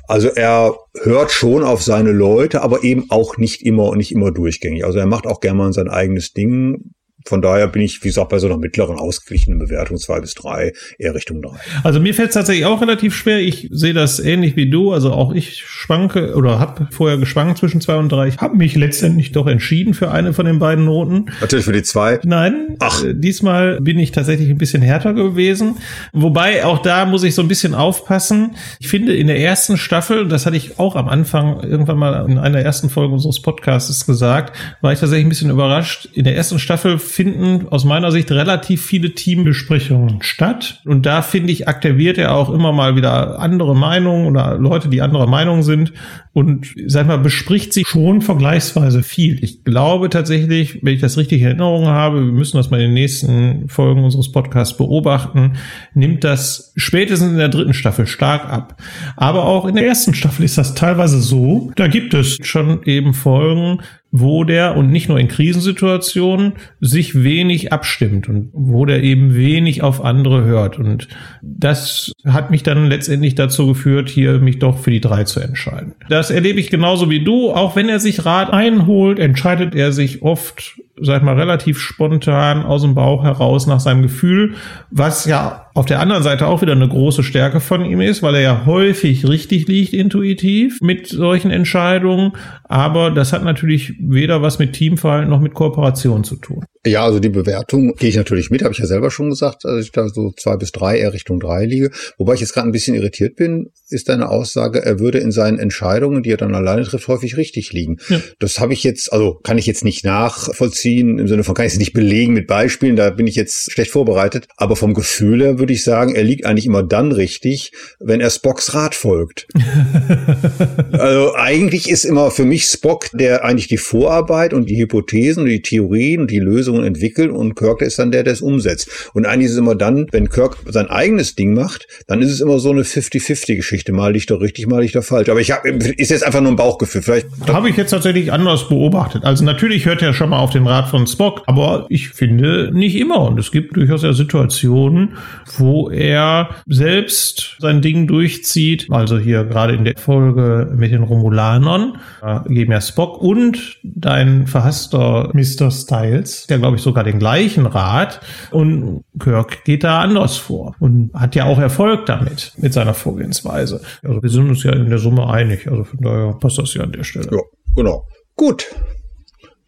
Also 0.06 0.28
er 0.28 0.74
hört 1.02 1.30
schon 1.32 1.62
auf 1.62 1.82
seine 1.82 2.12
Leute, 2.12 2.62
aber 2.62 2.82
eben 2.82 3.10
auch 3.10 3.36
nicht 3.36 3.62
immer 3.62 3.88
und 3.88 3.98
nicht 3.98 4.10
immer 4.10 4.30
durchgängig. 4.30 4.84
Also 4.86 4.98
er 4.98 5.06
macht 5.06 5.26
auch 5.26 5.40
gerne 5.40 5.58
mal 5.58 5.72
sein 5.74 5.88
eigenes 5.88 6.32
Ding, 6.32 6.94
von 7.28 7.42
daher 7.42 7.68
bin 7.68 7.82
ich, 7.82 8.02
wie 8.02 8.08
gesagt, 8.08 8.30
bei 8.30 8.38
so 8.38 8.46
einer 8.46 8.56
mittleren 8.56 8.98
ausgeglichenen 8.98 9.58
Bewertung 9.58 9.98
zwei 9.98 10.20
bis 10.20 10.34
drei 10.34 10.72
eher 10.98 11.14
Richtung 11.14 11.42
drei. 11.42 11.58
Also 11.84 12.00
mir 12.00 12.14
fällt 12.14 12.30
es 12.30 12.34
tatsächlich 12.34 12.64
auch 12.64 12.80
relativ 12.80 13.14
schwer. 13.14 13.38
Ich 13.40 13.68
sehe 13.70 13.92
das 13.92 14.18
ähnlich 14.18 14.56
wie 14.56 14.70
du. 14.70 14.92
Also 14.92 15.12
auch 15.12 15.34
ich 15.34 15.62
schwanke 15.66 16.34
oder 16.34 16.58
habe 16.58 16.88
vorher 16.90 17.18
geschwankt 17.18 17.58
zwischen 17.58 17.82
zwei 17.82 17.96
und 17.96 18.10
drei. 18.10 18.28
Ich 18.28 18.38
habe 18.38 18.56
mich 18.56 18.74
letztendlich 18.76 19.32
doch 19.32 19.46
entschieden 19.46 19.92
für 19.92 20.10
eine 20.10 20.32
von 20.32 20.46
den 20.46 20.58
beiden 20.58 20.86
Noten. 20.86 21.26
Natürlich 21.42 21.66
für 21.66 21.72
die 21.72 21.82
zwei. 21.82 22.18
Nein. 22.24 22.76
Ach. 22.78 23.04
Äh, 23.04 23.12
diesmal 23.14 23.78
bin 23.82 23.98
ich 23.98 24.12
tatsächlich 24.12 24.48
ein 24.48 24.58
bisschen 24.58 24.80
härter 24.80 25.12
gewesen. 25.12 25.76
Wobei 26.14 26.64
auch 26.64 26.78
da 26.78 27.04
muss 27.04 27.24
ich 27.24 27.34
so 27.34 27.42
ein 27.42 27.48
bisschen 27.48 27.74
aufpassen. 27.74 28.56
Ich 28.80 28.88
finde 28.88 29.14
in 29.14 29.26
der 29.26 29.38
ersten 29.38 29.76
Staffel, 29.76 30.28
das 30.28 30.46
hatte 30.46 30.56
ich 30.56 30.78
auch 30.78 30.96
am 30.96 31.08
Anfang 31.08 31.60
irgendwann 31.60 31.98
mal 31.98 32.26
in 32.30 32.38
einer 32.38 32.60
ersten 32.60 32.88
Folge 32.88 33.12
unseres 33.12 33.42
Podcasts 33.42 34.06
gesagt, 34.06 34.56
war 34.80 34.94
ich 34.94 35.00
tatsächlich 35.00 35.26
ein 35.26 35.28
bisschen 35.28 35.50
überrascht. 35.50 36.08
In 36.14 36.24
der 36.24 36.34
ersten 36.34 36.58
Staffel 36.58 36.98
finden 37.18 37.66
aus 37.70 37.84
meiner 37.84 38.12
Sicht 38.12 38.30
relativ 38.30 38.80
viele 38.80 39.12
Teambesprechungen 39.12 40.22
statt. 40.22 40.80
Und 40.84 41.04
da 41.04 41.20
finde 41.20 41.50
ich, 41.50 41.66
aktiviert 41.66 42.16
er 42.16 42.32
auch 42.32 42.48
immer 42.48 42.70
mal 42.70 42.94
wieder 42.94 43.40
andere 43.40 43.74
Meinungen 43.74 44.28
oder 44.28 44.56
Leute, 44.56 44.88
die 44.88 45.02
anderer 45.02 45.26
Meinung 45.26 45.64
sind 45.64 45.92
und 46.32 46.68
sag 46.86 47.08
mal, 47.08 47.18
bespricht 47.18 47.72
sich 47.72 47.88
schon 47.88 48.20
vergleichsweise 48.20 49.02
viel. 49.02 49.42
Ich 49.42 49.64
glaube 49.64 50.10
tatsächlich, 50.10 50.78
wenn 50.84 50.94
ich 50.94 51.00
das 51.00 51.18
richtig 51.18 51.40
in 51.40 51.48
Erinnerung 51.48 51.86
habe, 51.86 52.24
wir 52.24 52.32
müssen 52.32 52.56
das 52.56 52.70
mal 52.70 52.76
in 52.76 52.90
den 52.90 52.94
nächsten 52.94 53.68
Folgen 53.68 54.04
unseres 54.04 54.30
Podcasts 54.30 54.76
beobachten, 54.76 55.54
nimmt 55.94 56.22
das 56.22 56.72
spätestens 56.76 57.32
in 57.32 57.38
der 57.38 57.48
dritten 57.48 57.74
Staffel 57.74 58.06
stark 58.06 58.48
ab. 58.48 58.80
Aber 59.16 59.46
auch 59.46 59.66
in 59.66 59.74
der 59.74 59.88
ersten 59.88 60.14
Staffel 60.14 60.44
ist 60.44 60.56
das 60.56 60.76
teilweise 60.76 61.20
so. 61.20 61.72
Da 61.74 61.88
gibt 61.88 62.14
es 62.14 62.38
schon 62.42 62.84
eben 62.84 63.12
Folgen, 63.12 63.80
wo 64.20 64.44
der 64.44 64.76
und 64.76 64.90
nicht 64.90 65.08
nur 65.08 65.18
in 65.18 65.28
Krisensituationen 65.28 66.54
sich 66.80 67.22
wenig 67.22 67.72
abstimmt 67.72 68.28
und 68.28 68.50
wo 68.52 68.84
der 68.84 69.02
eben 69.02 69.34
wenig 69.34 69.82
auf 69.82 70.04
andere 70.04 70.44
hört. 70.44 70.78
Und 70.78 71.08
das 71.42 72.12
hat 72.24 72.50
mich 72.50 72.62
dann 72.62 72.86
letztendlich 72.86 73.34
dazu 73.34 73.66
geführt, 73.66 74.08
hier 74.08 74.38
mich 74.38 74.58
doch 74.58 74.78
für 74.78 74.90
die 74.90 75.00
drei 75.00 75.24
zu 75.24 75.40
entscheiden. 75.40 75.94
Das 76.08 76.30
erlebe 76.30 76.60
ich 76.60 76.70
genauso 76.70 77.10
wie 77.10 77.24
du. 77.24 77.52
Auch 77.52 77.76
wenn 77.76 77.88
er 77.88 78.00
sich 78.00 78.24
Rat 78.24 78.52
einholt, 78.52 79.18
entscheidet 79.18 79.74
er 79.74 79.92
sich 79.92 80.22
oft 80.22 80.80
sag 81.00 81.18
ich 81.18 81.22
mal, 81.22 81.38
relativ 81.38 81.78
spontan 81.78 82.64
aus 82.64 82.82
dem 82.82 82.94
Bauch 82.94 83.22
heraus 83.22 83.66
nach 83.66 83.80
seinem 83.80 84.02
Gefühl, 84.02 84.54
was 84.90 85.24
ja 85.24 85.66
auf 85.74 85.86
der 85.86 86.00
anderen 86.00 86.22
Seite 86.22 86.46
auch 86.46 86.60
wieder 86.60 86.72
eine 86.72 86.88
große 86.88 87.22
Stärke 87.22 87.60
von 87.60 87.84
ihm 87.84 88.00
ist, 88.00 88.22
weil 88.22 88.34
er 88.34 88.40
ja 88.40 88.66
häufig 88.66 89.28
richtig 89.28 89.68
liegt 89.68 89.92
intuitiv 89.92 90.78
mit 90.80 91.06
solchen 91.06 91.50
Entscheidungen. 91.50 92.32
Aber 92.64 93.10
das 93.10 93.32
hat 93.32 93.44
natürlich 93.44 93.94
weder 94.00 94.42
was 94.42 94.58
mit 94.58 94.72
Teamverhalten 94.72 95.30
noch 95.30 95.40
mit 95.40 95.54
Kooperation 95.54 96.24
zu 96.24 96.36
tun. 96.36 96.64
Ja, 96.88 97.04
also 97.04 97.20
die 97.20 97.28
Bewertung 97.28 97.94
gehe 97.94 98.08
ich 98.08 98.16
natürlich 98.16 98.50
mit, 98.50 98.62
habe 98.62 98.72
ich 98.72 98.78
ja 98.78 98.86
selber 98.86 99.10
schon 99.10 99.30
gesagt, 99.30 99.64
also 99.64 99.78
ich 99.78 99.92
da 99.92 100.08
so 100.08 100.32
zwei 100.36 100.56
bis 100.56 100.72
drei 100.72 100.98
eher 100.98 101.12
Richtung 101.12 101.40
drei 101.40 101.64
liege. 101.64 101.90
Wobei 102.16 102.34
ich 102.34 102.40
jetzt 102.40 102.54
gerade 102.54 102.68
ein 102.68 102.72
bisschen 102.72 102.94
irritiert 102.94 103.36
bin, 103.36 103.70
ist 103.90 104.08
deine 104.08 104.28
Aussage, 104.28 104.84
er 104.84 104.98
würde 104.98 105.18
in 105.18 105.30
seinen 105.30 105.58
Entscheidungen, 105.58 106.22
die 106.22 106.30
er 106.30 106.36
dann 106.36 106.54
alleine 106.54 106.82
trifft, 106.82 107.08
häufig 107.08 107.36
richtig 107.36 107.72
liegen. 107.72 107.98
Ja. 108.08 108.20
Das 108.38 108.58
habe 108.58 108.72
ich 108.72 108.84
jetzt, 108.84 109.12
also 109.12 109.34
kann 109.42 109.58
ich 109.58 109.66
jetzt 109.66 109.84
nicht 109.84 110.04
nachvollziehen, 110.04 111.18
im 111.18 111.28
Sinne 111.28 111.44
von 111.44 111.54
kann 111.54 111.66
ich 111.66 111.72
es 111.72 111.78
nicht 111.78 111.92
belegen 111.92 112.34
mit 112.34 112.46
Beispielen, 112.46 112.96
da 112.96 113.10
bin 113.10 113.26
ich 113.26 113.34
jetzt 113.34 113.72
schlecht 113.72 113.90
vorbereitet. 113.90 114.46
Aber 114.56 114.76
vom 114.76 114.94
Gefühl 114.94 115.42
her 115.42 115.58
würde 115.58 115.72
ich 115.72 115.84
sagen, 115.84 116.14
er 116.14 116.24
liegt 116.24 116.44
eigentlich 116.44 116.66
immer 116.66 116.82
dann 116.82 117.12
richtig, 117.12 117.72
wenn 117.98 118.20
er 118.20 118.30
Spocks 118.30 118.74
Rat 118.74 118.94
folgt. 118.94 119.46
also 120.92 121.34
eigentlich 121.34 121.88
ist 121.88 122.04
immer 122.04 122.30
für 122.30 122.44
mich 122.44 122.64
Spock, 122.64 123.06
der 123.12 123.44
eigentlich 123.44 123.68
die 123.68 123.78
Vorarbeit 123.78 124.52
und 124.52 124.68
die 124.68 124.78
Hypothesen, 124.78 125.46
die 125.46 125.62
Theorien, 125.62 126.26
die 126.26 126.38
Lösungen 126.38 126.77
Lösungen 126.78 126.86
entwickeln 126.86 127.30
und 127.30 127.54
Kirk 127.54 127.82
ist 127.82 127.98
dann 127.98 128.10
der, 128.10 128.22
der 128.22 128.32
es 128.32 128.40
umsetzt. 128.40 129.10
Und 129.14 129.26
eigentlich 129.26 129.46
ist 129.46 129.52
es 129.52 129.58
immer 129.58 129.74
dann, 129.74 130.06
wenn 130.12 130.28
Kirk 130.28 130.56
sein 130.66 130.88
eigenes 130.88 131.34
Ding 131.34 131.54
macht, 131.54 131.86
dann 132.06 132.22
ist 132.22 132.30
es 132.30 132.40
immer 132.40 132.58
so 132.58 132.70
eine 132.70 132.82
50-50-Geschichte. 132.82 133.92
Mal 133.92 134.12
liegt 134.12 134.30
er 134.30 134.40
richtig, 134.40 134.66
mal 134.66 134.82
liegt 134.82 134.94
er 134.94 135.02
falsch. 135.02 135.28
Aber 135.28 135.40
ich 135.40 135.50
habe, 135.50 135.68
ist 135.68 136.10
jetzt 136.10 136.24
einfach 136.24 136.40
nur 136.40 136.52
ein 136.52 136.56
Bauchgefühl. 136.56 137.02
Vielleicht 137.02 137.26
habe 137.48 137.70
ich 137.70 137.76
jetzt 137.76 137.90
tatsächlich 137.90 138.32
anders 138.32 138.68
beobachtet. 138.68 139.24
Also 139.24 139.44
natürlich 139.44 139.86
hört 139.86 140.02
er 140.02 140.12
schon 140.12 140.30
mal 140.30 140.38
auf 140.38 140.50
den 140.50 140.66
Rat 140.66 140.88
von 140.88 141.06
Spock, 141.06 141.42
aber 141.46 141.86
ich 141.88 142.08
finde 142.10 142.70
nicht 142.72 142.96
immer. 142.96 143.22
Und 143.22 143.38
es 143.38 143.50
gibt 143.50 143.76
durchaus 143.76 144.02
ja 144.02 144.12
Situationen, 144.12 145.16
wo 145.56 145.90
er 145.90 146.50
selbst 146.66 147.56
sein 147.58 147.82
Ding 147.82 148.06
durchzieht. 148.06 148.86
Also 148.90 149.18
hier 149.18 149.44
gerade 149.44 149.74
in 149.74 149.84
der 149.84 149.94
Folge 149.96 150.72
mit 150.74 150.92
den 150.92 151.02
Romulanern 151.02 151.98
da 152.20 152.44
geben 152.48 152.72
ja 152.72 152.80
Spock 152.80 153.20
und 153.20 153.78
dein 153.82 154.46
verhasster 154.46 155.30
Mr. 155.32 155.70
Styles, 155.70 156.46
der 156.46 156.57
glaube 156.58 156.76
ich, 156.76 156.82
sogar 156.82 157.04
den 157.04 157.18
gleichen 157.18 157.66
Rat. 157.66 158.20
Und 158.50 159.04
Kirk 159.18 159.64
geht 159.64 159.84
da 159.84 160.00
anders 160.00 160.36
vor 160.36 160.74
und 160.80 161.12
hat 161.14 161.34
ja 161.34 161.44
auch 161.44 161.58
Erfolg 161.58 162.06
damit, 162.06 162.52
mit 162.56 162.72
seiner 162.72 162.94
Vorgehensweise. 162.94 163.80
Also 164.02 164.22
wir 164.22 164.30
sind 164.30 164.48
uns 164.48 164.62
ja 164.62 164.72
in 164.72 164.88
der 164.88 164.98
Summe 164.98 165.28
einig. 165.28 165.68
Also 165.68 165.84
von 165.84 165.98
daher 166.00 166.36
passt 166.40 166.58
das 166.58 166.74
ja 166.74 166.82
an 166.82 166.92
der 166.92 167.04
Stelle. 167.04 167.28
Ja, 167.30 167.40
genau. 167.74 168.04
Gut, 168.36 168.66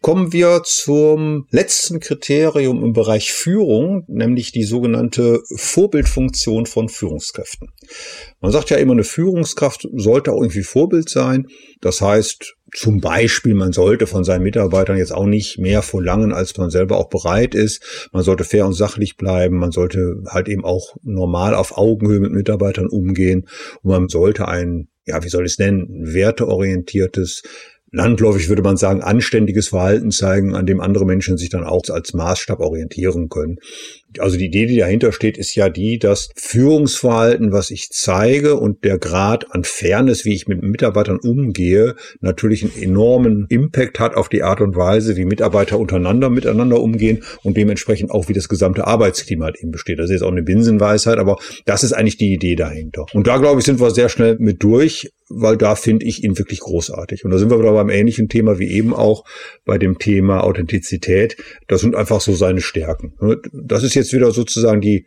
kommen 0.01 0.33
wir 0.33 0.61
zum 0.63 1.45
letzten 1.51 1.99
Kriterium 1.99 2.83
im 2.83 2.93
Bereich 2.93 3.31
Führung, 3.31 4.03
nämlich 4.07 4.51
die 4.51 4.63
sogenannte 4.63 5.39
Vorbildfunktion 5.55 6.65
von 6.65 6.89
Führungskräften. 6.89 7.69
Man 8.39 8.51
sagt 8.51 8.71
ja 8.71 8.77
immer, 8.77 8.93
eine 8.93 9.03
Führungskraft 9.03 9.87
sollte 9.93 10.31
auch 10.31 10.41
irgendwie 10.41 10.63
Vorbild 10.63 11.09
sein. 11.09 11.47
Das 11.81 12.01
heißt, 12.01 12.55
zum 12.73 13.01
Beispiel, 13.01 13.53
man 13.53 13.73
sollte 13.73 14.07
von 14.07 14.23
seinen 14.23 14.43
Mitarbeitern 14.43 14.97
jetzt 14.97 15.13
auch 15.13 15.25
nicht 15.25 15.57
mehr 15.59 15.81
verlangen, 15.81 16.31
als 16.31 16.55
man 16.57 16.69
selber 16.69 16.97
auch 16.97 17.09
bereit 17.09 17.53
ist. 17.53 18.09
Man 18.13 18.23
sollte 18.23 18.43
fair 18.43 18.65
und 18.65 18.73
sachlich 18.73 19.17
bleiben. 19.17 19.57
Man 19.57 19.71
sollte 19.71 20.23
halt 20.27 20.47
eben 20.47 20.63
auch 20.63 20.95
normal 21.03 21.53
auf 21.53 21.77
Augenhöhe 21.77 22.19
mit 22.19 22.31
Mitarbeitern 22.31 22.87
umgehen. 22.87 23.47
Und 23.81 23.91
man 23.91 24.07
sollte 24.07 24.47
ein, 24.47 24.87
ja, 25.05 25.23
wie 25.23 25.29
soll 25.29 25.45
ich 25.45 25.53
es 25.53 25.59
nennen, 25.59 26.13
werteorientiertes, 26.13 27.43
landläufig 27.91 28.47
würde 28.47 28.61
man 28.61 28.77
sagen, 28.77 29.01
anständiges 29.01 29.69
Verhalten 29.69 30.11
zeigen, 30.11 30.55
an 30.55 30.65
dem 30.65 30.79
andere 30.79 31.05
Menschen 31.05 31.37
sich 31.37 31.49
dann 31.49 31.65
auch 31.65 31.81
als 31.89 32.13
Maßstab 32.13 32.59
orientieren 32.59 33.27
können. 33.29 33.57
Also 34.17 34.37
die 34.37 34.45
Idee, 34.45 34.65
die 34.65 34.77
dahinter 34.77 35.11
steht, 35.11 35.37
ist 35.37 35.55
ja 35.55 35.69
die, 35.69 35.99
dass 35.99 36.29
Führungsverhalten, 36.35 37.51
was 37.51 37.71
ich 37.71 37.89
zeige 37.91 38.55
und 38.55 38.83
der 38.83 38.97
Grad 38.97 39.53
an 39.53 39.63
Fairness, 39.63 40.25
wie 40.25 40.33
ich 40.33 40.47
mit 40.47 40.61
Mitarbeitern 40.61 41.17
umgehe, 41.17 41.95
natürlich 42.19 42.63
einen 42.63 42.81
enormen 42.81 43.45
Impact 43.49 43.99
hat 43.99 44.15
auf 44.15 44.29
die 44.29 44.43
Art 44.43 44.61
und 44.61 44.75
Weise, 44.75 45.15
wie 45.15 45.25
Mitarbeiter 45.25 45.79
untereinander 45.79 46.29
miteinander 46.29 46.81
umgehen 46.81 47.23
und 47.43 47.55
dementsprechend 47.57 48.11
auch, 48.11 48.27
wie 48.27 48.33
das 48.33 48.49
gesamte 48.49 48.85
Arbeitsklima 48.85 49.45
halt 49.45 49.57
eben 49.61 49.71
besteht. 49.71 49.99
Das 49.99 50.05
ist 50.05 50.15
jetzt 50.15 50.23
auch 50.23 50.31
eine 50.31 50.43
Binsenweisheit, 50.43 51.17
aber 51.17 51.37
das 51.65 51.83
ist 51.83 51.93
eigentlich 51.93 52.17
die 52.17 52.33
Idee 52.33 52.55
dahinter. 52.55 53.05
Und 53.13 53.27
da, 53.27 53.37
glaube 53.37 53.59
ich, 53.59 53.65
sind 53.65 53.79
wir 53.79 53.91
sehr 53.91 54.09
schnell 54.09 54.37
mit 54.39 54.61
durch, 54.63 55.09
weil 55.33 55.57
da 55.57 55.75
finde 55.75 56.05
ich 56.05 56.23
ihn 56.23 56.37
wirklich 56.37 56.59
großartig. 56.59 57.25
Und 57.25 57.31
da 57.31 57.37
sind 57.37 57.49
wir 57.49 57.59
wieder 57.59 57.73
beim 57.73 57.89
ähnlichen 57.89 58.29
Thema 58.29 58.59
wie 58.59 58.71
eben 58.71 58.93
auch 58.93 59.25
bei 59.65 59.77
dem 59.77 59.97
Thema 59.97 60.43
Authentizität. 60.43 61.37
Das 61.67 61.81
sind 61.81 61.95
einfach 61.95 62.21
so 62.21 62.33
seine 62.33 62.61
Stärken. 62.61 63.13
Das 63.53 63.83
ist 63.83 63.95
jetzt 63.95 64.13
wieder 64.13 64.31
sozusagen 64.31 64.81
die 64.81 65.05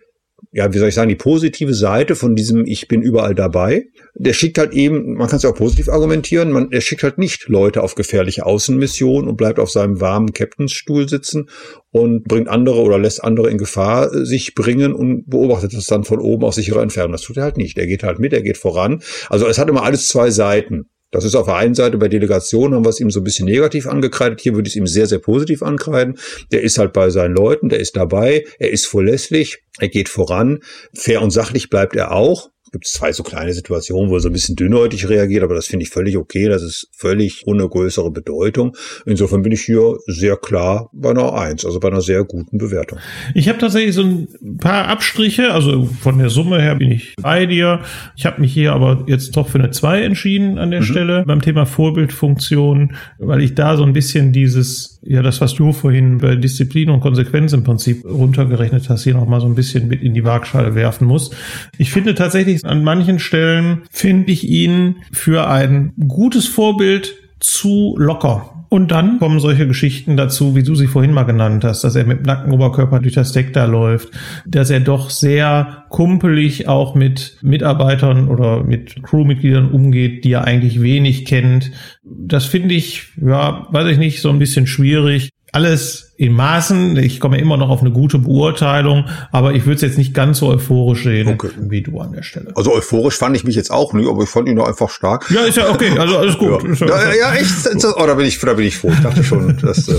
ja, 0.53 0.73
wie 0.73 0.79
soll 0.79 0.89
ich 0.89 0.95
sagen, 0.95 1.09
die 1.09 1.15
positive 1.15 1.75
Seite 1.75 2.17
von 2.17 2.37
diesem 2.37 2.67
Ich 2.67 2.89
bin 2.89 3.03
überall 3.03 3.35
dabei. 3.35 3.87
Der 4.15 4.33
schickt 4.33 4.59
halt 4.59 4.73
eben, 4.73 5.15
man 5.15 5.29
kann 5.29 5.39
es 5.39 5.45
auch 5.45 5.55
positiv 5.55 5.89
argumentieren, 5.89 6.53
man, 6.53 6.71
er 6.73 6.81
schickt 6.81 7.03
halt 7.03 7.19
nicht 7.19 7.49
Leute 7.49 7.83
auf 7.83 7.95
gefährliche 7.95 8.47
Außenmissionen 8.47 9.29
und 9.29 9.37
bleibt 9.37 9.59
auf 9.59 9.71
seinem 9.71 10.01
warmen 10.01 10.33
Captainsstuhl 10.33 11.09
sitzen 11.09 11.49
und 11.91 12.25
bringt 12.25 12.49
andere 12.49 12.81
oder 12.81 12.99
lässt 12.99 13.23
andere 13.23 13.51
in 13.51 13.59
Gefahr 13.59 14.13
äh, 14.13 14.25
sich 14.25 14.55
bringen 14.55 14.95
und 14.95 15.29
beobachtet 15.29 15.75
es 15.75 15.87
dann 15.87 16.05
von 16.05 16.21
oben 16.21 16.45
aus 16.45 16.57
sicherer 16.57 16.83
Entfernung. 16.83 17.13
Das 17.13 17.23
tut 17.23 17.37
er 17.37 17.45
halt 17.45 17.57
nicht. 17.57 17.79
Er 17.79 17.87
geht 17.87 18.03
halt 18.03 18.19
mit, 18.19 18.33
er 18.33 18.43
geht 18.43 18.59
voran. 18.59 19.03
Also 19.29 19.47
es 19.47 19.59
hat 19.59 19.69
immer 19.69 19.83
alles 19.83 20.09
zwei 20.09 20.31
Seiten. 20.31 20.91
Das 21.15 21.25
ist 21.25 21.37
auf 21.37 21.47
der 21.47 21.55
einen 21.55 21.77
Seite 21.77 21.97
bei 21.97 22.09
Delegationen 22.09 22.75
haben 22.75 22.85
wir 22.85 22.89
es 22.89 22.99
ihm 22.99 23.09
so 23.09 23.21
ein 23.21 23.25
bisschen 23.25 23.47
negativ 23.47 23.87
angekreidet. 23.87 24.41
Hier 24.41 24.57
würde 24.57 24.67
ich 24.67 24.73
es 24.73 24.77
ihm 24.77 24.89
sehr, 24.89 25.07
sehr 25.07 25.21
positiv 25.21 25.63
ankreiden. 25.63 26.19
Der 26.51 26.63
ist 26.65 26.77
halt 26.77 26.93
bei 26.93 27.09
seinen 27.11 27.37
Leuten, 27.37 27.69
der 27.69 27.79
ist 27.79 27.95
dabei, 27.95 28.45
er 28.59 28.73
ist 28.73 28.87
verlässlich, 28.87 29.63
er 29.79 29.87
geht 29.89 30.09
voran. 30.09 30.59
Fair 30.93 31.23
und 31.23 31.31
sachlich 31.31 31.71
bleibt 31.71 31.95
er 31.95 32.11
auch 32.11 32.51
gibt 32.75 32.87
es 32.87 32.93
zwei 32.93 33.13
so 33.13 33.23
kleine 33.23 33.55
Situationen, 33.55 34.11
wo 34.11 34.17
er 34.17 34.21
so 34.21 34.29
ein 34.29 34.33
bisschen 34.33 34.57
dünnhäutig 34.57 35.09
reagiert, 35.09 35.45
aber 35.45 35.55
das 35.55 35.67
finde 35.67 35.85
ich 35.85 35.91
völlig 35.91 36.17
okay. 36.17 36.49
Das 36.49 36.61
ist 36.61 36.89
völlig 36.93 37.45
ohne 37.47 37.69
größere 37.69 38.11
Bedeutung. 38.11 38.77
Insofern 39.07 39.43
bin 39.43 39.53
ich 39.53 39.63
hier 39.63 39.97
sehr 40.09 40.37
klar 40.37 40.91
bei 40.93 41.11
einer 41.11 41.33
Eins, 41.35 41.65
also 41.65 41.79
bei 41.79 41.87
einer 41.87 42.01
sehr 42.01 42.25
guten 42.25 42.59
Bewertung. 42.59 42.99
Ich 43.33 43.49
habe 43.49 43.59
tatsächlich 43.59 43.95
so 43.95 44.03
ein 44.03 44.59
paar 44.59 44.89
Abstriche, 44.89 45.53
also 45.53 45.85
von 46.01 46.19
der 46.19 46.31
Summe 46.31 46.61
her 46.61 46.75
bin 46.75 46.91
ich 46.91 47.15
bei 47.23 47.47
dir. 47.47 47.81
Ich 48.17 48.27
habe 48.27 48.41
mich 48.41 48.53
hier 48.53 48.73
aber 48.73 49.05
jetzt 49.07 49.37
doch 49.37 49.49
für 49.49 49.61
eine 49.61 49.71
Zwei 49.71 50.03
entschieden 50.03 50.59
an 50.59 50.73
der 50.73 50.81
mhm. 50.81 50.85
Stelle 50.85 51.25
beim 51.25 51.43
Thema 51.43 51.67
Vorbildfunktion, 51.67 52.97
weil 53.19 53.41
ich 53.41 53.55
da 53.55 53.77
so 53.77 53.85
ein 53.85 53.93
bisschen 53.93 54.33
dieses 54.33 54.95
ja, 55.07 55.23
das, 55.23 55.41
was 55.41 55.55
du 55.55 55.73
vorhin 55.73 56.19
bei 56.19 56.37
Disziplin 56.37 56.91
und 56.91 57.01
Konsequenz 57.01 57.53
im 57.53 57.63
Prinzip 57.63 58.05
runtergerechnet 58.05 58.89
hast, 58.89 59.05
hier 59.05 59.15
nochmal 59.15 59.41
so 59.41 59.47
ein 59.47 59.55
bisschen 59.55 59.89
mit 59.89 60.03
in 60.03 60.15
die 60.15 60.25
Waagschale 60.25 60.75
werfen 60.75 61.07
muss. 61.07 61.31
Ich 61.79 61.91
finde 61.93 62.15
tatsächlich, 62.15 62.64
an 62.65 62.85
manchen 62.85 63.19
Stellen 63.19 63.83
finde 63.91 64.33
ich 64.33 64.49
ihn 64.49 64.97
für 65.13 65.49
ein 65.49 65.93
gutes 66.09 66.47
Vorbild 66.47 67.15
zu 67.41 67.95
locker. 67.99 68.51
Und 68.75 68.91
dann 68.91 69.21
kommen 69.21 69.39
solche 69.39 69.69
Geschichten 69.69 70.17
dazu, 70.17 70.57
wie 70.57 70.65
du 70.65 70.75
sie 70.75 70.89
vorhin 70.89 71.13
mal 71.13 71.23
genannt 71.23 71.63
hast, 71.63 71.85
dass 71.85 71.95
er 71.95 72.07
mit 72.07 72.27
nacktem 72.27 72.53
Oberkörper 72.53 72.99
durch 72.99 73.15
das 73.15 73.31
Deck 73.31 73.53
da 73.53 73.67
läuft, 73.67 74.09
dass 74.47 74.69
er 74.69 74.81
doch 74.81 75.11
sehr 75.11 75.85
kumpelig 75.91 76.67
auch 76.67 76.97
mit 76.97 77.39
Mitarbeitern 77.41 78.27
oder 78.27 78.65
mit 78.65 79.01
Crewmitgliedern 79.05 79.71
umgeht, 79.71 80.25
die 80.25 80.33
er 80.33 80.45
eigentlich 80.45 80.83
wenig 80.83 81.25
kennt. 81.25 81.71
Das 82.03 82.47
finde 82.47 82.75
ich, 82.75 83.13
ja, 83.25 83.69
weiß 83.71 83.93
ich 83.93 83.99
nicht, 83.99 84.21
so 84.21 84.31
ein 84.31 84.41
bisschen 84.41 84.67
schwierig 84.67 85.31
alles 85.55 86.13
in 86.17 86.33
Maßen. 86.33 86.97
Ich 86.97 87.21
komme 87.21 87.39
immer 87.39 87.57
noch 87.57 87.69
auf 87.69 87.81
eine 87.81 87.93
gute 87.93 88.19
Beurteilung, 88.19 89.05
aber 89.31 89.55
ich 89.55 89.67
würde 89.67 89.77
es 89.77 89.83
jetzt 89.83 89.99
nicht 89.99 90.13
ganz 90.13 90.39
so 90.39 90.49
euphorisch 90.49 91.05
sehen 91.05 91.29
okay. 91.29 91.51
wie 91.57 91.83
du 91.83 92.01
an 92.01 92.13
der 92.13 92.23
Stelle. 92.23 92.53
Also 92.57 92.73
euphorisch 92.73 93.17
fand 93.17 93.37
ich 93.37 93.45
mich 93.45 93.55
jetzt 93.55 93.71
auch 93.71 93.93
nicht, 93.93 94.09
aber 94.09 94.23
ich 94.23 94.29
fand 94.29 94.49
ihn 94.49 94.57
nur 94.57 94.67
einfach 94.67 94.91
stark. 94.91 95.31
Ja, 95.31 95.43
ist 95.43 95.57
ja 95.57 95.71
okay, 95.71 95.97
also 95.99 96.19
alles 96.19 96.39
gut. 96.39 96.81
ja. 96.81 96.87
Ja, 96.87 97.15
ja, 97.15 97.35
echt. 97.35 97.53
Oh, 97.97 98.07
da 98.07 98.15
bin 98.15 98.27
ich, 98.27 98.39
da 98.41 98.55
bin 98.55 98.67
ich 98.67 98.77
froh. 98.77 98.91
Ich 98.93 99.01
dachte 99.01 99.23
schon, 99.23 99.57
dass. 99.59 99.89
Äh 99.89 99.95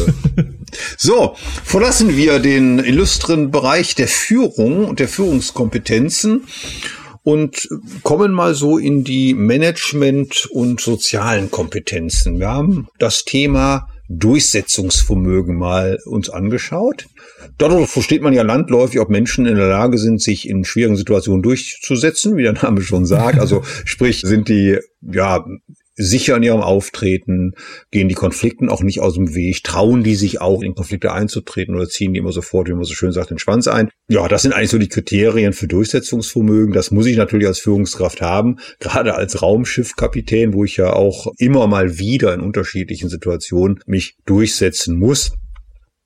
so, 0.98 1.36
verlassen 1.64 2.18
wir 2.18 2.40
den 2.40 2.80
illustren 2.80 3.52
Bereich 3.52 3.96
der 3.96 4.08
Führung 4.08 4.86
und 4.86 5.00
der 5.00 5.08
Führungskompetenzen 5.08 6.44
und 7.24 7.70
kommen 8.04 8.32
mal 8.32 8.56
so 8.56 8.78
in 8.78 9.04
die 9.04 9.34
Management- 9.34 10.48
und 10.52 10.82
sozialen 10.82 11.50
Kompetenzen. 11.50 12.40
Wir 12.40 12.50
haben 12.50 12.88
das 13.00 13.26
Thema 13.26 13.88
Durchsetzungsvermögen 14.10 15.58
mal 15.58 16.00
uns 16.06 16.30
angeschaut. 16.30 17.08
Dadurch 17.58 17.90
versteht 17.90 18.22
man 18.22 18.34
ja 18.34 18.44
landläufig, 18.44 19.00
ob 19.00 19.10
Menschen 19.10 19.46
in 19.46 19.56
der 19.56 19.68
Lage 19.68 19.98
sind, 19.98 20.22
sich 20.22 20.48
in 20.48 20.64
schwierigen 20.64 20.98
Situationen 20.98 21.42
durchzusetzen, 21.42 22.38
wie 22.38 22.44
der 22.44 22.54
Name 22.54 22.82
schon 22.82 23.06
sagt. 23.06 23.40
Also 23.40 23.64
sprich, 23.84 24.22
sind 24.22 24.50
die 24.50 24.78
ja 25.02 25.46
sicher 25.96 26.38
in 26.38 26.44
ihrem 26.44 26.62
Auftreten, 26.62 27.54
gehen 27.92 28.10
die 28.10 28.16
Konflikten 28.16 28.70
auch 28.70 28.84
nicht 28.84 29.00
aus 29.00 29.16
dem 29.16 29.34
Weg, 29.34 29.64
trauen 29.64 30.04
die 30.04 30.16
sich 30.16 30.42
auch 30.42 30.62
in 30.62 30.76
Konflikte 30.76 31.14
einzutreten 31.14 31.76
oder 31.76 31.88
ziehen 31.88 32.14
die 32.14 32.20
immer 32.20 32.32
sofort, 32.32 32.68
wie 32.68 32.74
man 32.74 32.84
so 32.84 32.94
schön 32.94 33.12
sagt, 33.12 33.30
den 33.30 33.40
Schwanz 33.40 33.68
ein. 33.68 33.90
Ja, 34.08 34.28
das 34.28 34.42
sind 34.42 34.54
eigentlich 34.54 34.70
so 34.70 34.78
die 34.78 34.90
Kriterien 34.90 35.54
für 35.54 35.68
Durchsetzungsvermögen. 35.68 36.74
Das 36.74 36.92
muss 36.92 37.06
ich 37.06 37.18
natürlich 37.18 37.48
als 37.48 37.60
Führungskraft 37.60 38.22
haben, 38.22 38.58
gerade 38.80 39.16
als 39.16 39.42
Raumschiffkapitän, 39.42 40.54
wo 40.54 40.64
ich 40.64 40.78
ja 40.78 40.94
auch 40.94 41.28
immer 41.38 41.68
mal 41.68 41.98
wieder 41.98 42.34
in 42.34 42.42
unterschiedlichen 42.42 43.10
Situationen 43.10 43.80
mich 43.86 44.18
durchsetzen 44.26 44.98
muss. 45.00 45.32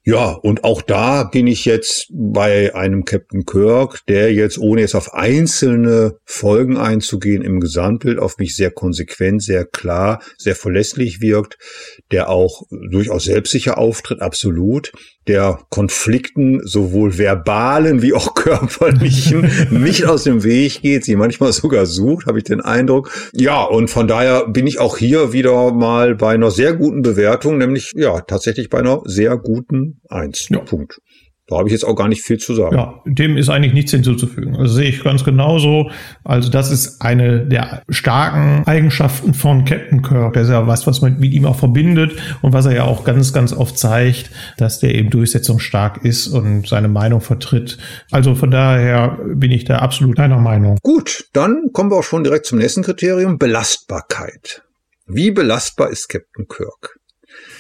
Ja, 0.10 0.32
und 0.32 0.64
auch 0.64 0.82
da 0.82 1.24
bin 1.24 1.46
ich 1.46 1.66
jetzt 1.66 2.08
bei 2.12 2.74
einem 2.74 3.06
Captain 3.06 3.46
Kirk, 3.46 4.00
der 4.08 4.34
jetzt, 4.34 4.58
ohne 4.58 4.82
jetzt 4.82 4.96
auf 4.96 5.14
einzelne 5.14 6.18
Folgen 6.26 6.78
einzugehen, 6.78 7.44
im 7.44 7.60
Gesamtbild 7.60 8.18
auf 8.18 8.40
mich 8.40 8.56
sehr 8.56 8.72
konsequent, 8.72 9.44
sehr 9.44 9.66
klar, 9.66 10.20
sehr 10.36 10.56
verlässlich 10.56 11.22
wirkt, 11.22 11.60
der 12.10 12.30
auch 12.30 12.64
durchaus 12.72 13.26
selbstsicher 13.26 13.78
auftritt, 13.78 14.20
absolut, 14.20 14.92
der 15.28 15.60
Konflikten, 15.70 16.66
sowohl 16.66 17.20
verbalen 17.20 18.02
wie 18.02 18.16
auch 18.16 18.34
körperlichen, 18.34 19.48
nicht 19.70 20.06
aus 20.06 20.24
dem 20.24 20.44
Weg 20.44 20.82
geht, 20.82 21.06
sie 21.06 21.16
manchmal 21.16 21.54
sogar 21.54 21.86
sucht, 21.86 22.26
habe 22.26 22.40
ich 22.40 22.46
den 22.46 22.62
Eindruck. 22.62 23.12
Ja, 23.34 23.64
und 23.64 23.92
von 23.92 24.08
daher 24.08 24.48
bin 24.48 24.66
ich 24.66 24.80
auch 24.80 24.98
hier 24.98 25.34
wieder 25.34 25.72
mal 25.72 26.16
bei 26.16 26.34
einer 26.34 26.50
sehr 26.50 26.74
guten 26.74 27.04
Bewertung, 27.04 27.60
nämlich 27.60 27.92
ja, 27.96 28.22
tatsächlich 28.22 28.70
bei 28.70 28.80
einer 28.80 29.02
sehr 29.06 29.38
guten 29.38 29.99
Eins. 30.10 30.48
Ja. 30.50 30.60
Punkt. 30.60 31.00
Da 31.50 31.58
habe 31.58 31.68
ich 31.68 31.74
jetzt 31.74 31.84
auch 31.84 31.96
gar 31.96 32.08
nicht 32.08 32.22
viel 32.22 32.38
zu 32.38 32.54
sagen. 32.54 32.76
Ja, 32.76 33.02
dem 33.06 33.36
ist 33.36 33.50
eigentlich 33.50 33.74
nichts 33.74 33.90
hinzuzufügen. 33.90 34.56
Also 34.56 34.76
sehe 34.76 34.90
ich 34.90 35.04
ganz 35.04 35.24
genauso. 35.24 35.90
Also 36.24 36.52
das 36.52 36.70
ist 36.70 37.02
eine 37.02 37.44
der 37.48 37.82
starken 37.90 38.68
Eigenschaften 38.68 39.34
von 39.34 39.66
Captain 39.66 40.04
Kirk. 40.04 40.34
Das 40.34 40.44
ist 40.44 40.52
ja 40.52 40.68
was, 40.68 40.86
was 40.86 41.02
man 41.02 41.18
mit 41.20 41.34
ihm 41.34 41.48
auch 41.48 41.56
verbindet 41.56 42.14
und 42.44 42.54
was 42.54 42.68
er 42.68 42.76
ja 42.76 42.84
auch 42.84 43.04
ganz, 43.04 43.34
ganz 43.34 43.52
oft 43.52 43.80
zeigt, 43.80 44.30
dass 44.58 44.80
der 44.80 44.94
eben 44.94 45.10
durchsetzungsstark 45.10 46.06
ist 46.06 46.28
und 46.28 46.68
seine 46.68 46.88
Meinung 46.88 47.20
vertritt. 47.20 47.80
Also 48.12 48.36
von 48.36 48.52
daher 48.52 49.18
bin 49.34 49.50
ich 49.50 49.66
da 49.66 49.80
absolut 49.80 50.20
einer 50.20 50.38
Meinung. 50.38 50.78
Gut, 50.84 51.30
dann 51.34 51.72
kommen 51.74 51.90
wir 51.90 51.98
auch 51.98 52.04
schon 52.04 52.24
direkt 52.24 52.46
zum 52.46 52.60
nächsten 52.60 52.84
Kriterium. 52.84 53.40
Belastbarkeit. 53.40 54.62
Wie 55.08 55.32
belastbar 55.32 55.90
ist 55.90 56.10
Captain 56.10 56.48
Kirk? 56.48 57.00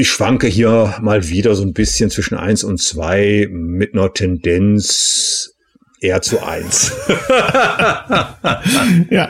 Ich 0.00 0.08
schwanke 0.08 0.46
hier 0.46 0.96
mal 1.02 1.28
wieder 1.28 1.54
so 1.54 1.62
ein 1.62 1.74
bisschen 1.74 2.08
zwischen 2.08 2.34
eins 2.34 2.64
und 2.64 2.80
zwei 2.80 3.46
mit 3.50 3.92
einer 3.92 4.10
Tendenz 4.14 5.58
eher 6.00 6.22
zu 6.22 6.42
eins. 6.42 6.96
ja, 9.10 9.28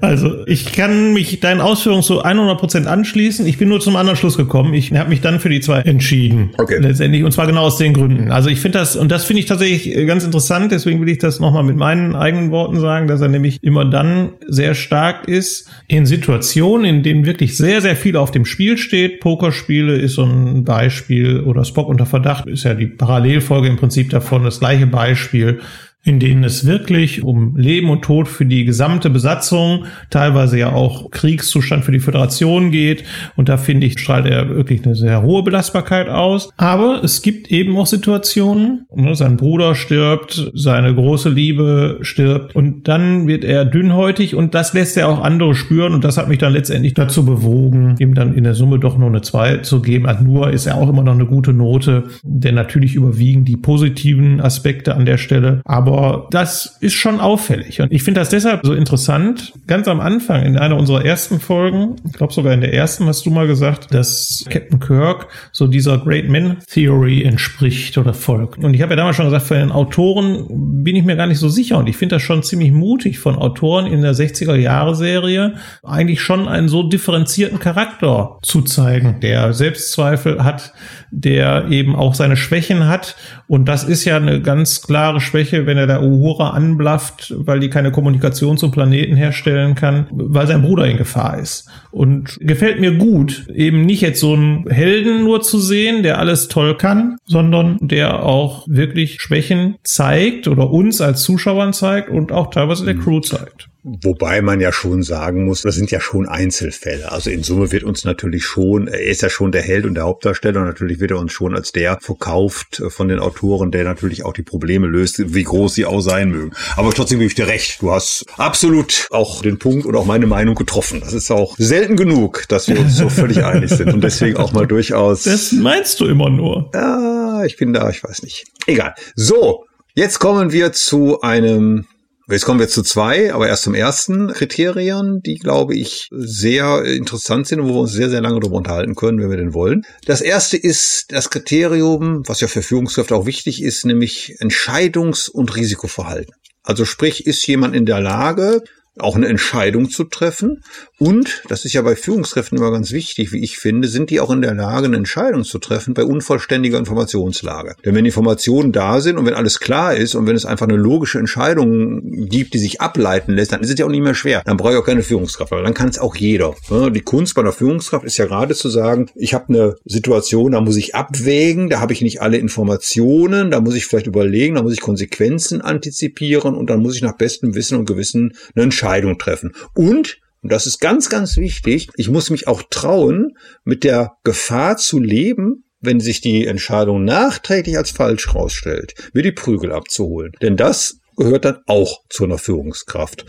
also 0.00 0.46
ich 0.46 0.72
kann 0.72 1.12
mich 1.12 1.40
deinen 1.40 1.60
Ausführungen 1.60 2.04
zu 2.04 2.22
100 2.22 2.56
Prozent 2.58 2.86
anschließen. 2.86 3.44
Ich 3.46 3.58
bin 3.58 3.68
nur 3.68 3.80
zum 3.80 3.96
anderen 3.96 4.16
Schluss 4.16 4.36
gekommen. 4.36 4.74
Ich 4.74 4.92
habe 4.92 5.08
mich 5.08 5.20
dann 5.20 5.40
für 5.40 5.48
die 5.48 5.60
zwei 5.60 5.80
entschieden. 5.80 6.50
Okay. 6.56 6.78
Letztendlich. 6.78 7.24
Und 7.24 7.32
zwar 7.32 7.48
genau 7.48 7.62
aus 7.62 7.78
den 7.78 7.94
Gründen. 7.94 8.30
Also 8.30 8.48
ich 8.48 8.60
finde 8.60 8.78
das, 8.78 8.94
und 8.94 9.10
das 9.10 9.24
finde 9.24 9.40
ich 9.40 9.46
tatsächlich 9.46 10.06
ganz 10.06 10.22
interessant, 10.24 10.70
deswegen 10.70 11.00
will 11.00 11.08
ich 11.08 11.18
das 11.18 11.40
nochmal 11.40 11.64
mit 11.64 11.76
meinen 11.76 12.14
eigenen 12.14 12.52
Worten 12.52 12.78
sagen, 12.78 13.08
dass 13.08 13.20
er 13.20 13.28
nämlich 13.28 13.58
immer 13.62 13.84
dann 13.84 14.30
sehr 14.46 14.74
stark 14.74 15.26
ist 15.26 15.68
in 15.88 16.06
Situationen, 16.06 16.84
in 16.84 17.02
denen 17.02 17.26
wirklich 17.26 17.56
sehr, 17.56 17.80
sehr 17.80 17.96
viel 17.96 18.16
auf 18.16 18.30
dem 18.30 18.44
Spiel 18.44 18.78
steht. 18.78 19.18
Pokerspiele 19.18 19.96
ist 19.96 20.14
so 20.14 20.24
ein 20.24 20.62
Beispiel 20.62 21.40
oder 21.40 21.64
Spock 21.64 21.88
unter 21.88 22.06
Verdacht 22.06 22.46
ist 22.46 22.62
ja 22.62 22.74
die 22.74 22.86
Parallelfolge 22.86 23.66
im 23.66 23.76
Prinzip 23.76 24.10
davon, 24.10 24.44
das 24.44 24.60
gleiche 24.60 24.86
Beispiel 24.86 25.60
in 26.04 26.20
denen 26.20 26.44
es 26.44 26.66
wirklich 26.66 27.24
um 27.24 27.56
Leben 27.56 27.88
und 27.88 28.02
Tod 28.02 28.28
für 28.28 28.44
die 28.44 28.64
gesamte 28.64 29.08
Besatzung, 29.08 29.86
teilweise 30.10 30.58
ja 30.58 30.72
auch 30.72 31.10
Kriegszustand 31.10 31.84
für 31.84 31.92
die 31.92 31.98
Föderation 31.98 32.70
geht. 32.70 33.04
Und 33.36 33.48
da 33.48 33.56
finde 33.56 33.86
ich, 33.86 33.98
strahlt 33.98 34.26
er 34.26 34.50
wirklich 34.50 34.84
eine 34.84 34.94
sehr 34.94 35.22
hohe 35.22 35.42
Belastbarkeit 35.42 36.08
aus. 36.08 36.50
Aber 36.58 37.02
es 37.02 37.22
gibt 37.22 37.50
eben 37.50 37.76
auch 37.78 37.86
Situationen, 37.86 38.86
ne, 38.94 39.14
sein 39.14 39.38
Bruder 39.38 39.74
stirbt, 39.74 40.52
seine 40.54 40.94
große 40.94 41.30
Liebe 41.30 41.98
stirbt 42.02 42.54
und 42.54 42.86
dann 42.86 43.26
wird 43.26 43.44
er 43.44 43.64
dünnhäutig 43.64 44.34
und 44.34 44.54
das 44.54 44.74
lässt 44.74 44.98
er 44.98 45.08
auch 45.08 45.22
andere 45.22 45.54
spüren 45.54 45.94
und 45.94 46.04
das 46.04 46.18
hat 46.18 46.28
mich 46.28 46.38
dann 46.38 46.52
letztendlich 46.52 46.92
dazu 46.92 47.24
bewogen, 47.24 47.96
ihm 47.98 48.14
dann 48.14 48.34
in 48.34 48.44
der 48.44 48.54
Summe 48.54 48.78
doch 48.78 48.98
nur 48.98 49.08
eine 49.08 49.22
2 49.22 49.58
zu 49.58 49.80
geben. 49.80 50.06
Also 50.06 50.22
nur 50.22 50.50
ist 50.50 50.66
er 50.66 50.76
auch 50.76 50.88
immer 50.90 51.02
noch 51.02 51.14
eine 51.14 51.26
gute 51.26 51.54
Note, 51.54 52.04
denn 52.22 52.54
natürlich 52.54 52.94
überwiegen 52.94 53.46
die 53.46 53.56
positiven 53.56 54.42
Aspekte 54.42 54.94
an 54.94 55.06
der 55.06 55.16
Stelle. 55.16 55.62
Aber 55.64 55.93
aber 55.94 56.26
das 56.30 56.76
ist 56.80 56.94
schon 56.94 57.20
auffällig. 57.20 57.80
Und 57.80 57.92
ich 57.92 58.02
finde 58.02 58.20
das 58.20 58.28
deshalb 58.28 58.64
so 58.64 58.74
interessant. 58.74 59.52
Ganz 59.66 59.86
am 59.88 60.00
Anfang, 60.00 60.42
in 60.42 60.58
einer 60.58 60.76
unserer 60.76 61.04
ersten 61.04 61.40
Folgen, 61.40 61.96
ich 62.04 62.14
glaube 62.14 62.32
sogar 62.32 62.52
in 62.52 62.60
der 62.60 62.74
ersten, 62.74 63.06
hast 63.06 63.24
du 63.26 63.30
mal 63.30 63.46
gesagt, 63.46 63.94
dass 63.94 64.44
Captain 64.50 64.80
Kirk 64.80 65.28
so 65.52 65.66
dieser 65.66 65.98
Great 65.98 66.28
Man 66.28 66.58
Theory 66.68 67.22
entspricht 67.22 67.96
oder 67.98 68.14
folgt. 68.14 68.64
Und 68.64 68.74
ich 68.74 68.82
habe 68.82 68.92
ja 68.92 68.96
damals 68.96 69.16
schon 69.16 69.26
gesagt, 69.26 69.46
für 69.46 69.54
den 69.54 69.72
Autoren 69.72 70.46
bin 70.82 70.96
ich 70.96 71.04
mir 71.04 71.16
gar 71.16 71.26
nicht 71.26 71.38
so 71.38 71.48
sicher. 71.48 71.78
Und 71.78 71.88
ich 71.88 71.96
finde 71.96 72.16
das 72.16 72.22
schon 72.22 72.42
ziemlich 72.42 72.72
mutig 72.72 73.18
von 73.18 73.36
Autoren 73.36 73.86
in 73.86 74.02
der 74.02 74.14
60er 74.14 74.56
Jahre 74.56 74.94
Serie, 74.94 75.54
eigentlich 75.82 76.20
schon 76.20 76.48
einen 76.48 76.68
so 76.68 76.82
differenzierten 76.82 77.58
Charakter 77.58 78.38
zu 78.42 78.62
zeigen, 78.62 79.20
der 79.20 79.52
Selbstzweifel 79.52 80.42
hat, 80.42 80.72
der 81.10 81.66
eben 81.70 81.94
auch 81.94 82.14
seine 82.14 82.36
Schwächen 82.36 82.86
hat. 82.86 83.16
Und 83.46 83.66
das 83.66 83.84
ist 83.84 84.04
ja 84.04 84.16
eine 84.16 84.40
ganz 84.40 84.82
klare 84.82 85.20
Schwäche, 85.20 85.66
wenn 85.66 85.78
er 85.78 85.86
der 85.86 86.02
Uhura 86.02 86.50
anblafft, 86.50 87.34
weil 87.36 87.60
die 87.60 87.70
keine 87.70 87.92
Kommunikation 87.92 88.58
zum 88.58 88.70
Planeten 88.70 89.16
herstellen 89.16 89.74
kann, 89.74 90.06
weil 90.10 90.46
sein 90.46 90.62
Bruder 90.62 90.86
in 90.86 90.96
Gefahr 90.96 91.38
ist. 91.38 91.68
Und 91.90 92.38
gefällt 92.40 92.80
mir 92.80 92.92
gut, 92.92 93.46
eben 93.54 93.86
nicht 93.86 94.00
jetzt 94.00 94.20
so 94.20 94.34
einen 94.34 94.68
Helden 94.68 95.24
nur 95.24 95.42
zu 95.42 95.58
sehen, 95.58 96.02
der 96.02 96.18
alles 96.18 96.48
toll 96.48 96.76
kann, 96.76 97.16
sondern 97.24 97.78
der 97.80 98.22
auch 98.24 98.66
wirklich 98.68 99.20
Schwächen 99.20 99.76
zeigt 99.82 100.48
oder 100.48 100.70
uns 100.70 101.00
als 101.00 101.22
Zuschauern 101.22 101.72
zeigt 101.72 102.08
und 102.10 102.32
auch 102.32 102.50
teilweise 102.50 102.84
der 102.84 102.94
mhm. 102.94 103.00
Crew 103.00 103.20
zeigt. 103.20 103.68
Wobei 103.86 104.40
man 104.40 104.60
ja 104.60 104.72
schon 104.72 105.02
sagen 105.02 105.44
muss, 105.44 105.60
das 105.60 105.74
sind 105.74 105.90
ja 105.90 106.00
schon 106.00 106.26
Einzelfälle. 106.26 107.12
Also 107.12 107.28
in 107.28 107.42
Summe 107.42 107.70
wird 107.70 107.84
uns 107.84 108.04
natürlich 108.04 108.46
schon, 108.46 108.88
er 108.88 109.02
ist 109.02 109.20
ja 109.20 109.28
schon 109.28 109.52
der 109.52 109.60
Held 109.60 109.84
und 109.84 109.94
der 109.94 110.04
Hauptdarsteller 110.04 110.60
und 110.60 110.66
natürlich 110.66 111.00
wird 111.00 111.10
er 111.10 111.18
uns 111.18 111.32
schon 111.32 111.54
als 111.54 111.70
der 111.70 111.98
verkauft 112.00 112.82
von 112.88 113.08
den 113.08 113.18
Autoren, 113.18 113.72
der 113.72 113.84
natürlich 113.84 114.24
auch 114.24 114.32
die 114.32 114.42
Probleme 114.42 114.86
löst, 114.86 115.34
wie 115.34 115.42
groß 115.42 115.74
sie 115.74 115.84
auch 115.84 116.00
sein 116.00 116.30
mögen. 116.30 116.52
Aber 116.76 116.94
trotzdem 116.94 117.18
gebe 117.18 117.26
ich 117.26 117.34
dir 117.34 117.46
recht. 117.46 117.82
Du 117.82 117.90
hast 117.90 118.24
absolut 118.38 119.06
auch 119.10 119.42
den 119.42 119.58
Punkt 119.58 119.84
und 119.84 119.94
auch 119.96 120.06
meine 120.06 120.26
Meinung 120.26 120.54
getroffen. 120.54 121.00
Das 121.00 121.12
ist 121.12 121.30
auch 121.30 121.54
selten 121.58 121.96
genug, 121.96 122.48
dass 122.48 122.68
wir 122.68 122.80
uns 122.80 122.96
so 122.96 123.08
völlig 123.10 123.44
einig 123.44 123.68
sind 123.68 123.92
und 123.92 124.02
deswegen 124.02 124.38
auch 124.38 124.54
mal 124.54 124.66
durchaus. 124.66 125.24
Das 125.24 125.52
meinst 125.52 126.00
du 126.00 126.06
immer 126.06 126.30
nur. 126.30 126.70
Ja, 126.72 127.44
ich 127.44 127.58
bin 127.58 127.74
da, 127.74 127.90
ich 127.90 128.02
weiß 128.02 128.22
nicht. 128.22 128.46
Egal. 128.66 128.94
So. 129.14 129.66
Jetzt 129.96 130.18
kommen 130.18 130.50
wir 130.50 130.72
zu 130.72 131.20
einem 131.20 131.86
Jetzt 132.26 132.46
kommen 132.46 132.58
wir 132.58 132.68
zu 132.68 132.82
zwei, 132.82 133.34
aber 133.34 133.48
erst 133.48 133.64
zum 133.64 133.74
ersten 133.74 134.28
Kriterien, 134.28 135.20
die, 135.20 135.36
glaube 135.36 135.74
ich, 135.74 136.08
sehr 136.10 136.82
interessant 136.84 137.46
sind 137.46 137.60
und 137.60 137.68
wo 137.68 137.74
wir 137.74 137.80
uns 137.80 137.92
sehr, 137.92 138.08
sehr 138.08 138.22
lange 138.22 138.40
darüber 138.40 138.56
unterhalten 138.56 138.94
können, 138.94 139.20
wenn 139.20 139.28
wir 139.28 139.36
denn 139.36 139.52
wollen. 139.52 139.84
Das 140.06 140.22
erste 140.22 140.56
ist 140.56 141.12
das 141.12 141.28
Kriterium, 141.28 142.22
was 142.26 142.40
ja 142.40 142.48
für 142.48 142.62
Führungskräfte 142.62 143.14
auch 143.14 143.26
wichtig 143.26 143.62
ist, 143.62 143.84
nämlich 143.84 144.36
Entscheidungs- 144.40 145.28
und 145.28 145.54
Risikoverhalten. 145.54 146.34
Also 146.62 146.86
sprich, 146.86 147.26
ist 147.26 147.46
jemand 147.46 147.76
in 147.76 147.84
der 147.84 148.00
Lage, 148.00 148.62
auch 148.98 149.16
eine 149.16 149.26
Entscheidung 149.26 149.90
zu 149.90 150.04
treffen. 150.04 150.62
Und, 150.98 151.42
das 151.48 151.64
ist 151.64 151.72
ja 151.72 151.82
bei 151.82 151.96
Führungskräften 151.96 152.58
immer 152.58 152.70
ganz 152.70 152.92
wichtig, 152.92 153.32
wie 153.32 153.42
ich 153.42 153.58
finde, 153.58 153.88
sind 153.88 154.10
die 154.10 154.20
auch 154.20 154.30
in 154.30 154.40
der 154.40 154.54
Lage, 154.54 154.86
eine 154.86 154.96
Entscheidung 154.96 155.42
zu 155.42 155.58
treffen 155.58 155.94
bei 155.94 156.04
unvollständiger 156.04 156.78
Informationslage. 156.78 157.74
Denn 157.84 157.94
wenn 157.94 158.04
Informationen 158.04 158.70
da 158.70 159.00
sind 159.00 159.18
und 159.18 159.26
wenn 159.26 159.34
alles 159.34 159.58
klar 159.58 159.96
ist 159.96 160.14
und 160.14 160.28
wenn 160.28 160.36
es 160.36 160.46
einfach 160.46 160.68
eine 160.68 160.76
logische 160.76 161.18
Entscheidung 161.18 162.28
gibt, 162.28 162.54
die 162.54 162.58
sich 162.58 162.80
ableiten 162.80 163.32
lässt, 163.32 163.52
dann 163.52 163.62
ist 163.62 163.70
es 163.70 163.78
ja 163.78 163.86
auch 163.86 163.90
nicht 163.90 164.04
mehr 164.04 164.14
schwer. 164.14 164.42
Dann 164.44 164.56
brauche 164.56 164.72
ich 164.72 164.78
auch 164.78 164.86
keine 164.86 165.02
Führungskraft, 165.02 165.50
weil 165.50 165.64
dann 165.64 165.74
kann 165.74 165.88
es 165.88 165.98
auch 165.98 166.14
jeder. 166.14 166.54
Die 166.70 167.00
Kunst 167.00 167.34
bei 167.34 167.42
einer 167.42 167.52
Führungskraft 167.52 168.04
ist 168.04 168.16
ja 168.16 168.26
gerade 168.26 168.54
zu 168.54 168.68
sagen, 168.68 169.10
ich 169.16 169.34
habe 169.34 169.48
eine 169.48 169.76
Situation, 169.84 170.52
da 170.52 170.60
muss 170.60 170.76
ich 170.76 170.94
abwägen, 170.94 171.68
da 171.68 171.80
habe 171.80 171.92
ich 171.92 172.00
nicht 172.00 172.22
alle 172.22 172.36
Informationen, 172.36 173.50
da 173.50 173.60
muss 173.60 173.74
ich 173.74 173.86
vielleicht 173.86 174.06
überlegen, 174.06 174.54
da 174.54 174.62
muss 174.62 174.72
ich 174.72 174.80
Konsequenzen 174.80 175.60
antizipieren 175.60 176.54
und 176.54 176.70
dann 176.70 176.80
muss 176.80 176.94
ich 176.94 177.02
nach 177.02 177.16
bestem 177.16 177.56
Wissen 177.56 177.76
und 177.76 177.86
Gewissen 177.86 178.34
eine 178.54 178.64
Entscheidung 178.64 178.83
Entscheidung 178.84 179.18
treffen. 179.18 179.52
Und, 179.74 180.18
und 180.42 180.52
das 180.52 180.66
ist 180.66 180.78
ganz, 180.78 181.08
ganz 181.08 181.38
wichtig, 181.38 181.88
ich 181.96 182.10
muss 182.10 182.28
mich 182.28 182.46
auch 182.46 182.62
trauen, 182.68 183.32
mit 183.64 183.82
der 183.82 184.12
Gefahr 184.24 184.76
zu 184.76 185.00
leben, 185.00 185.64
wenn 185.80 186.00
sich 186.00 186.20
die 186.20 186.46
Entscheidung 186.46 187.04
nachträglich 187.04 187.78
als 187.78 187.90
falsch 187.90 188.28
herausstellt, 188.28 188.94
mir 189.14 189.22
die 189.22 189.32
Prügel 189.32 189.72
abzuholen. 189.72 190.32
Denn 190.42 190.56
das 190.56 190.98
gehört 191.16 191.44
dann 191.46 191.58
auch 191.66 192.00
zu 192.10 192.24
einer 192.24 192.38
Führungskraft. 192.38 193.24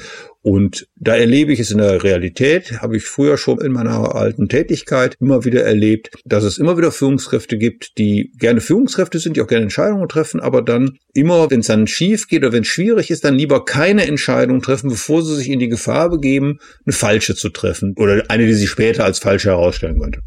Und 0.46 0.88
da 0.96 1.16
erlebe 1.16 1.54
ich 1.54 1.60
es 1.60 1.72
in 1.72 1.80
der 1.80 2.04
Realität, 2.04 2.80
habe 2.80 2.98
ich 2.98 3.04
früher 3.04 3.36
schon 3.36 3.60
in 3.62 3.72
meiner 3.72 4.14
alten 4.14 4.48
Tätigkeit 4.48 5.18
immer 5.20 5.44
wieder 5.44 5.64
erlebt, 5.64 6.12
dass 6.24 6.44
es 6.44 6.60
immer 6.60 6.78
wieder 6.78 6.92
Führungskräfte 6.92 7.58
gibt, 7.58 7.98
die 7.98 8.32
gerne 8.38 8.62
Führungskräfte 8.62 9.18
sind, 9.18 9.36
die 9.36 9.42
auch 9.42 9.48
gerne 9.48 9.64
Entscheidungen 9.64 10.08
treffen, 10.08 10.40
aber 10.40 10.62
dann 10.62 11.00
immer, 11.16 11.50
wenn 11.50 11.62
es 11.62 11.66
dann 11.66 11.88
schief 11.88 12.28
geht 12.28 12.44
oder 12.44 12.54
wenn 12.54 12.62
es 12.62 12.68
schwierig 12.68 13.10
ist, 13.10 13.24
dann 13.24 13.34
lieber 13.34 13.66
keine 13.66 14.06
Entscheidung 14.06 14.62
treffen, 14.62 14.92
bevor 14.92 15.24
sie 15.24 15.36
sich 15.36 15.50
in 15.50 15.58
die 15.58 15.68
Gefahr 15.68 16.12
begeben, 16.12 16.60
eine 16.86 16.94
falsche 16.94 17.34
zu 17.34 17.50
treffen 17.50 17.96
oder 17.98 18.26
eine, 18.28 18.46
die 18.46 18.54
sich 18.54 18.70
später 18.70 19.04
als 19.04 19.18
falsche 19.18 19.50
herausstellen 19.50 20.00
könnte. 20.00 20.20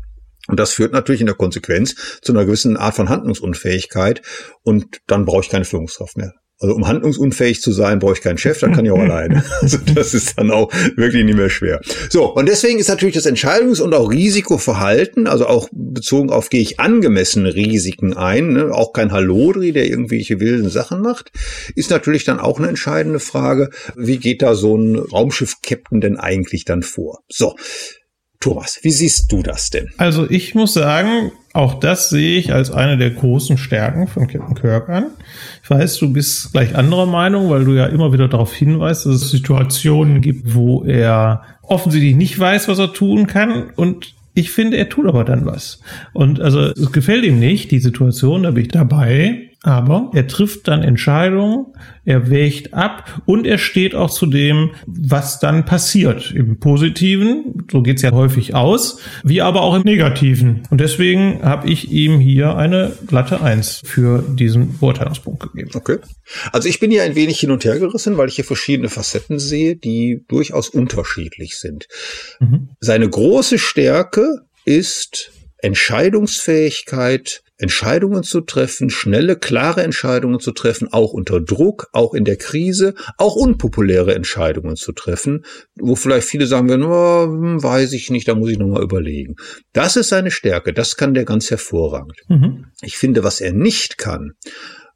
Und 0.48 0.58
das 0.58 0.72
führt 0.72 0.92
natürlich 0.92 1.20
in 1.20 1.28
der 1.28 1.36
Konsequenz 1.36 1.94
zu 2.22 2.32
einer 2.32 2.44
gewissen 2.44 2.76
Art 2.76 2.96
von 2.96 3.08
Handlungsunfähigkeit 3.08 4.22
und 4.64 4.98
dann 5.06 5.26
brauche 5.26 5.42
ich 5.42 5.48
keine 5.48 5.64
Führungskraft 5.64 6.16
mehr. 6.16 6.32
Also 6.60 6.74
um 6.74 6.88
handlungsunfähig 6.88 7.62
zu 7.62 7.70
sein, 7.72 8.00
brauche 8.00 8.14
ich 8.14 8.20
keinen 8.20 8.38
Chef, 8.38 8.58
dann 8.58 8.72
kann 8.72 8.84
ich 8.84 8.90
auch 8.90 8.98
alleine. 8.98 9.44
Also 9.62 9.78
das 9.94 10.14
ist 10.14 10.38
dann 10.38 10.50
auch 10.50 10.72
wirklich 10.96 11.24
nicht 11.24 11.36
mehr 11.36 11.50
schwer. 11.50 11.80
So, 12.10 12.34
und 12.34 12.46
deswegen 12.46 12.78
ist 12.78 12.88
natürlich 12.88 13.14
das 13.14 13.26
Entscheidungs- 13.26 13.80
und 13.80 13.94
auch 13.94 14.10
Risikoverhalten, 14.10 15.26
also 15.26 15.46
auch 15.46 15.68
bezogen 15.72 16.30
auf, 16.30 16.50
gehe 16.50 16.60
ich 16.60 16.80
angemessene 16.80 17.54
Risiken 17.54 18.14
ein, 18.14 18.52
ne? 18.52 18.72
auch 18.72 18.92
kein 18.92 19.12
Hallodri, 19.12 19.72
der 19.72 19.86
irgendwelche 19.86 20.40
wilden 20.40 20.68
Sachen 20.68 21.00
macht, 21.00 21.30
ist 21.76 21.90
natürlich 21.90 22.24
dann 22.24 22.40
auch 22.40 22.58
eine 22.58 22.68
entscheidende 22.68 23.20
Frage, 23.20 23.70
wie 23.96 24.18
geht 24.18 24.42
da 24.42 24.54
so 24.54 24.76
ein 24.76 24.96
Raumschiff-Captain 24.96 26.00
denn 26.00 26.16
eigentlich 26.16 26.64
dann 26.64 26.82
vor? 26.82 27.20
So, 27.28 27.54
Thomas, 28.40 28.78
wie 28.82 28.92
siehst 28.92 29.32
du 29.32 29.42
das 29.42 29.70
denn? 29.70 29.90
Also 29.96 30.30
ich 30.30 30.54
muss 30.54 30.72
sagen, 30.72 31.32
auch 31.54 31.74
das 31.74 32.08
sehe 32.08 32.38
ich 32.38 32.52
als 32.52 32.70
eine 32.70 32.96
der 32.96 33.10
großen 33.10 33.58
Stärken 33.58 34.06
von 34.06 34.28
Captain 34.28 34.54
Kirk 34.54 34.88
an. 34.88 35.10
Ich 35.68 35.70
weiß, 35.70 35.98
du 35.98 36.10
bist 36.10 36.52
gleich 36.52 36.74
anderer 36.74 37.04
Meinung, 37.04 37.50
weil 37.50 37.66
du 37.66 37.74
ja 37.74 37.84
immer 37.84 38.10
wieder 38.10 38.26
darauf 38.26 38.54
hinweist, 38.54 39.04
dass 39.04 39.16
es 39.16 39.30
Situationen 39.30 40.22
gibt, 40.22 40.54
wo 40.54 40.82
er 40.82 41.42
offensichtlich 41.60 42.16
nicht 42.16 42.38
weiß, 42.38 42.68
was 42.68 42.78
er 42.78 42.94
tun 42.94 43.26
kann 43.26 43.68
und 43.76 44.14
ich 44.32 44.50
finde, 44.50 44.78
er 44.78 44.88
tut 44.88 45.06
aber 45.06 45.24
dann 45.24 45.44
was. 45.44 45.82
Und 46.14 46.40
also 46.40 46.60
es 46.60 46.90
gefällt 46.90 47.26
ihm 47.26 47.38
nicht, 47.38 47.70
die 47.70 47.80
Situation, 47.80 48.44
da 48.44 48.52
bin 48.52 48.62
ich 48.62 48.70
dabei. 48.70 49.47
Aber 49.68 50.10
er 50.14 50.26
trifft 50.26 50.66
dann 50.66 50.82
Entscheidungen, 50.82 51.66
er 52.06 52.30
wägt 52.30 52.72
ab 52.72 53.20
und 53.26 53.46
er 53.46 53.58
steht 53.58 53.94
auch 53.94 54.08
zu 54.08 54.24
dem, 54.24 54.70
was 54.86 55.40
dann 55.40 55.66
passiert. 55.66 56.32
Im 56.34 56.58
Positiven, 56.58 57.66
so 57.70 57.82
geht's 57.82 58.00
ja 58.00 58.12
häufig 58.12 58.54
aus, 58.54 58.98
wie 59.24 59.42
aber 59.42 59.60
auch 59.60 59.74
im 59.74 59.82
Negativen. 59.82 60.62
Und 60.70 60.80
deswegen 60.80 61.42
habe 61.42 61.68
ich 61.68 61.92
ihm 61.92 62.18
hier 62.18 62.56
eine 62.56 62.96
glatte 63.06 63.42
Eins 63.42 63.82
für 63.84 64.24
diesen 64.26 64.78
Beurteilungspunkt 64.78 65.52
gegeben. 65.52 65.70
Okay. 65.74 65.98
Also 66.50 66.66
ich 66.66 66.80
bin 66.80 66.90
hier 66.90 67.02
ein 67.02 67.14
wenig 67.14 67.38
hin 67.38 67.50
und 67.50 67.62
her 67.66 67.78
gerissen, 67.78 68.16
weil 68.16 68.28
ich 68.28 68.36
hier 68.36 68.46
verschiedene 68.46 68.88
Facetten 68.88 69.38
sehe, 69.38 69.76
die 69.76 70.24
durchaus 70.28 70.70
unterschiedlich 70.70 71.58
sind. 71.58 71.88
Mhm. 72.40 72.70
Seine 72.80 73.06
große 73.06 73.58
Stärke 73.58 74.46
ist 74.64 75.30
Entscheidungsfähigkeit, 75.58 77.42
Entscheidungen 77.58 78.22
zu 78.22 78.40
treffen, 78.40 78.88
schnelle, 78.88 79.36
klare 79.36 79.82
Entscheidungen 79.82 80.38
zu 80.38 80.52
treffen, 80.52 80.88
auch 80.92 81.12
unter 81.12 81.40
Druck, 81.40 81.88
auch 81.92 82.14
in 82.14 82.24
der 82.24 82.36
Krise, 82.36 82.94
auch 83.16 83.34
unpopuläre 83.34 84.14
Entscheidungen 84.14 84.76
zu 84.76 84.92
treffen, 84.92 85.44
wo 85.74 85.96
vielleicht 85.96 86.28
viele 86.28 86.46
sagen 86.46 86.68
werden, 86.68 86.84
oh, 86.84 87.62
weiß 87.62 87.92
ich 87.92 88.10
nicht, 88.10 88.28
da 88.28 88.36
muss 88.36 88.50
ich 88.50 88.58
nochmal 88.58 88.82
überlegen. 88.82 89.34
Das 89.72 89.96
ist 89.96 90.08
seine 90.08 90.30
Stärke, 90.30 90.72
das 90.72 90.96
kann 90.96 91.14
der 91.14 91.24
ganz 91.24 91.50
hervorragend. 91.50 92.20
Mhm. 92.28 92.66
Ich 92.80 92.96
finde, 92.96 93.24
was 93.24 93.40
er 93.40 93.52
nicht 93.52 93.98
kann, 93.98 94.34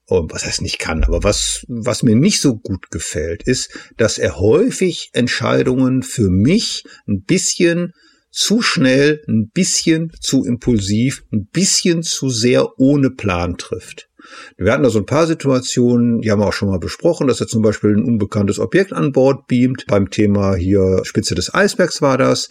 was 0.06 0.44
heißt 0.44 0.62
nicht 0.62 0.78
kann, 0.78 1.04
aber 1.04 1.24
was, 1.24 1.64
was 1.68 2.02
mir 2.02 2.14
nicht 2.14 2.40
so 2.40 2.56
gut 2.56 2.90
gefällt, 2.90 3.42
ist, 3.42 3.76
dass 3.96 4.18
er 4.18 4.38
häufig 4.38 5.10
Entscheidungen 5.14 6.02
für 6.02 6.28
mich 6.28 6.84
ein 7.08 7.22
bisschen 7.24 7.92
zu 8.32 8.62
schnell, 8.62 9.22
ein 9.28 9.50
bisschen 9.52 10.10
zu 10.20 10.44
impulsiv, 10.44 11.22
ein 11.32 11.46
bisschen 11.46 12.02
zu 12.02 12.30
sehr 12.30 12.78
ohne 12.80 13.10
Plan 13.10 13.58
trifft. 13.58 14.08
Wir 14.56 14.72
hatten 14.72 14.82
da 14.82 14.90
so 14.90 15.00
ein 15.00 15.06
paar 15.06 15.26
Situationen, 15.26 16.20
die 16.20 16.30
haben 16.30 16.40
wir 16.40 16.46
auch 16.46 16.52
schon 16.52 16.68
mal 16.68 16.78
besprochen, 16.78 17.26
dass 17.26 17.40
er 17.40 17.48
zum 17.48 17.62
Beispiel 17.62 17.90
ein 17.90 18.04
unbekanntes 18.04 18.58
Objekt 18.58 18.92
an 18.92 19.12
Bord 19.12 19.46
beamt. 19.48 19.84
Beim 19.86 20.10
Thema 20.10 20.54
hier 20.54 21.00
Spitze 21.04 21.34
des 21.34 21.52
Eisbergs 21.52 22.02
war 22.02 22.18
das, 22.18 22.48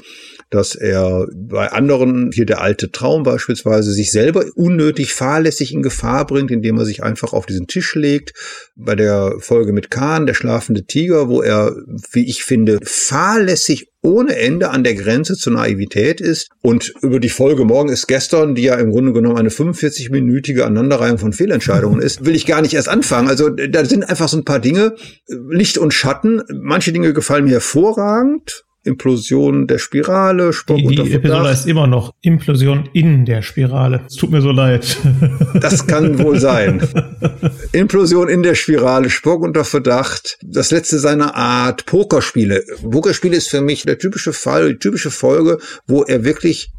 dass 0.49 0.75
er 0.75 1.27
bei 1.33 1.71
anderen, 1.71 2.31
hier 2.33 2.45
der 2.45 2.61
alte 2.61 2.91
Traum 2.91 3.23
beispielsweise, 3.23 3.91
sich 3.93 4.11
selber 4.11 4.45
unnötig 4.55 5.13
fahrlässig 5.13 5.73
in 5.73 5.81
Gefahr 5.81 6.27
bringt, 6.27 6.51
indem 6.51 6.77
er 6.77 6.85
sich 6.85 7.03
einfach 7.03 7.33
auf 7.33 7.45
diesen 7.45 7.67
Tisch 7.67 7.95
legt. 7.95 8.33
Bei 8.75 8.95
der 8.95 9.35
Folge 9.39 9.71
mit 9.71 9.89
Kahn, 9.89 10.25
der 10.25 10.33
schlafende 10.33 10.83
Tiger, 10.83 11.29
wo 11.29 11.41
er, 11.41 11.75
wie 12.11 12.27
ich 12.27 12.43
finde, 12.43 12.79
fahrlässig 12.83 13.90
ohne 14.01 14.35
Ende 14.35 14.71
an 14.71 14.83
der 14.83 14.95
Grenze 14.95 15.35
zur 15.35 15.53
Naivität 15.53 16.21
ist. 16.21 16.49
Und 16.61 16.93
über 17.01 17.19
die 17.19 17.29
Folge 17.29 17.65
Morgen 17.65 17.89
ist 17.89 18.07
gestern, 18.07 18.55
die 18.55 18.63
ja 18.63 18.75
im 18.75 18.91
Grunde 18.91 19.13
genommen 19.13 19.37
eine 19.37 19.49
45-minütige 19.49 20.61
Aneinanderreihung 20.61 21.17
von 21.17 21.33
Fehlentscheidungen 21.33 22.01
ist, 22.01 22.25
will 22.25 22.35
ich 22.35 22.45
gar 22.45 22.61
nicht 22.61 22.73
erst 22.73 22.89
anfangen. 22.89 23.29
Also 23.29 23.49
da 23.49 23.85
sind 23.85 24.09
einfach 24.09 24.27
so 24.27 24.37
ein 24.37 24.45
paar 24.45 24.59
Dinge, 24.59 24.95
Licht 25.49 25.77
und 25.77 25.93
Schatten. 25.93 26.41
Manche 26.51 26.91
Dinge 26.91 27.13
gefallen 27.13 27.45
mir 27.45 27.51
hervorragend. 27.51 28.63
Implosion 28.83 29.67
der 29.67 29.77
Spirale, 29.77 30.53
Spock 30.53 30.77
die, 30.77 30.95
die 30.95 31.13
Episode 31.13 31.49
ist 31.49 31.67
immer 31.67 31.85
noch 31.85 32.13
Implosion 32.21 32.89
in 32.93 33.25
der 33.25 33.41
Spirale. 33.41 34.01
Es 34.07 34.15
tut 34.15 34.31
mir 34.31 34.41
so 34.41 34.51
leid. 34.51 34.97
Das 35.61 35.85
kann 35.85 36.17
wohl 36.19 36.39
sein. 36.39 36.81
Implosion 37.71 38.29
in 38.29 38.41
der 38.41 38.55
Spirale, 38.55 39.09
Spock 39.09 39.41
unter 39.41 39.63
Verdacht. 39.63 40.39
Das 40.43 40.71
letzte 40.71 40.97
seiner 40.97 41.35
Art, 41.35 41.85
Pokerspiele. 41.85 42.63
Pokerspiele 42.89 43.35
ist 43.35 43.49
für 43.49 43.61
mich 43.61 43.83
der 43.83 43.99
typische 43.99 44.33
Fall, 44.33 44.69
die 44.69 44.79
typische 44.79 45.11
Folge, 45.11 45.59
wo 45.87 46.03
er 46.03 46.23
wirklich 46.23 46.71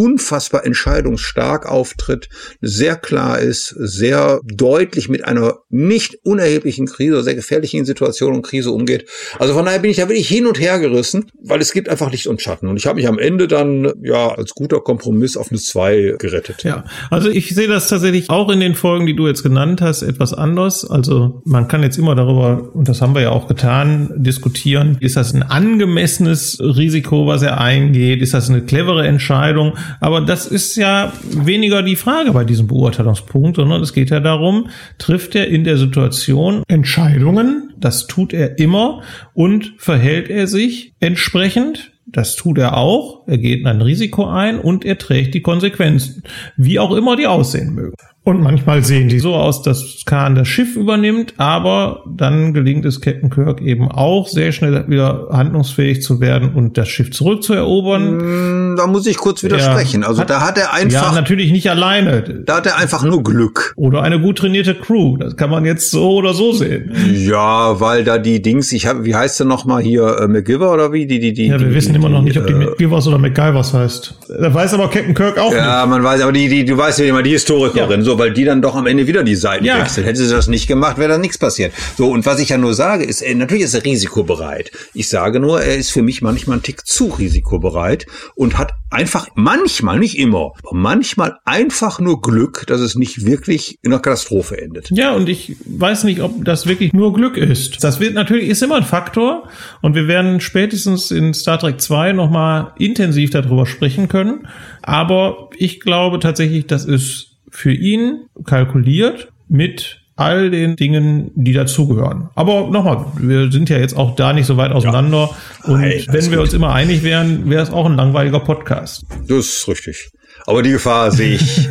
unfassbar 0.00 0.64
entscheidungsstark 0.64 1.66
auftritt, 1.66 2.30
sehr 2.62 2.96
klar 2.96 3.38
ist, 3.38 3.68
sehr 3.78 4.40
deutlich 4.44 5.10
mit 5.10 5.26
einer 5.26 5.58
nicht 5.68 6.18
unerheblichen 6.24 6.86
Krise, 6.86 7.22
sehr 7.22 7.34
gefährlichen 7.34 7.84
Situation 7.84 8.34
und 8.34 8.42
Krise 8.42 8.70
umgeht. 8.70 9.06
Also 9.38 9.52
von 9.52 9.66
daher 9.66 9.78
bin 9.78 9.90
ich 9.90 9.98
da 9.98 10.08
wirklich 10.08 10.26
hin 10.26 10.46
und 10.46 10.58
her 10.58 10.78
gerissen, 10.78 11.26
weil 11.44 11.60
es 11.60 11.72
gibt 11.72 11.90
einfach 11.90 12.10
Licht 12.10 12.28
und 12.28 12.40
Schatten. 12.40 12.66
Und 12.66 12.78
ich 12.78 12.86
habe 12.86 12.96
mich 12.96 13.08
am 13.08 13.18
Ende 13.18 13.46
dann 13.46 13.92
ja 14.02 14.28
als 14.28 14.54
guter 14.54 14.80
Kompromiss 14.80 15.36
auf 15.36 15.50
eine 15.50 15.60
2 15.60 16.14
gerettet. 16.18 16.64
Ja, 16.64 16.84
also 17.10 17.28
ich 17.28 17.54
sehe 17.54 17.68
das 17.68 17.88
tatsächlich 17.88 18.30
auch 18.30 18.48
in 18.48 18.60
den 18.60 18.74
Folgen, 18.74 19.04
die 19.04 19.14
du 19.14 19.26
jetzt 19.26 19.42
genannt 19.42 19.82
hast, 19.82 20.00
etwas 20.00 20.32
anders. 20.32 20.88
Also 20.88 21.42
man 21.44 21.68
kann 21.68 21.82
jetzt 21.82 21.98
immer 21.98 22.14
darüber, 22.14 22.70
und 22.74 22.88
das 22.88 23.02
haben 23.02 23.14
wir 23.14 23.20
ja 23.20 23.30
auch 23.30 23.48
getan, 23.48 24.10
diskutieren, 24.16 24.96
ist 25.00 25.16
das 25.16 25.34
ein 25.34 25.42
angemessenes 25.42 26.58
Risiko, 26.60 27.26
was 27.26 27.42
er 27.42 27.60
eingeht? 27.60 28.22
Ist 28.22 28.32
das 28.32 28.48
eine 28.48 28.62
clevere 28.62 29.06
Entscheidung? 29.06 29.76
Aber 29.98 30.20
das 30.20 30.46
ist 30.46 30.76
ja 30.76 31.12
weniger 31.22 31.82
die 31.82 31.96
Frage 31.96 32.32
bei 32.32 32.44
diesem 32.44 32.66
Beurteilungspunkt, 32.66 33.56
sondern 33.56 33.82
es 33.82 33.92
geht 33.92 34.10
ja 34.10 34.20
darum, 34.20 34.68
trifft 34.98 35.34
er 35.34 35.48
in 35.48 35.64
der 35.64 35.76
Situation 35.76 36.62
Entscheidungen, 36.68 37.72
das 37.78 38.06
tut 38.06 38.32
er 38.32 38.58
immer, 38.58 39.02
und 39.34 39.74
verhält 39.78 40.30
er 40.30 40.46
sich 40.46 40.94
entsprechend, 41.00 41.92
das 42.06 42.36
tut 42.36 42.58
er 42.58 42.76
auch. 42.76 43.26
Er 43.26 43.38
geht 43.38 43.64
ein 43.66 43.80
Risiko 43.80 44.26
ein 44.26 44.58
und 44.58 44.84
er 44.84 44.98
trägt 44.98 45.34
die 45.34 45.42
Konsequenzen, 45.42 46.22
wie 46.56 46.78
auch 46.78 46.94
immer 46.94 47.16
die 47.16 47.26
aussehen 47.26 47.74
mögen. 47.74 47.94
Und 48.30 48.42
manchmal 48.42 48.84
sehen 48.84 49.08
die 49.08 49.18
so 49.18 49.34
aus, 49.34 49.62
dass 49.62 50.04
Khan 50.06 50.36
das 50.36 50.46
Schiff 50.46 50.76
übernimmt, 50.76 51.34
aber 51.36 52.04
dann 52.06 52.54
gelingt 52.54 52.84
es 52.84 53.00
Captain 53.00 53.28
Kirk 53.28 53.60
eben 53.60 53.90
auch 53.90 54.28
sehr 54.28 54.52
schnell 54.52 54.84
wieder 54.86 55.26
handlungsfähig 55.32 56.00
zu 56.00 56.20
werden 56.20 56.54
und 56.54 56.78
das 56.78 56.88
Schiff 56.88 57.10
zurückzuerobern. 57.10 58.74
Mm, 58.74 58.76
da 58.76 58.86
muss 58.86 59.08
ich 59.08 59.16
kurz 59.16 59.42
widersprechen. 59.42 60.04
Also 60.04 60.20
hat, 60.20 60.30
da 60.30 60.46
hat 60.46 60.58
er 60.58 60.72
einfach. 60.72 61.08
Ja, 61.08 61.12
natürlich 61.12 61.50
nicht 61.50 61.68
alleine. 61.68 62.22
Da 62.46 62.58
hat 62.58 62.66
er 62.66 62.76
einfach 62.76 63.02
nur 63.02 63.24
Glück. 63.24 63.74
Oder 63.74 64.02
eine 64.02 64.20
gut 64.20 64.38
trainierte 64.38 64.76
Crew. 64.76 65.16
Das 65.16 65.36
kann 65.36 65.50
man 65.50 65.64
jetzt 65.64 65.90
so 65.90 66.12
oder 66.12 66.32
so 66.32 66.52
sehen. 66.52 66.92
Ja, 67.12 67.80
weil 67.80 68.04
da 68.04 68.18
die 68.18 68.40
Dings, 68.40 68.70
ich 68.70 68.86
habe, 68.86 69.04
wie 69.04 69.16
heißt 69.16 69.40
der 69.40 69.46
nochmal 69.48 69.82
hier, 69.82 70.20
äh, 70.20 70.28
McGiver 70.28 70.72
oder 70.72 70.92
wie? 70.92 71.06
Die, 71.06 71.18
die, 71.18 71.32
die, 71.32 71.48
ja, 71.48 71.58
wir 71.58 71.66
die, 71.66 71.74
wissen 71.74 71.94
die, 71.94 71.98
immer 71.98 72.08
noch 72.08 72.22
nicht, 72.22 72.38
ob 72.38 72.46
die 72.46 72.52
äh, 72.52 72.58
McGivers 72.58 73.08
oder 73.08 73.18
McGyvers 73.18 73.74
heißt. 73.74 74.14
Da 74.40 74.54
weiß 74.54 74.74
aber 74.74 74.88
Captain 74.88 75.14
Kirk 75.14 75.36
auch 75.36 75.50
ja, 75.50 75.56
nicht. 75.56 75.66
Ja, 75.66 75.86
man 75.86 76.04
weiß, 76.04 76.20
aber 76.20 76.32
die, 76.32 76.48
die, 76.48 76.64
du 76.64 76.78
weißt 76.78 77.00
ja 77.00 77.06
immer, 77.06 77.24
die 77.24 77.30
Historikerin. 77.30 78.00
Ja. 78.00 78.04
So, 78.04 78.19
weil 78.20 78.34
die 78.34 78.44
dann 78.44 78.60
doch 78.60 78.76
am 78.76 78.86
Ende 78.86 79.06
wieder 79.06 79.24
die 79.24 79.34
Seiten 79.34 79.64
ja. 79.64 79.80
wechselt. 79.80 80.06
Hätte 80.06 80.18
sie 80.18 80.30
das 80.30 80.46
nicht 80.46 80.66
gemacht, 80.66 80.98
wäre 80.98 81.08
da 81.08 81.18
nichts 81.18 81.38
passiert. 81.38 81.72
So, 81.96 82.10
und 82.10 82.26
was 82.26 82.38
ich 82.38 82.50
ja 82.50 82.58
nur 82.58 82.74
sage, 82.74 83.02
ist, 83.02 83.22
äh, 83.22 83.34
natürlich 83.34 83.64
ist 83.64 83.72
er 83.72 83.82
risikobereit. 83.82 84.70
Ich 84.92 85.08
sage 85.08 85.40
nur, 85.40 85.62
er 85.62 85.76
ist 85.76 85.90
für 85.90 86.02
mich 86.02 86.20
manchmal 86.20 86.58
ein 86.58 86.62
Tick 86.62 86.86
zu 86.86 87.06
risikobereit 87.06 88.06
und 88.34 88.58
hat 88.58 88.72
einfach 88.90 89.28
manchmal, 89.34 89.98
nicht 89.98 90.18
immer, 90.18 90.52
manchmal 90.70 91.38
einfach 91.46 91.98
nur 91.98 92.20
Glück, 92.20 92.66
dass 92.66 92.82
es 92.82 92.94
nicht 92.94 93.24
wirklich 93.24 93.78
in 93.80 93.90
einer 93.90 94.02
Katastrophe 94.02 94.60
endet. 94.60 94.90
Ja, 94.90 95.12
und 95.12 95.28
ich 95.30 95.56
weiß 95.64 96.04
nicht, 96.04 96.20
ob 96.20 96.44
das 96.44 96.66
wirklich 96.66 96.92
nur 96.92 97.14
Glück 97.14 97.38
ist. 97.38 97.82
Das 97.82 98.00
wird 98.00 98.12
natürlich, 98.12 98.50
ist 98.50 98.62
immer 98.62 98.76
ein 98.76 98.84
Faktor 98.84 99.48
und 99.80 99.94
wir 99.94 100.08
werden 100.08 100.40
spätestens 100.40 101.10
in 101.10 101.32
Star 101.32 101.58
Trek 101.58 101.80
2 101.80 102.12
nochmal 102.12 102.72
intensiv 102.78 103.30
darüber 103.30 103.64
sprechen 103.64 104.08
können. 104.08 104.46
Aber 104.82 105.48
ich 105.56 105.80
glaube 105.80 106.18
tatsächlich, 106.18 106.66
das 106.66 106.84
ist 106.84 107.29
für 107.50 107.72
ihn 107.72 108.26
kalkuliert 108.44 109.32
mit 109.48 110.00
all 110.16 110.50
den 110.50 110.76
Dingen, 110.76 111.30
die 111.34 111.52
dazugehören. 111.52 112.28
Aber 112.34 112.68
nochmal, 112.68 113.06
wir 113.16 113.50
sind 113.50 113.70
ja 113.70 113.78
jetzt 113.78 113.96
auch 113.96 114.14
da 114.16 114.34
nicht 114.34 114.44
so 114.46 114.58
weit 114.58 114.70
auseinander. 114.70 115.30
Ja. 115.64 115.72
Und 115.72 115.80
Nein, 115.80 116.04
wenn 116.08 116.24
wir 116.30 116.36
gut. 116.36 116.46
uns 116.46 116.52
immer 116.52 116.74
einig 116.74 117.02
wären, 117.02 117.48
wäre 117.48 117.62
es 117.62 117.70
auch 117.70 117.86
ein 117.86 117.96
langweiliger 117.96 118.40
Podcast. 118.40 119.04
Das 119.26 119.38
ist 119.46 119.68
richtig. 119.68 120.10
Aber 120.46 120.62
die 120.62 120.72
Gefahr 120.72 121.10
sehe 121.10 121.36
ich 121.36 121.68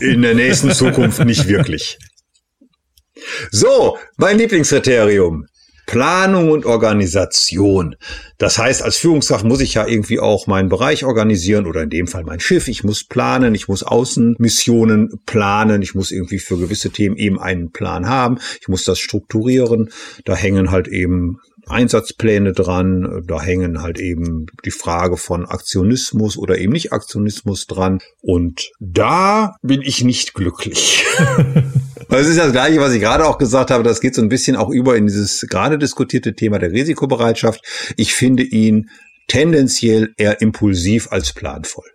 in 0.00 0.22
der 0.22 0.34
nächsten 0.34 0.72
Zukunft 0.72 1.24
nicht 1.24 1.46
wirklich. 1.46 1.98
So, 3.50 3.96
mein 4.16 4.38
Lieblingskriterium. 4.38 5.46
Planung 5.90 6.52
und 6.52 6.66
Organisation. 6.66 7.96
Das 8.38 8.58
heißt, 8.58 8.80
als 8.80 8.96
Führungskraft 8.96 9.44
muss 9.44 9.60
ich 9.60 9.74
ja 9.74 9.88
irgendwie 9.88 10.20
auch 10.20 10.46
meinen 10.46 10.68
Bereich 10.68 11.04
organisieren 11.04 11.66
oder 11.66 11.82
in 11.82 11.90
dem 11.90 12.06
Fall 12.06 12.22
mein 12.22 12.38
Schiff. 12.38 12.68
Ich 12.68 12.84
muss 12.84 13.02
planen, 13.02 13.56
ich 13.56 13.66
muss 13.66 13.82
Außenmissionen 13.82 15.20
planen, 15.26 15.82
ich 15.82 15.96
muss 15.96 16.12
irgendwie 16.12 16.38
für 16.38 16.56
gewisse 16.58 16.90
Themen 16.90 17.16
eben 17.16 17.40
einen 17.40 17.72
Plan 17.72 18.08
haben, 18.08 18.38
ich 18.60 18.68
muss 18.68 18.84
das 18.84 19.00
strukturieren. 19.00 19.90
Da 20.24 20.36
hängen 20.36 20.70
halt 20.70 20.86
eben 20.86 21.40
Einsatzpläne 21.66 22.52
dran. 22.52 23.24
Da 23.26 23.42
hängen 23.42 23.82
halt 23.82 23.98
eben 23.98 24.46
die 24.64 24.70
Frage 24.70 25.16
von 25.16 25.44
Aktionismus 25.44 26.36
oder 26.36 26.58
eben 26.58 26.72
nicht 26.72 26.92
Aktionismus 26.92 27.66
dran. 27.66 27.98
Und 28.22 28.70
da 28.78 29.56
bin 29.60 29.82
ich 29.82 30.04
nicht 30.04 30.34
glücklich. 30.34 31.04
Es 32.12 32.26
ist 32.26 32.38
das 32.38 32.50
Gleiche, 32.50 32.80
was 32.80 32.92
ich 32.92 33.00
gerade 33.00 33.24
auch 33.24 33.38
gesagt 33.38 33.70
habe. 33.70 33.84
Das 33.84 34.00
geht 34.00 34.16
so 34.16 34.22
ein 34.22 34.28
bisschen 34.28 34.56
auch 34.56 34.68
über 34.68 34.96
in 34.96 35.06
dieses 35.06 35.46
gerade 35.48 35.78
diskutierte 35.78 36.34
Thema 36.34 36.58
der 36.58 36.72
Risikobereitschaft. 36.72 37.64
Ich 37.96 38.14
finde 38.14 38.42
ihn 38.42 38.90
tendenziell 39.28 40.12
eher 40.16 40.40
impulsiv 40.40 41.12
als 41.12 41.32
planvoll. 41.32 41.88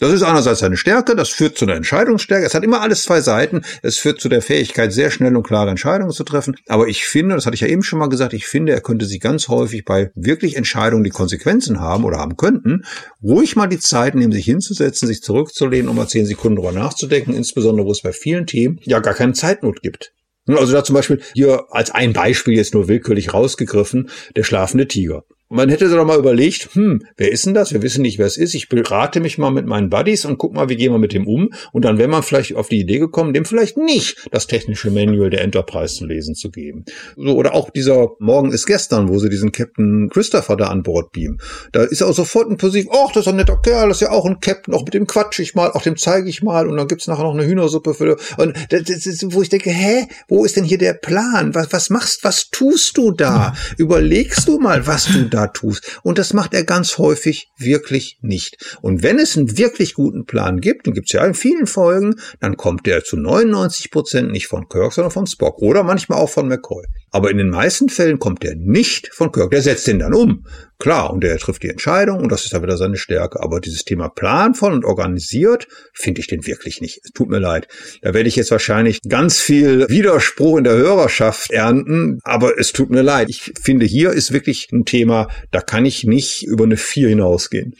Das 0.00 0.12
ist 0.12 0.24
einerseits 0.24 0.64
eine 0.64 0.76
Stärke, 0.76 1.14
das 1.14 1.28
führt 1.28 1.56
zu 1.56 1.66
einer 1.66 1.76
Entscheidungsstärke. 1.76 2.44
Es 2.44 2.54
hat 2.54 2.64
immer 2.64 2.80
alles 2.80 3.02
zwei 3.02 3.20
Seiten. 3.20 3.62
Es 3.80 3.96
führt 3.96 4.20
zu 4.20 4.28
der 4.28 4.42
Fähigkeit, 4.42 4.92
sehr 4.92 5.12
schnell 5.12 5.36
und 5.36 5.46
klare 5.46 5.70
Entscheidungen 5.70 6.10
zu 6.10 6.24
treffen. 6.24 6.56
Aber 6.66 6.88
ich 6.88 7.04
finde, 7.04 7.36
das 7.36 7.46
hatte 7.46 7.54
ich 7.54 7.60
ja 7.60 7.68
eben 7.68 7.84
schon 7.84 8.00
mal 8.00 8.08
gesagt, 8.08 8.32
ich 8.32 8.46
finde, 8.46 8.72
er 8.72 8.80
könnte 8.80 9.06
sich 9.06 9.20
ganz 9.20 9.46
häufig 9.46 9.84
bei 9.84 10.10
wirklich 10.16 10.56
Entscheidungen, 10.56 11.04
die 11.04 11.10
Konsequenzen 11.10 11.78
haben 11.78 12.04
oder 12.04 12.18
haben 12.18 12.36
könnten, 12.36 12.84
ruhig 13.22 13.54
mal 13.54 13.68
die 13.68 13.78
Zeit 13.78 14.16
nehmen, 14.16 14.32
sich 14.32 14.46
hinzusetzen, 14.46 15.06
sich 15.06 15.22
zurückzulehnen, 15.22 15.88
um 15.88 15.94
mal 15.94 16.08
zehn 16.08 16.26
Sekunden 16.26 16.56
drüber 16.56 16.72
nachzudenken, 16.72 17.32
insbesondere 17.32 17.86
wo 17.86 17.92
es 17.92 18.02
bei 18.02 18.12
vielen 18.12 18.46
Themen 18.46 18.80
ja 18.82 18.98
gar 18.98 19.14
keine 19.14 19.34
Zeitnot 19.34 19.80
gibt. 19.80 20.12
Also 20.48 20.72
da 20.72 20.82
zum 20.82 20.94
Beispiel 20.94 21.22
hier 21.34 21.66
als 21.70 21.92
ein 21.92 22.12
Beispiel 22.12 22.54
jetzt 22.54 22.74
nur 22.74 22.88
willkürlich 22.88 23.32
rausgegriffen, 23.32 24.10
der 24.34 24.42
schlafende 24.42 24.88
Tiger. 24.88 25.22
Man 25.50 25.68
hätte 25.68 25.86
sich 25.86 25.96
doch 25.96 26.06
mal 26.06 26.18
überlegt, 26.18 26.70
hm, 26.72 27.04
wer 27.18 27.30
ist 27.30 27.44
denn 27.44 27.52
das? 27.52 27.72
Wir 27.72 27.82
wissen 27.82 28.00
nicht, 28.00 28.18
wer 28.18 28.26
es 28.26 28.38
ist. 28.38 28.54
Ich 28.54 28.70
berate 28.70 29.20
mich 29.20 29.36
mal 29.36 29.50
mit 29.50 29.66
meinen 29.66 29.90
Buddies 29.90 30.24
und 30.24 30.38
guck 30.38 30.54
mal, 30.54 30.70
wie 30.70 30.76
gehen 30.76 30.90
wir 30.90 30.98
mit 30.98 31.12
dem 31.12 31.26
um. 31.26 31.50
Und 31.70 31.84
dann 31.84 31.98
wäre 31.98 32.08
man 32.08 32.22
vielleicht 32.22 32.56
auf 32.56 32.68
die 32.68 32.80
Idee 32.80 32.98
gekommen, 32.98 33.34
dem 33.34 33.44
vielleicht 33.44 33.76
nicht 33.76 34.26
das 34.30 34.46
technische 34.46 34.90
Manual 34.90 35.28
der 35.28 35.42
Enterprise 35.42 35.96
zu 35.96 36.06
lesen 36.06 36.34
zu 36.34 36.50
geben. 36.50 36.86
So, 37.16 37.36
oder 37.36 37.52
auch 37.54 37.68
dieser 37.68 38.12
Morgen 38.20 38.52
ist 38.52 38.64
gestern, 38.64 39.10
wo 39.10 39.18
sie 39.18 39.28
diesen 39.28 39.52
Captain 39.52 40.08
Christopher 40.08 40.56
da 40.56 40.68
an 40.68 40.82
Bord 40.82 41.12
beamen. 41.12 41.38
Da 41.72 41.82
ist 41.82 42.02
auch 42.02 42.14
sofort 42.14 42.50
ein 42.50 42.56
Positiv, 42.56 42.90
ach, 42.90 43.12
das 43.12 43.26
ist 43.26 43.28
ein 43.28 43.36
netter 43.36 43.60
Kerl, 43.60 43.88
das 43.88 43.98
ist 43.98 44.08
ja 44.08 44.10
auch 44.12 44.24
ein 44.24 44.40
Captain, 44.40 44.72
auch 44.72 44.84
mit 44.84 44.94
dem 44.94 45.06
quatsch 45.06 45.40
ich 45.40 45.54
mal, 45.54 45.70
auch 45.72 45.82
dem 45.82 45.98
zeige 45.98 46.30
ich 46.30 46.42
mal 46.42 46.66
und 46.66 46.78
dann 46.78 46.88
gibt's 46.88 47.06
nachher 47.06 47.24
noch 47.24 47.34
eine 47.34 47.46
Hühnersuppe 47.46 47.92
für. 47.92 48.16
Und 48.38 48.56
das 48.70 48.88
ist, 48.88 49.34
wo 49.34 49.42
ich 49.42 49.50
denke, 49.50 49.70
hä, 49.70 50.08
wo 50.26 50.46
ist 50.46 50.56
denn 50.56 50.64
hier 50.64 50.78
der 50.78 50.94
Plan? 50.94 51.54
Was, 51.54 51.70
was 51.70 51.90
machst, 51.90 52.24
was 52.24 52.48
tust 52.48 52.96
du 52.96 53.10
da? 53.10 53.54
Überlegst 53.76 54.48
du 54.48 54.58
mal, 54.58 54.86
was 54.86 55.04
du 55.04 55.33
da 55.34 55.48
tust. 55.48 56.00
Und 56.02 56.18
das 56.18 56.32
macht 56.32 56.54
er 56.54 56.64
ganz 56.64 56.98
häufig 56.98 57.50
wirklich 57.58 58.18
nicht. 58.22 58.78
Und 58.80 59.02
wenn 59.02 59.18
es 59.18 59.36
einen 59.36 59.58
wirklich 59.58 59.94
guten 59.94 60.26
Plan 60.26 60.60
gibt, 60.60 60.86
den 60.86 60.94
gibt 60.94 61.08
es 61.08 61.12
ja 61.12 61.24
in 61.24 61.34
vielen 61.34 61.66
Folgen, 61.66 62.14
dann 62.40 62.56
kommt 62.56 62.86
der 62.86 63.04
zu 63.04 63.16
99 63.16 63.90
Prozent 63.90 64.30
nicht 64.30 64.46
von 64.46 64.68
Kirk, 64.68 64.92
sondern 64.92 65.10
von 65.10 65.26
Spock 65.26 65.58
oder 65.58 65.82
manchmal 65.82 66.18
auch 66.18 66.30
von 66.30 66.48
McCoy. 66.48 66.84
Aber 67.14 67.30
in 67.30 67.38
den 67.38 67.50
meisten 67.50 67.90
Fällen 67.90 68.18
kommt 68.18 68.42
der 68.42 68.56
nicht 68.56 69.14
von 69.14 69.30
Kirk. 69.30 69.52
Der 69.52 69.62
setzt 69.62 69.86
den 69.86 70.00
dann 70.00 70.14
um. 70.14 70.48
Klar, 70.80 71.12
und 71.12 71.22
der 71.22 71.38
trifft 71.38 71.62
die 71.62 71.68
Entscheidung 71.68 72.18
und 72.18 72.32
das 72.32 72.42
ist 72.42 72.52
dann 72.52 72.64
wieder 72.64 72.76
seine 72.76 72.96
Stärke. 72.96 73.40
Aber 73.40 73.60
dieses 73.60 73.84
Thema 73.84 74.08
planvoll 74.08 74.72
und 74.72 74.84
organisiert 74.84 75.68
finde 75.92 76.20
ich 76.20 76.26
den 76.26 76.44
wirklich 76.44 76.80
nicht. 76.80 77.02
Es 77.04 77.12
tut 77.12 77.28
mir 77.28 77.38
leid. 77.38 77.68
Da 78.02 78.14
werde 78.14 78.28
ich 78.28 78.34
jetzt 78.34 78.50
wahrscheinlich 78.50 79.00
ganz 79.08 79.38
viel 79.38 79.88
Widerspruch 79.88 80.58
in 80.58 80.64
der 80.64 80.74
Hörerschaft 80.74 81.52
ernten, 81.52 82.18
aber 82.24 82.58
es 82.58 82.72
tut 82.72 82.90
mir 82.90 83.02
leid. 83.02 83.30
Ich 83.30 83.52
finde, 83.62 83.86
hier 83.86 84.10
ist 84.10 84.32
wirklich 84.32 84.70
ein 84.72 84.84
Thema, 84.84 85.28
da 85.52 85.60
kann 85.60 85.86
ich 85.86 86.02
nicht 86.02 86.44
über 86.44 86.64
eine 86.64 86.76
vier 86.76 87.10
hinausgehen. 87.10 87.76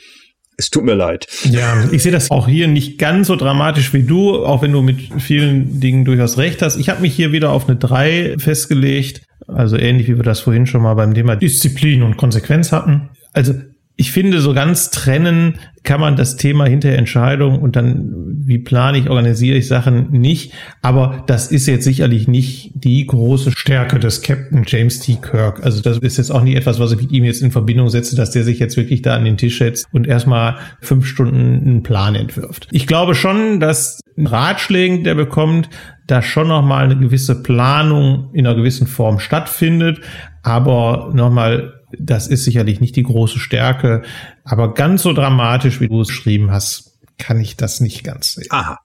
Es 0.57 0.71
tut 0.71 0.85
mir 0.85 0.95
leid. 0.95 1.27
Ja, 1.45 1.85
ich 1.91 2.03
sehe 2.03 2.13
das 2.13 2.31
auch 2.31 2.47
hier 2.47 2.69
nicht 2.69 2.99
ganz 2.99 3.27
so 3.27 3.37
dramatisch 3.37 3.93
wie 3.93 4.05
du, 4.05 4.45
auch 4.45 4.63
wenn 4.63 4.73
du 4.73 4.83
mit 4.83 5.01
vielen 5.19 5.81
Dingen 5.81 6.05
durchaus 6.05 6.39
recht 6.39 6.63
hast. 6.63 6.77
Ich 6.77 6.89
habe 6.89 7.01
mich 7.01 7.15
hier 7.15 7.33
wieder 7.33 7.51
auf 7.51 7.69
eine 7.69 7.77
3 7.77 8.37
festgelegt, 8.39 9.23
also 9.49 9.77
ähnlich 9.77 10.07
wie 10.09 10.17
wir 10.17 10.23
das 10.23 10.41
vorhin 10.41 10.67
schon 10.67 10.83
mal 10.83 10.95
beim 10.95 11.13
Thema 11.13 11.35
Disziplin 11.35 12.03
und 12.03 12.17
Konsequenz 12.17 12.71
hatten. 12.71 13.09
Also 13.33 13.55
ich 13.97 14.11
finde, 14.11 14.40
so 14.40 14.55
ganz 14.55 14.90
trennen 14.90 15.55
kann 15.84 16.01
man 16.01 16.16
das 16.16 16.36
Thema 16.36 16.66
hinter 16.66 16.90
Entscheidung 16.90 17.61
und 17.61 17.76
dann, 17.76 18.12
wie 18.45 18.59
plane 18.59 18.99
ich, 18.99 19.11
organisiere 19.11 19.57
ich 19.57 19.68
Sachen 19.68 20.11
nicht. 20.11 20.53
Aber 20.82 21.22
das 21.26 21.53
ist 21.53 21.66
jetzt 21.66 21.84
sicherlich 21.84 22.26
nicht 22.26 22.72
die 22.74 23.07
große 23.07 23.53
Stärke 23.53 24.01
des 24.01 24.22
Captain 24.22 24.64
James 24.66 24.99
T. 24.99 25.18
Kirk. 25.20 25.62
Also 25.62 25.80
das 25.80 25.99
ist 25.99 26.16
jetzt 26.16 26.30
auch 26.30 26.42
nicht 26.42 26.57
etwas, 26.57 26.80
was 26.80 26.92
ich 26.92 27.03
mit 27.03 27.12
ihm 27.12 27.24
jetzt 27.24 27.42
in 27.42 27.53
Verbindung 27.53 27.88
setze, 27.88 28.16
dass 28.16 28.30
der 28.30 28.42
sich 28.42 28.59
jetzt 28.59 28.76
wirklich 28.76 29.03
da 29.03 29.14
an 29.14 29.24
den 29.24 29.36
Tisch 29.36 29.59
setzt 29.59 29.86
und 29.92 30.07
erstmal 30.07 30.57
fünf 30.80 31.07
Stunden 31.07 31.62
einen 31.64 31.82
Plan 31.82 32.14
entwirft. 32.14 32.66
Ich 32.72 32.86
glaube 32.86 33.14
schon, 33.14 33.61
dass 33.61 34.01
Ratschlägen, 34.16 35.05
der 35.05 35.14
bekommt, 35.14 35.68
da 36.07 36.20
schon 36.22 36.49
nochmal 36.49 36.84
eine 36.84 36.97
gewisse 36.97 37.42
Planung 37.42 38.30
in 38.32 38.47
einer 38.47 38.57
gewissen 38.57 38.86
Form 38.86 39.18
stattfindet. 39.18 40.01
Aber 40.42 41.11
nochmal 41.14 41.74
das 41.99 42.26
ist 42.26 42.45
sicherlich 42.45 42.80
nicht 42.80 42.97
die 42.97 43.03
große 43.03 43.38
Stärke, 43.38 44.03
aber 44.45 44.74
ganz 44.74 45.03
so 45.03 45.12
dramatisch, 45.12 45.80
wie 45.80 45.88
du 45.88 46.01
es 46.01 46.09
geschrieben 46.09 46.51
hast, 46.51 46.99
kann 47.18 47.40
ich 47.40 47.57
das 47.57 47.80
nicht 47.80 48.05
ganz 48.05 48.34
sehen. 48.34 48.49
Aha. 48.51 48.78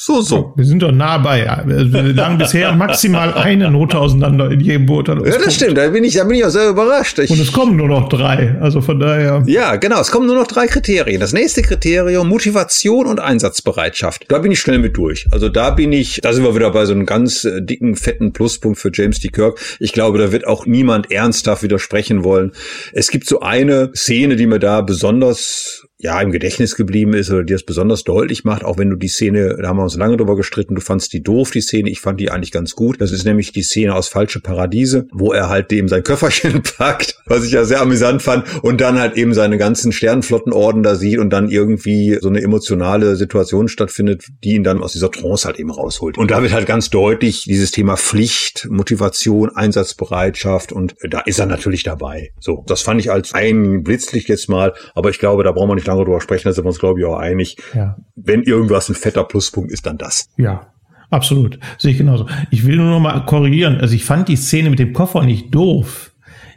So, 0.00 0.20
so. 0.22 0.52
Wir 0.54 0.64
sind 0.64 0.80
doch 0.84 0.92
nah 0.92 1.18
bei. 1.18 1.44
Wir 1.66 2.02
lagen 2.14 2.38
bisher 2.38 2.72
maximal 2.76 3.34
eine 3.34 3.68
Note 3.68 3.98
auseinander 3.98 4.48
in 4.48 4.60
jedem 4.60 4.86
Beurteilungspunkt. 4.86 5.40
Ja, 5.40 5.44
das 5.44 5.54
stimmt. 5.56 5.76
Da 5.76 5.88
bin 5.88 6.04
ich, 6.04 6.14
da 6.14 6.22
bin 6.22 6.36
ich 6.36 6.44
auch 6.44 6.50
sehr 6.50 6.68
überrascht. 6.68 7.18
Ich 7.18 7.30
Und 7.30 7.40
es 7.40 7.50
kommen 7.50 7.74
nur 7.74 7.88
noch 7.88 8.08
drei. 8.08 8.56
Also 8.60 8.80
von 8.80 9.00
daher. 9.00 9.42
Ja, 9.46 9.74
genau. 9.74 10.00
Es 10.00 10.12
kommen 10.12 10.28
nur 10.28 10.36
noch 10.36 10.46
drei 10.46 10.68
Kriterien. 10.68 11.20
Das 11.20 11.32
nächste 11.32 11.62
Kriterium, 11.62 12.28
Motivation 12.28 13.06
und 13.06 13.18
Einsatzbereitschaft. 13.18 14.26
Da 14.28 14.38
bin 14.38 14.52
ich 14.52 14.60
schnell 14.60 14.78
mit 14.78 14.96
durch. 14.96 15.26
Also 15.32 15.48
da 15.48 15.70
bin 15.70 15.92
ich, 15.92 16.20
da 16.22 16.32
sind 16.32 16.44
wir 16.44 16.54
wieder 16.54 16.70
bei 16.70 16.86
so 16.86 16.92
einem 16.92 17.04
ganz 17.04 17.44
äh, 17.44 17.60
dicken, 17.60 17.96
fetten 17.96 18.32
Pluspunkt 18.32 18.78
für 18.78 18.92
James 18.94 19.18
D. 19.18 19.30
Kirk. 19.30 19.58
Ich 19.80 19.92
glaube, 19.92 20.18
da 20.18 20.30
wird 20.30 20.46
auch 20.46 20.64
niemand 20.64 21.10
ernsthaft 21.10 21.64
widersprechen 21.64 22.22
wollen. 22.22 22.52
Es 22.92 23.08
gibt 23.08 23.26
so 23.26 23.40
eine 23.40 23.90
Szene, 23.96 24.36
die 24.36 24.46
mir 24.46 24.60
da 24.60 24.80
besonders 24.80 25.87
ja 26.00 26.20
im 26.20 26.30
Gedächtnis 26.30 26.76
geblieben 26.76 27.12
ist 27.12 27.30
oder 27.30 27.42
dir 27.42 27.56
es 27.56 27.64
besonders 27.64 28.04
deutlich 28.04 28.44
macht, 28.44 28.64
auch 28.64 28.78
wenn 28.78 28.88
du 28.88 28.96
die 28.96 29.08
Szene, 29.08 29.56
da 29.60 29.68
haben 29.68 29.78
wir 29.78 29.82
uns 29.82 29.96
lange 29.96 30.16
drüber 30.16 30.36
gestritten, 30.36 30.76
du 30.76 30.80
fandst 30.80 31.12
die 31.12 31.24
doof, 31.24 31.50
die 31.50 31.60
Szene, 31.60 31.90
ich 31.90 32.00
fand 32.00 32.20
die 32.20 32.30
eigentlich 32.30 32.52
ganz 32.52 32.76
gut. 32.76 33.00
Das 33.00 33.10
ist 33.10 33.24
nämlich 33.24 33.50
die 33.50 33.62
Szene 33.62 33.94
aus 33.94 34.06
Falsche 34.06 34.38
Paradiese, 34.38 35.08
wo 35.12 35.32
er 35.32 35.48
halt 35.48 35.72
dem 35.72 35.88
sein 35.88 36.04
Köfferchen 36.04 36.62
packt, 36.78 37.18
was 37.26 37.44
ich 37.44 37.50
ja 37.50 37.64
sehr 37.64 37.80
amüsant 37.80 38.22
fand, 38.22 38.62
und 38.62 38.80
dann 38.80 39.00
halt 39.00 39.16
eben 39.16 39.34
seine 39.34 39.58
ganzen 39.58 39.90
Sternenflottenorden 39.90 40.84
da 40.84 40.94
sieht 40.94 41.18
und 41.18 41.30
dann 41.30 41.50
irgendwie 41.50 42.16
so 42.20 42.28
eine 42.28 42.42
emotionale 42.42 43.16
Situation 43.16 43.66
stattfindet, 43.66 44.24
die 44.44 44.54
ihn 44.54 44.62
dann 44.62 44.80
aus 44.80 44.92
dieser 44.92 45.10
Trance 45.10 45.46
halt 45.46 45.58
eben 45.58 45.70
rausholt. 45.70 46.16
Und 46.16 46.30
da 46.30 46.42
wird 46.42 46.52
halt 46.52 46.66
ganz 46.66 46.90
deutlich 46.90 47.42
dieses 47.42 47.72
Thema 47.72 47.96
Pflicht, 47.96 48.68
Motivation, 48.70 49.50
Einsatzbereitschaft 49.50 50.70
und 50.70 50.94
da 51.10 51.20
ist 51.20 51.40
er 51.40 51.46
natürlich 51.46 51.82
dabei. 51.82 52.30
So, 52.38 52.62
das 52.68 52.82
fand 52.82 53.00
ich 53.00 53.10
als 53.10 53.34
ein 53.34 53.82
Blitzlicht 53.82 54.28
jetzt 54.28 54.48
mal, 54.48 54.74
aber 54.94 55.10
ich 55.10 55.18
glaube, 55.18 55.42
da 55.42 55.50
brauchen 55.50 55.70
wir 55.70 55.74
nicht 55.74 55.87
lange 55.88 56.04
drüber 56.04 56.20
sprechen, 56.20 56.48
da 56.48 56.52
sind 56.52 56.64
wir 56.64 56.68
uns, 56.68 56.78
glaube 56.78 57.00
ich, 57.00 57.06
auch 57.06 57.18
einig. 57.18 57.56
Ja. 57.74 57.96
Wenn 58.14 58.42
irgendwas 58.42 58.88
ein 58.88 58.94
fetter 58.94 59.24
Pluspunkt 59.24 59.72
ist, 59.72 59.86
dann 59.86 59.98
das. 59.98 60.28
Ja, 60.36 60.72
absolut. 61.10 61.58
Sehe 61.78 61.92
ich 61.92 61.98
genauso. 61.98 62.26
Ich 62.50 62.66
will 62.66 62.76
nur 62.76 62.90
noch 62.90 63.00
mal 63.00 63.24
korrigieren. 63.26 63.80
Also 63.80 63.94
ich 63.94 64.04
fand 64.04 64.28
die 64.28 64.36
Szene 64.36 64.70
mit 64.70 64.78
dem 64.78 64.92
Koffer 64.92 65.24
nicht 65.24 65.54
doof. 65.54 66.12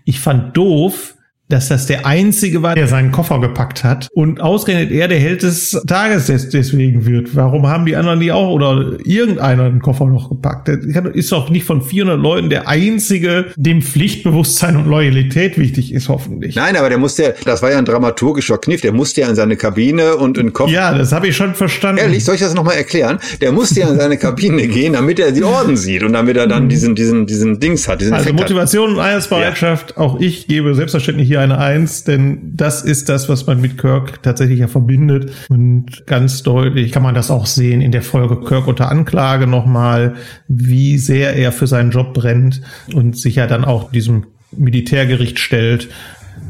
Ich 0.05 0.19
fand 0.19 0.55
doof, 0.55 1.15
dass 1.51 1.67
das 1.67 1.85
der 1.85 2.05
Einzige 2.05 2.61
war, 2.61 2.75
der 2.75 2.87
seinen 2.87 3.11
Koffer 3.11 3.39
gepackt 3.39 3.83
hat 3.83 4.07
und 4.13 4.41
ausgerechnet 4.41 4.91
er 4.91 5.07
der 5.07 5.19
Held 5.19 5.43
des 5.43 5.81
Tages 5.87 6.27
deswegen 6.27 7.05
wird. 7.05 7.35
Warum 7.35 7.67
haben 7.67 7.85
die 7.85 7.95
anderen 7.95 8.19
die 8.19 8.31
auch 8.31 8.51
oder 8.51 8.97
irgendeiner 9.03 9.69
den 9.69 9.81
Koffer 9.81 10.05
noch 10.05 10.29
gepackt? 10.29 10.67
Der 10.67 10.79
ist 11.13 11.31
doch 11.31 11.49
nicht 11.49 11.65
von 11.65 11.81
400 11.81 12.19
Leuten 12.19 12.49
der 12.49 12.67
Einzige, 12.67 13.47
dem 13.55 13.81
Pflichtbewusstsein 13.81 14.77
und 14.77 14.87
Loyalität 14.87 15.57
wichtig 15.57 15.93
ist, 15.93 16.09
hoffentlich. 16.09 16.55
Nein, 16.55 16.75
aber 16.77 16.89
der 16.89 16.97
musste, 16.97 17.35
das 17.45 17.61
war 17.61 17.71
ja 17.71 17.77
ein 17.77 17.85
dramaturgischer 17.85 18.57
Kniff, 18.57 18.81
der 18.81 18.93
musste 18.93 19.21
ja 19.21 19.29
in 19.29 19.35
seine 19.35 19.57
Kabine 19.57 20.15
und 20.15 20.37
in 20.37 20.47
den 20.47 20.53
Koffer. 20.53 20.71
Ja, 20.71 20.93
das 20.97 21.11
habe 21.11 21.27
ich 21.27 21.35
schon 21.35 21.53
verstanden. 21.55 22.01
Ehrlich, 22.01 22.23
soll 22.23 22.35
ich 22.35 22.41
das 22.41 22.53
nochmal 22.53 22.75
erklären? 22.75 23.19
Der 23.41 23.51
musste 23.51 23.81
ja 23.81 23.89
in 23.89 23.99
seine 23.99 24.17
Kabine 24.17 24.67
gehen, 24.67 24.93
damit 24.93 25.19
er 25.19 25.31
die 25.31 25.43
Orden 25.43 25.75
sieht 25.77 26.03
und 26.03 26.13
damit 26.13 26.37
er 26.37 26.47
dann 26.47 26.65
mhm. 26.65 26.69
diesen, 26.69 26.95
diesen, 26.95 27.25
diesen 27.25 27.59
Dings 27.59 27.87
hat. 27.87 28.01
Also 28.01 28.15
Effekt 28.15 28.39
Motivation 28.39 28.93
und 28.93 28.99
Einsatzbereitschaft, 28.99 29.91
ja. 29.91 29.97
auch 29.97 30.19
ich 30.19 30.47
gebe 30.47 30.73
selbstverständlich 30.73 31.27
hier 31.27 31.40
eine 31.41 31.57
Eins, 31.57 32.03
denn 32.03 32.51
das 32.55 32.83
ist 32.83 33.09
das, 33.09 33.29
was 33.29 33.47
man 33.47 33.59
mit 33.59 33.77
Kirk 33.77 34.23
tatsächlich 34.23 34.59
ja 34.59 34.67
verbindet. 34.67 35.31
Und 35.49 36.05
ganz 36.07 36.43
deutlich 36.43 36.91
kann 36.91 37.03
man 37.03 37.15
das 37.15 37.31
auch 37.31 37.45
sehen 37.45 37.81
in 37.81 37.91
der 37.91 38.01
Folge 38.01 38.41
Kirk 38.41 38.67
unter 38.67 38.89
Anklage 38.89 39.47
nochmal, 39.47 40.15
wie 40.47 40.97
sehr 40.97 41.35
er 41.35 41.51
für 41.51 41.67
seinen 41.67 41.91
Job 41.91 42.13
brennt 42.13 42.61
und 42.93 43.17
sich 43.17 43.35
ja 43.35 43.47
dann 43.47 43.65
auch 43.65 43.91
diesem 43.91 44.27
Militärgericht 44.51 45.39
stellt. 45.39 45.89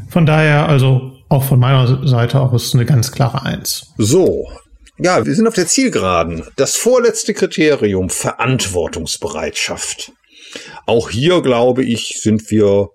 Von 0.08 0.26
daher 0.26 0.68
also 0.68 1.12
auch 1.28 1.44
von 1.44 1.58
meiner 1.58 2.06
Seite 2.06 2.40
aus 2.40 2.74
eine 2.74 2.84
ganz 2.84 3.12
klare 3.12 3.42
Eins. 3.42 3.92
So, 3.96 4.48
ja, 4.98 5.24
wir 5.24 5.34
sind 5.34 5.48
auf 5.48 5.54
der 5.54 5.66
Zielgeraden. 5.66 6.44
Das 6.56 6.76
vorletzte 6.76 7.32
Kriterium, 7.34 8.10
Verantwortungsbereitschaft. 8.10 10.12
Auch 10.86 11.10
hier, 11.10 11.42
glaube 11.42 11.82
ich, 11.82 12.20
sind 12.20 12.48
wir 12.50 12.90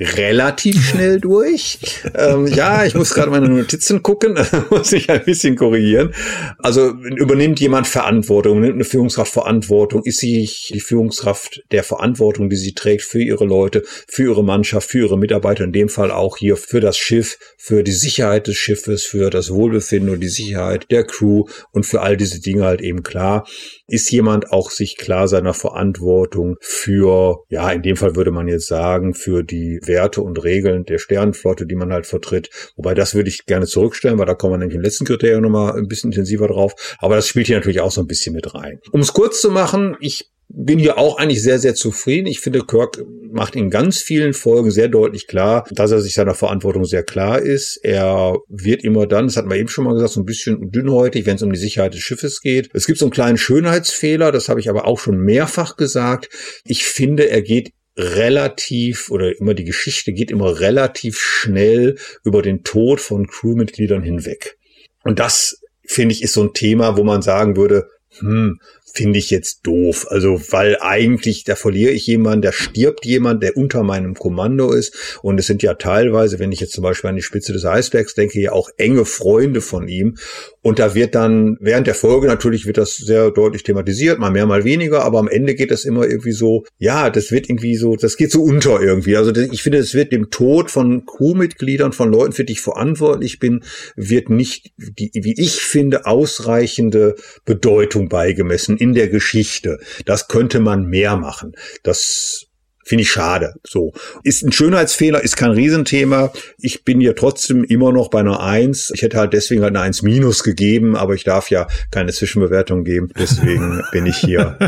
relativ 0.00 0.82
schnell 0.82 1.20
durch. 1.20 1.78
Ähm, 2.14 2.46
ja, 2.46 2.84
ich 2.84 2.94
muss 2.94 3.14
gerade 3.14 3.30
meine 3.30 3.48
Notizen 3.48 4.02
gucken, 4.02 4.38
muss 4.70 4.92
ich 4.92 5.10
ein 5.10 5.24
bisschen 5.24 5.56
korrigieren. 5.56 6.14
Also 6.58 6.90
übernimmt 6.90 7.60
jemand 7.60 7.86
Verantwortung, 7.86 8.60
nimmt 8.60 8.74
eine 8.74 8.84
Führungskraft 8.84 9.32
Verantwortung, 9.32 10.02
ist 10.04 10.18
sie 10.18 10.48
die 10.70 10.80
Führungskraft 10.80 11.62
der 11.70 11.84
Verantwortung, 11.84 12.48
die 12.48 12.56
sie 12.56 12.74
trägt 12.74 13.02
für 13.02 13.22
ihre 13.22 13.44
Leute, 13.44 13.82
für 14.08 14.24
ihre 14.24 14.42
Mannschaft, 14.42 14.90
für 14.90 15.00
ihre 15.00 15.18
Mitarbeiter, 15.18 15.64
in 15.64 15.72
dem 15.72 15.88
Fall 15.88 16.10
auch 16.10 16.36
hier 16.38 16.56
für 16.56 16.80
das 16.80 16.96
Schiff, 16.96 17.38
für 17.58 17.82
die 17.82 17.92
Sicherheit 17.92 18.46
des 18.46 18.56
Schiffes, 18.56 19.04
für 19.04 19.30
das 19.30 19.50
Wohlbefinden 19.50 20.10
und 20.10 20.20
die 20.20 20.28
Sicherheit 20.28 20.86
der 20.90 21.04
Crew 21.04 21.44
und 21.72 21.84
für 21.84 22.00
all 22.00 22.16
diese 22.16 22.40
Dinge 22.40 22.64
halt 22.64 22.80
eben 22.80 23.02
klar. 23.02 23.46
Ist 23.90 24.10
jemand 24.10 24.52
auch 24.52 24.70
sich 24.70 24.96
klar 24.96 25.28
seiner 25.28 25.54
Verantwortung 25.54 26.56
für, 26.60 27.44
ja, 27.48 27.70
in 27.72 27.82
dem 27.82 27.96
Fall 27.96 28.16
würde 28.16 28.30
man 28.30 28.48
jetzt 28.48 28.66
sagen, 28.66 29.14
für 29.14 29.42
die 29.42 29.80
Werte 29.84 30.22
und 30.22 30.42
Regeln 30.42 30.84
der 30.84 30.98
Sternenflotte, 30.98 31.66
die 31.66 31.74
man 31.74 31.92
halt 31.92 32.06
vertritt. 32.06 32.50
Wobei 32.76 32.94
das 32.94 33.14
würde 33.14 33.28
ich 33.28 33.46
gerne 33.46 33.66
zurückstellen, 33.66 34.18
weil 34.18 34.26
da 34.26 34.34
kommen 34.34 34.54
wir 34.54 34.58
nämlich 34.58 34.76
im 34.76 34.82
letzten 34.82 35.04
Kriterium 35.04 35.42
nochmal 35.42 35.76
ein 35.76 35.88
bisschen 35.88 36.12
intensiver 36.12 36.48
drauf. 36.48 36.96
Aber 36.98 37.16
das 37.16 37.26
spielt 37.26 37.48
hier 37.48 37.56
natürlich 37.56 37.80
auch 37.80 37.90
so 37.90 38.00
ein 38.00 38.06
bisschen 38.06 38.34
mit 38.34 38.54
rein. 38.54 38.80
Um 38.92 39.00
es 39.00 39.12
kurz 39.12 39.40
zu 39.40 39.50
machen, 39.50 39.96
ich 40.00 40.30
bin 40.52 40.78
hier 40.78 40.98
auch 40.98 41.18
eigentlich 41.18 41.42
sehr, 41.42 41.58
sehr 41.58 41.74
zufrieden. 41.74 42.26
Ich 42.26 42.40
finde, 42.40 42.64
Kirk 42.64 43.04
macht 43.30 43.54
in 43.54 43.70
ganz 43.70 43.98
vielen 43.98 44.34
Folgen 44.34 44.70
sehr 44.70 44.88
deutlich 44.88 45.26
klar, 45.26 45.66
dass 45.70 45.92
er 45.92 46.00
sich 46.00 46.14
seiner 46.14 46.34
Verantwortung 46.34 46.84
sehr 46.84 47.04
klar 47.04 47.40
ist. 47.40 47.78
Er 47.82 48.36
wird 48.48 48.82
immer 48.82 49.06
dann, 49.06 49.26
das 49.26 49.36
hat 49.36 49.46
man 49.46 49.58
eben 49.58 49.68
schon 49.68 49.84
mal 49.84 49.94
gesagt, 49.94 50.12
so 50.12 50.20
ein 50.20 50.26
bisschen 50.26 50.70
dünnhäutig, 50.70 51.26
wenn 51.26 51.36
es 51.36 51.42
um 51.42 51.52
die 51.52 51.58
Sicherheit 51.58 51.94
des 51.94 52.00
Schiffes 52.00 52.40
geht. 52.40 52.70
Es 52.74 52.86
gibt 52.86 52.98
so 52.98 53.04
einen 53.04 53.12
kleinen 53.12 53.38
Schönheitsfehler, 53.38 54.32
das 54.32 54.48
habe 54.48 54.58
ich 54.58 54.68
aber 54.68 54.86
auch 54.86 54.98
schon 54.98 55.18
mehrfach 55.18 55.76
gesagt. 55.76 56.28
Ich 56.64 56.84
finde, 56.84 57.30
er 57.30 57.42
geht 57.42 57.72
relativ 57.96 59.10
oder 59.10 59.38
immer 59.38 59.54
die 59.54 59.64
Geschichte 59.64 60.12
geht 60.12 60.30
immer 60.30 60.60
relativ 60.60 61.18
schnell 61.18 61.96
über 62.24 62.42
den 62.42 62.64
Tod 62.64 63.00
von 63.00 63.26
Crewmitgliedern 63.26 64.02
hinweg. 64.02 64.56
Und 65.04 65.18
das 65.18 65.60
finde 65.86 66.14
ich 66.14 66.22
ist 66.22 66.32
so 66.32 66.42
ein 66.42 66.54
Thema, 66.54 66.96
wo 66.96 67.04
man 67.04 67.22
sagen 67.22 67.56
würde, 67.56 67.88
hm, 68.18 68.58
finde 68.94 69.18
ich 69.18 69.30
jetzt 69.30 69.60
doof. 69.66 70.06
Also, 70.08 70.40
weil 70.50 70.76
eigentlich, 70.80 71.44
da 71.44 71.54
verliere 71.54 71.92
ich 71.92 72.06
jemanden, 72.06 72.42
da 72.42 72.52
stirbt 72.52 73.04
jemand, 73.06 73.42
der 73.42 73.56
unter 73.56 73.82
meinem 73.82 74.14
Kommando 74.14 74.72
ist. 74.72 75.18
Und 75.22 75.38
es 75.38 75.46
sind 75.46 75.62
ja 75.62 75.74
teilweise, 75.74 76.38
wenn 76.38 76.52
ich 76.52 76.60
jetzt 76.60 76.72
zum 76.72 76.82
Beispiel 76.82 77.10
an 77.10 77.16
die 77.16 77.22
Spitze 77.22 77.52
des 77.52 77.64
Eisbergs 77.64 78.14
denke, 78.14 78.40
ja 78.40 78.52
auch 78.52 78.68
enge 78.76 79.04
Freunde 79.04 79.60
von 79.60 79.88
ihm. 79.88 80.16
Und 80.62 80.78
da 80.78 80.94
wird 80.94 81.14
dann, 81.14 81.56
während 81.60 81.86
der 81.86 81.94
Folge 81.94 82.26
natürlich 82.26 82.66
wird 82.66 82.76
das 82.76 82.96
sehr 82.96 83.30
deutlich 83.30 83.62
thematisiert, 83.62 84.18
mal 84.18 84.30
mehr, 84.30 84.46
mal 84.46 84.64
weniger, 84.64 85.04
aber 85.04 85.18
am 85.18 85.28
Ende 85.28 85.54
geht 85.54 85.70
das 85.70 85.84
immer 85.84 86.06
irgendwie 86.06 86.32
so, 86.32 86.64
ja, 86.78 87.08
das 87.08 87.32
wird 87.32 87.48
irgendwie 87.48 87.76
so, 87.76 87.96
das 87.96 88.16
geht 88.16 88.30
so 88.30 88.42
unter 88.42 88.80
irgendwie. 88.80 89.16
Also 89.16 89.34
ich 89.34 89.62
finde, 89.62 89.78
es 89.78 89.94
wird 89.94 90.12
dem 90.12 90.30
Tod 90.30 90.70
von 90.70 91.06
Crewmitgliedern, 91.06 91.92
von 91.92 92.10
Leuten, 92.10 92.32
für 92.32 92.44
die 92.44 92.52
ich 92.52 92.60
verantwortlich 92.60 93.38
bin, 93.38 93.64
wird 93.96 94.28
nicht 94.28 94.72
die, 94.76 95.10
wie 95.14 95.34
ich 95.38 95.62
finde, 95.62 96.04
ausreichende 96.06 97.14
Bedeutung 97.44 98.08
beigemessen 98.08 98.76
in 98.80 98.94
der 98.94 99.08
Geschichte. 99.08 99.78
Das 100.04 100.28
könnte 100.28 100.60
man 100.60 100.86
mehr 100.86 101.16
machen. 101.16 101.52
Das 101.82 102.50
Finde 102.90 103.02
ich 103.02 103.10
schade. 103.12 103.54
So. 103.64 103.92
Ist 104.24 104.42
ein 104.42 104.50
Schönheitsfehler, 104.50 105.22
ist 105.22 105.36
kein 105.36 105.52
Riesenthema. 105.52 106.32
Ich 106.58 106.82
bin 106.82 107.00
hier 107.00 107.14
trotzdem 107.14 107.62
immer 107.62 107.92
noch 107.92 108.10
bei 108.10 108.18
einer 108.18 108.40
Eins. 108.40 108.90
Ich 108.92 109.02
hätte 109.02 109.16
halt 109.16 109.32
deswegen 109.32 109.62
halt 109.62 109.76
eine 109.76 109.84
Eins 109.84 110.02
minus 110.02 110.42
gegeben, 110.42 110.96
aber 110.96 111.14
ich 111.14 111.22
darf 111.22 111.50
ja 111.50 111.68
keine 111.92 112.12
Zwischenbewertung 112.12 112.82
geben. 112.82 113.12
Deswegen 113.16 113.80
bin 113.92 114.06
ich 114.06 114.16
hier 114.16 114.58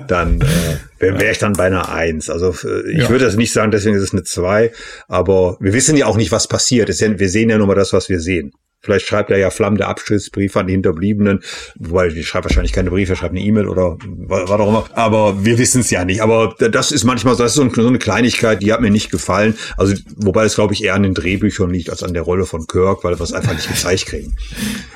dann, 0.08 0.42
äh, 0.42 0.76
wäre 0.98 1.18
wär 1.18 1.30
ich 1.30 1.38
dann 1.38 1.54
bei 1.54 1.64
einer 1.64 1.88
Eins. 1.88 2.28
Also 2.28 2.50
äh, 2.68 2.90
ich 2.90 2.98
ja. 2.98 3.08
würde 3.08 3.24
das 3.24 3.36
nicht 3.36 3.54
sagen, 3.54 3.70
deswegen 3.70 3.96
ist 3.96 4.02
es 4.02 4.12
eine 4.12 4.24
Zwei. 4.24 4.72
Aber 5.08 5.56
wir 5.58 5.72
wissen 5.72 5.96
ja 5.96 6.04
auch 6.04 6.18
nicht, 6.18 6.30
was 6.30 6.48
passiert. 6.48 6.88
Wir 6.88 7.28
sehen 7.30 7.48
ja 7.48 7.56
nur 7.56 7.68
mal 7.68 7.74
das, 7.74 7.94
was 7.94 8.10
wir 8.10 8.20
sehen. 8.20 8.52
Vielleicht 8.82 9.06
schreibt 9.06 9.30
er 9.30 9.38
ja 9.38 9.50
flammende 9.50 9.86
Abschiedsbriefe 9.86 10.58
an 10.58 10.66
die 10.66 10.72
Hinterbliebenen, 10.72 11.40
wobei 11.78 12.08
die 12.08 12.24
schreibt 12.24 12.46
wahrscheinlich 12.46 12.72
keine 12.72 12.90
Briefe, 12.90 13.14
schreibt 13.14 13.30
eine 13.30 13.40
E-Mail 13.40 13.68
oder 13.68 13.96
was 14.04 14.50
auch 14.50 14.68
immer. 14.68 14.84
Aber 14.94 15.44
wir 15.44 15.56
wissen 15.58 15.82
es 15.82 15.90
ja 15.90 16.04
nicht. 16.04 16.20
Aber 16.20 16.56
das 16.58 16.90
ist 16.90 17.04
manchmal 17.04 17.36
das 17.36 17.56
ist 17.56 17.74
so 17.74 17.86
eine 17.86 17.98
Kleinigkeit, 17.98 18.60
die 18.60 18.72
hat 18.72 18.80
mir 18.80 18.90
nicht 18.90 19.12
gefallen. 19.12 19.54
Also 19.76 19.94
wobei 20.16 20.44
es 20.44 20.56
glaube 20.56 20.74
ich 20.74 20.82
eher 20.82 20.94
an 20.94 21.04
den 21.04 21.14
Drehbüchern 21.14 21.70
liegt 21.70 21.90
als 21.90 22.02
an 22.02 22.12
der 22.12 22.22
Rolle 22.22 22.44
von 22.44 22.66
Kirk, 22.66 23.04
weil 23.04 23.16
wir 23.16 23.22
es 23.22 23.32
einfach 23.32 23.54
nicht 23.54 23.68
gezeigt 23.68 24.06
kriegen. 24.06 24.34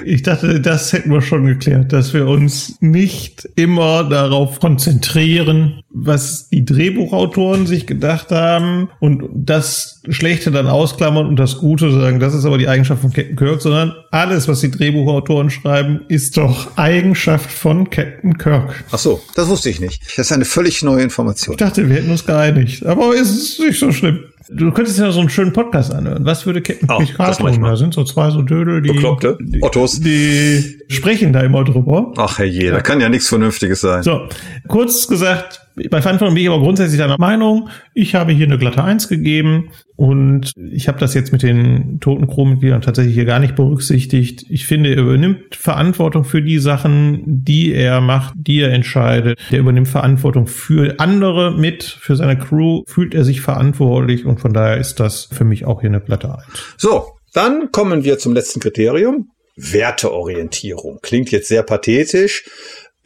Ich 0.04 0.22
dachte, 0.22 0.60
das 0.60 0.92
hätten 0.92 1.12
wir 1.12 1.20
schon 1.20 1.46
geklärt, 1.46 1.92
dass 1.92 2.12
wir 2.12 2.26
uns 2.26 2.76
nicht 2.80 3.48
immer 3.54 4.02
darauf 4.02 4.58
konzentrieren, 4.58 5.82
was 5.90 6.48
die 6.48 6.64
Drehbuchautoren 6.64 7.66
sich 7.66 7.86
gedacht 7.86 8.32
haben 8.32 8.90
und 8.98 9.28
das 9.32 10.02
Schlechte 10.08 10.50
dann 10.50 10.66
ausklammern 10.66 11.26
und 11.26 11.36
das 11.36 11.58
Gute 11.58 11.92
sagen, 11.92 12.18
das 12.18 12.34
ist 12.34 12.44
aber 12.44 12.58
die 12.58 12.68
Eigenschaft 12.68 13.02
von 13.02 13.12
Captain 13.12 13.36
Kirk, 13.36 13.62
sondern 13.62 13.75
alles, 14.10 14.48
was 14.48 14.60
die 14.60 14.70
Drehbuchautoren 14.70 15.50
schreiben, 15.50 16.00
ist 16.08 16.36
doch 16.36 16.76
Eigenschaft 16.76 17.50
von 17.50 17.90
Captain 17.90 18.38
Kirk. 18.38 18.84
Ach 18.90 18.98
so, 18.98 19.22
das 19.34 19.48
wusste 19.48 19.70
ich 19.70 19.80
nicht. 19.80 20.02
Das 20.16 20.26
ist 20.26 20.32
eine 20.32 20.44
völlig 20.44 20.82
neue 20.82 21.02
Information. 21.02 21.54
Ich 21.54 21.58
dachte, 21.58 21.88
wir 21.88 21.96
hätten 21.96 22.10
uns 22.10 22.24
geeinigt, 22.24 22.84
aber 22.84 23.14
es 23.14 23.30
ist 23.30 23.60
nicht 23.60 23.78
so 23.78 23.92
schlimm. 23.92 24.24
Du 24.48 24.70
könntest 24.70 24.98
ja 24.98 25.10
so 25.10 25.20
einen 25.20 25.28
schönen 25.28 25.52
Podcast 25.52 25.92
anhören. 25.92 26.24
Was 26.24 26.46
würde 26.46 26.62
Captain 26.62 26.88
oh, 26.90 26.98
Picard 26.98 27.38
tun? 27.38 27.62
Da 27.62 27.76
sind 27.76 27.94
so 27.94 28.04
zwei 28.04 28.30
so 28.30 28.42
Dödel, 28.42 28.80
die, 28.80 28.92
Bekloppte. 28.92 29.38
die, 29.40 29.62
Ottos. 29.62 30.00
die 30.00 30.78
sprechen 30.88 31.32
da 31.32 31.40
immer 31.40 31.64
drüber. 31.64 32.12
Ach 32.16 32.38
herrje, 32.38 32.70
da 32.70 32.80
kann 32.80 33.00
ja 33.00 33.08
nichts 33.08 33.28
Vernünftiges 33.28 33.80
sein. 33.80 34.02
So, 34.02 34.28
kurz 34.68 35.08
gesagt, 35.08 35.66
bei 35.90 36.00
Verantwortung 36.00 36.34
bin 36.34 36.44
ich 36.44 36.48
aber 36.48 36.60
grundsätzlich 36.60 36.98
deiner 36.98 37.18
Meinung. 37.18 37.68
Ich 37.92 38.14
habe 38.14 38.32
hier 38.32 38.46
eine 38.46 38.56
glatte 38.56 38.82
Eins 38.82 39.08
gegeben 39.08 39.68
und 39.94 40.52
ich 40.56 40.88
habe 40.88 40.98
das 40.98 41.12
jetzt 41.12 41.32
mit 41.32 41.42
den 41.42 42.00
toten 42.00 42.26
Crewmitgliedern 42.26 42.80
tatsächlich 42.80 43.14
hier 43.14 43.26
gar 43.26 43.40
nicht 43.40 43.56
berücksichtigt. 43.56 44.46
Ich 44.48 44.64
finde, 44.64 44.94
er 44.94 45.02
übernimmt 45.02 45.54
Verantwortung 45.54 46.24
für 46.24 46.40
die 46.40 46.58
Sachen, 46.58 47.22
die 47.26 47.74
er 47.74 48.00
macht, 48.00 48.32
die 48.36 48.60
er 48.60 48.72
entscheidet. 48.72 49.38
Der 49.50 49.58
übernimmt 49.58 49.88
Verantwortung 49.88 50.46
für 50.46 50.98
andere 50.98 51.52
mit, 51.52 51.84
für 51.84 52.16
seine 52.16 52.38
Crew 52.38 52.82
fühlt 52.86 53.14
er 53.14 53.24
sich 53.24 53.42
verantwortlich 53.42 54.24
und 54.24 54.35
von 54.38 54.52
daher 54.52 54.78
ist 54.78 55.00
das 55.00 55.28
für 55.32 55.44
mich 55.44 55.64
auch 55.64 55.80
hier 55.80 55.90
eine 55.90 56.00
glatte 56.00 56.28
Eins. 56.28 56.62
So, 56.76 57.12
dann 57.32 57.70
kommen 57.72 58.04
wir 58.04 58.18
zum 58.18 58.34
letzten 58.34 58.60
Kriterium. 58.60 59.30
Werteorientierung. 59.56 60.98
Klingt 61.02 61.30
jetzt 61.30 61.48
sehr 61.48 61.62
pathetisch, 61.62 62.44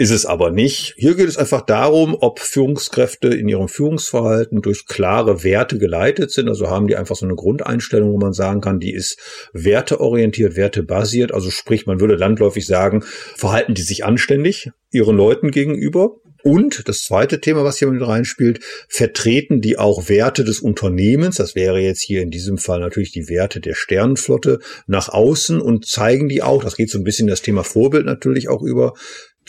ist 0.00 0.10
es 0.10 0.24
aber 0.24 0.50
nicht. 0.50 0.94
Hier 0.96 1.14
geht 1.14 1.28
es 1.28 1.36
einfach 1.36 1.60
darum, 1.60 2.16
ob 2.18 2.40
Führungskräfte 2.40 3.28
in 3.28 3.48
ihrem 3.48 3.68
Führungsverhalten 3.68 4.62
durch 4.62 4.86
klare 4.86 5.44
Werte 5.44 5.76
geleitet 5.76 6.30
sind. 6.30 6.48
Also 6.48 6.70
haben 6.70 6.86
die 6.86 6.96
einfach 6.96 7.16
so 7.16 7.26
eine 7.26 7.34
Grundeinstellung, 7.34 8.10
wo 8.10 8.16
man 8.16 8.32
sagen 8.32 8.62
kann, 8.62 8.80
die 8.80 8.94
ist 8.94 9.18
werteorientiert, 9.52 10.56
wertebasiert. 10.56 11.34
Also 11.34 11.50
sprich, 11.50 11.84
man 11.84 12.00
würde 12.00 12.14
landläufig 12.14 12.64
sagen, 12.64 13.02
verhalten 13.36 13.74
die 13.74 13.82
sich 13.82 14.02
anständig 14.02 14.70
ihren 14.90 15.18
Leuten 15.18 15.50
gegenüber. 15.50 16.16
Und 16.42 16.88
das 16.88 17.02
zweite 17.02 17.42
Thema, 17.42 17.64
was 17.64 17.78
hier 17.78 17.90
mit 17.90 18.00
reinspielt, 18.00 18.60
vertreten 18.88 19.60
die 19.60 19.78
auch 19.78 20.08
Werte 20.08 20.44
des 20.44 20.60
Unternehmens, 20.60 21.36
das 21.36 21.54
wäre 21.54 21.78
jetzt 21.80 22.02
hier 22.02 22.22
in 22.22 22.30
diesem 22.30 22.56
Fall 22.56 22.80
natürlich 22.80 23.12
die 23.12 23.28
Werte 23.28 23.60
der 23.60 23.74
Sternenflotte, 23.74 24.60
nach 24.86 25.10
außen 25.10 25.60
und 25.60 25.86
zeigen 25.86 26.30
die 26.30 26.42
auch, 26.42 26.64
das 26.64 26.76
geht 26.76 26.88
so 26.88 26.98
ein 26.98 27.04
bisschen 27.04 27.28
das 27.28 27.42
Thema 27.42 27.62
Vorbild 27.62 28.06
natürlich 28.06 28.48
auch 28.48 28.62
über, 28.62 28.94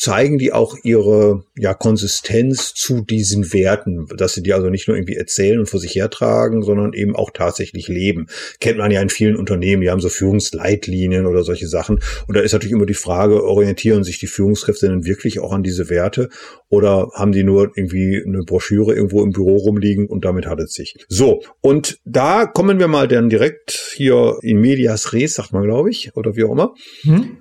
zeigen 0.01 0.39
die 0.39 0.51
auch 0.51 0.75
ihre 0.81 1.43
ja, 1.55 1.75
Konsistenz 1.75 2.73
zu 2.73 3.01
diesen 3.01 3.53
Werten, 3.53 4.07
dass 4.17 4.33
sie 4.33 4.41
die 4.41 4.53
also 4.53 4.71
nicht 4.71 4.87
nur 4.87 4.97
irgendwie 4.97 5.15
erzählen 5.15 5.59
und 5.59 5.69
vor 5.69 5.79
sich 5.79 5.93
hertragen, 5.93 6.63
sondern 6.63 6.93
eben 6.93 7.15
auch 7.15 7.29
tatsächlich 7.29 7.87
leben. 7.87 8.25
Kennt 8.59 8.79
man 8.79 8.89
ja 8.89 8.99
in 8.99 9.09
vielen 9.09 9.35
Unternehmen, 9.35 9.83
die 9.83 9.91
haben 9.91 10.01
so 10.01 10.09
Führungsleitlinien 10.09 11.27
oder 11.27 11.43
solche 11.43 11.67
Sachen. 11.67 11.99
Und 12.27 12.35
da 12.35 12.41
ist 12.41 12.51
natürlich 12.51 12.73
immer 12.73 12.87
die 12.87 12.95
Frage, 12.95 13.43
orientieren 13.43 14.03
sich 14.03 14.17
die 14.17 14.25
Führungskräfte 14.25 14.87
denn 14.87 15.05
wirklich 15.05 15.39
auch 15.39 15.51
an 15.51 15.61
diese 15.61 15.87
Werte 15.87 16.29
oder 16.69 17.11
haben 17.13 17.31
die 17.31 17.43
nur 17.43 17.71
irgendwie 17.75 18.23
eine 18.25 18.41
Broschüre 18.41 18.95
irgendwo 18.95 19.21
im 19.21 19.29
Büro 19.29 19.57
rumliegen 19.57 20.07
und 20.07 20.25
damit 20.25 20.47
hat 20.47 20.59
es 20.61 20.73
sich. 20.73 20.95
So, 21.09 21.43
und 21.61 21.99
da 22.05 22.47
kommen 22.47 22.79
wir 22.79 22.87
mal 22.87 23.07
dann 23.07 23.29
direkt 23.29 23.93
hier 23.95 24.39
in 24.41 24.59
medias 24.59 25.13
res, 25.13 25.35
sagt 25.35 25.53
man, 25.53 25.61
glaube 25.61 25.91
ich, 25.91 26.15
oder 26.15 26.35
wie 26.35 26.43
auch 26.45 26.53
immer. 26.53 26.73
Hm? 27.03 27.37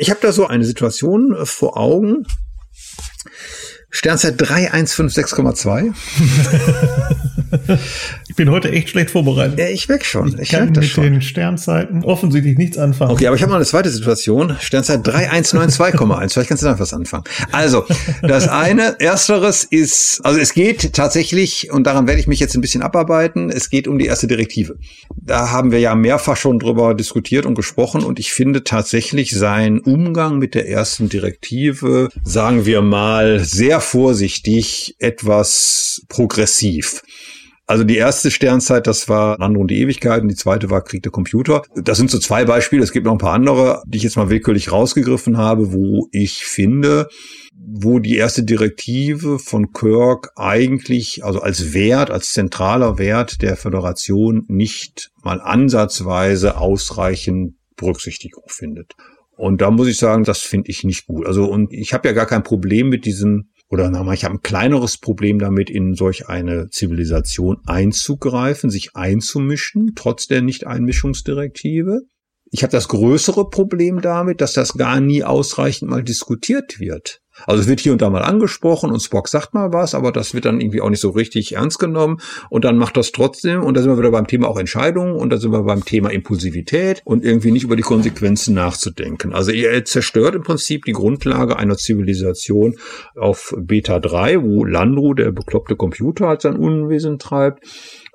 Ich 0.00 0.08
habe 0.08 0.20
da 0.22 0.32
so 0.32 0.46
eine 0.46 0.64
Situation 0.64 1.34
äh, 1.34 1.44
vor 1.44 1.76
Augen. 1.76 2.24
Sternzeit 3.90 4.40
3156,2. 4.40 5.92
bin 8.36 8.50
heute 8.50 8.70
echt 8.70 8.90
schlecht 8.90 9.10
vorbereitet. 9.10 9.58
Ja, 9.58 9.68
ich 9.68 9.88
weg 9.88 10.04
schon. 10.04 10.28
Ich, 10.28 10.38
ich 10.38 10.48
kann 10.50 10.70
mit 10.70 10.84
schon. 10.84 11.04
den 11.04 11.22
Sternzeiten 11.22 12.04
offensichtlich 12.04 12.58
nichts 12.58 12.78
anfangen. 12.78 13.10
Okay, 13.12 13.26
aber 13.26 13.36
ich 13.36 13.42
habe 13.42 13.50
noch 13.50 13.56
eine 13.56 13.64
zweite 13.64 13.90
Situation. 13.90 14.56
Sternzeit 14.60 15.06
3192,1. 15.06 16.32
Vielleicht 16.32 16.48
kannst 16.48 16.62
du 16.62 16.66
da 16.66 16.78
was 16.78 16.92
anfangen. 16.92 17.24
Also, 17.52 17.84
das 18.22 18.48
eine, 18.48 19.00
ersteres 19.00 19.64
ist, 19.64 20.20
also 20.24 20.38
es 20.38 20.54
geht 20.54 20.92
tatsächlich, 20.92 21.70
und 21.72 21.86
daran 21.86 22.06
werde 22.06 22.20
ich 22.20 22.26
mich 22.26 22.40
jetzt 22.40 22.54
ein 22.54 22.60
bisschen 22.60 22.82
abarbeiten, 22.82 23.50
es 23.50 23.70
geht 23.70 23.88
um 23.88 23.98
die 23.98 24.06
erste 24.06 24.26
Direktive. 24.26 24.76
Da 25.16 25.50
haben 25.50 25.72
wir 25.72 25.80
ja 25.80 25.94
mehrfach 25.94 26.36
schon 26.36 26.58
drüber 26.58 26.94
diskutiert 26.94 27.46
und 27.46 27.54
gesprochen 27.54 28.02
und 28.02 28.18
ich 28.18 28.32
finde 28.32 28.64
tatsächlich 28.64 29.32
sein 29.32 29.80
Umgang 29.80 30.38
mit 30.38 30.54
der 30.54 30.68
ersten 30.68 31.08
Direktive, 31.08 32.08
sagen 32.24 32.66
wir 32.66 32.82
mal, 32.82 33.40
sehr 33.40 33.80
vorsichtig, 33.80 34.94
etwas 34.98 36.02
progressiv. 36.08 37.02
Also 37.70 37.84
die 37.84 37.98
erste 37.98 38.32
Sternzeit, 38.32 38.88
das 38.88 39.08
war 39.08 39.38
Lando 39.38 39.60
und 39.60 39.70
die 39.70 39.78
Ewigkeit 39.78 40.22
und 40.22 40.28
die 40.28 40.34
zweite 40.34 40.70
war 40.70 40.82
Krieg 40.82 41.04
der 41.04 41.12
Computer. 41.12 41.62
Das 41.76 41.98
sind 41.98 42.10
so 42.10 42.18
zwei 42.18 42.44
Beispiele. 42.44 42.82
Es 42.82 42.90
gibt 42.90 43.06
noch 43.06 43.12
ein 43.12 43.18
paar 43.18 43.32
andere, 43.32 43.84
die 43.86 43.98
ich 43.98 44.02
jetzt 44.02 44.16
mal 44.16 44.28
willkürlich 44.28 44.72
rausgegriffen 44.72 45.36
habe, 45.36 45.72
wo 45.72 46.08
ich 46.10 46.44
finde, 46.44 47.06
wo 47.54 48.00
die 48.00 48.16
erste 48.16 48.42
Direktive 48.42 49.38
von 49.38 49.72
Kirk 49.72 50.32
eigentlich, 50.34 51.22
also 51.22 51.42
als 51.42 51.72
Wert, 51.72 52.10
als 52.10 52.32
zentraler 52.32 52.98
Wert 52.98 53.40
der 53.40 53.56
Föderation 53.56 54.46
nicht 54.48 55.12
mal 55.22 55.40
ansatzweise 55.40 56.56
ausreichend 56.56 57.54
Berücksichtigung 57.76 58.46
findet. 58.48 58.94
Und 59.36 59.60
da 59.60 59.70
muss 59.70 59.86
ich 59.86 59.96
sagen, 59.96 60.24
das 60.24 60.40
finde 60.40 60.72
ich 60.72 60.82
nicht 60.82 61.06
gut. 61.06 61.24
Also, 61.24 61.44
und 61.44 61.72
ich 61.72 61.94
habe 61.94 62.08
ja 62.08 62.14
gar 62.14 62.26
kein 62.26 62.42
Problem 62.42 62.88
mit 62.88 63.04
diesem 63.04 63.50
oder 63.70 63.88
na, 63.88 64.12
ich 64.12 64.24
habe 64.24 64.34
ein 64.34 64.42
kleineres 64.42 64.98
Problem 64.98 65.38
damit, 65.38 65.70
in 65.70 65.94
solch 65.94 66.28
eine 66.28 66.68
Zivilisation 66.70 67.58
einzugreifen, 67.66 68.68
sich 68.68 68.96
einzumischen, 68.96 69.92
trotz 69.94 70.26
der 70.26 70.42
Nicht-Einmischungsdirektive. 70.42 72.00
Ich 72.50 72.64
habe 72.64 72.72
das 72.72 72.88
größere 72.88 73.48
Problem 73.48 74.00
damit, 74.00 74.40
dass 74.40 74.54
das 74.54 74.72
gar 74.72 75.00
nie 75.00 75.22
ausreichend 75.22 75.88
mal 75.88 76.02
diskutiert 76.02 76.80
wird. 76.80 77.20
Also 77.46 77.62
es 77.62 77.68
wird 77.68 77.80
hier 77.80 77.92
und 77.92 78.02
da 78.02 78.10
mal 78.10 78.22
angesprochen 78.22 78.90
und 78.90 79.00
Spock 79.00 79.28
sagt 79.28 79.54
mal 79.54 79.72
was, 79.72 79.94
aber 79.94 80.12
das 80.12 80.34
wird 80.34 80.44
dann 80.44 80.60
irgendwie 80.60 80.80
auch 80.80 80.90
nicht 80.90 81.00
so 81.00 81.10
richtig 81.10 81.56
ernst 81.56 81.78
genommen 81.78 82.20
und 82.48 82.64
dann 82.64 82.76
macht 82.76 82.96
das 82.96 83.12
trotzdem 83.12 83.62
und 83.62 83.76
da 83.76 83.82
sind 83.82 83.90
wir 83.90 83.98
wieder 83.98 84.10
beim 84.10 84.26
Thema 84.26 84.48
auch 84.48 84.58
Entscheidungen 84.58 85.14
und 85.14 85.30
da 85.30 85.36
sind 85.36 85.52
wir 85.52 85.62
beim 85.62 85.84
Thema 85.84 86.10
Impulsivität 86.10 87.02
und 87.04 87.24
irgendwie 87.24 87.50
nicht 87.50 87.64
über 87.64 87.76
die 87.76 87.82
Konsequenzen 87.82 88.54
nachzudenken. 88.54 89.32
Also 89.34 89.52
er 89.52 89.84
zerstört 89.84 90.34
im 90.34 90.42
Prinzip 90.42 90.84
die 90.84 90.92
Grundlage 90.92 91.56
einer 91.56 91.76
Zivilisation 91.76 92.76
auf 93.16 93.54
Beta 93.58 94.00
3, 94.00 94.42
wo 94.42 94.64
Landru, 94.64 95.14
der 95.14 95.32
bekloppte 95.32 95.76
Computer, 95.76 96.28
halt 96.28 96.42
sein 96.42 96.56
Unwesen 96.56 97.18
treibt 97.18 97.64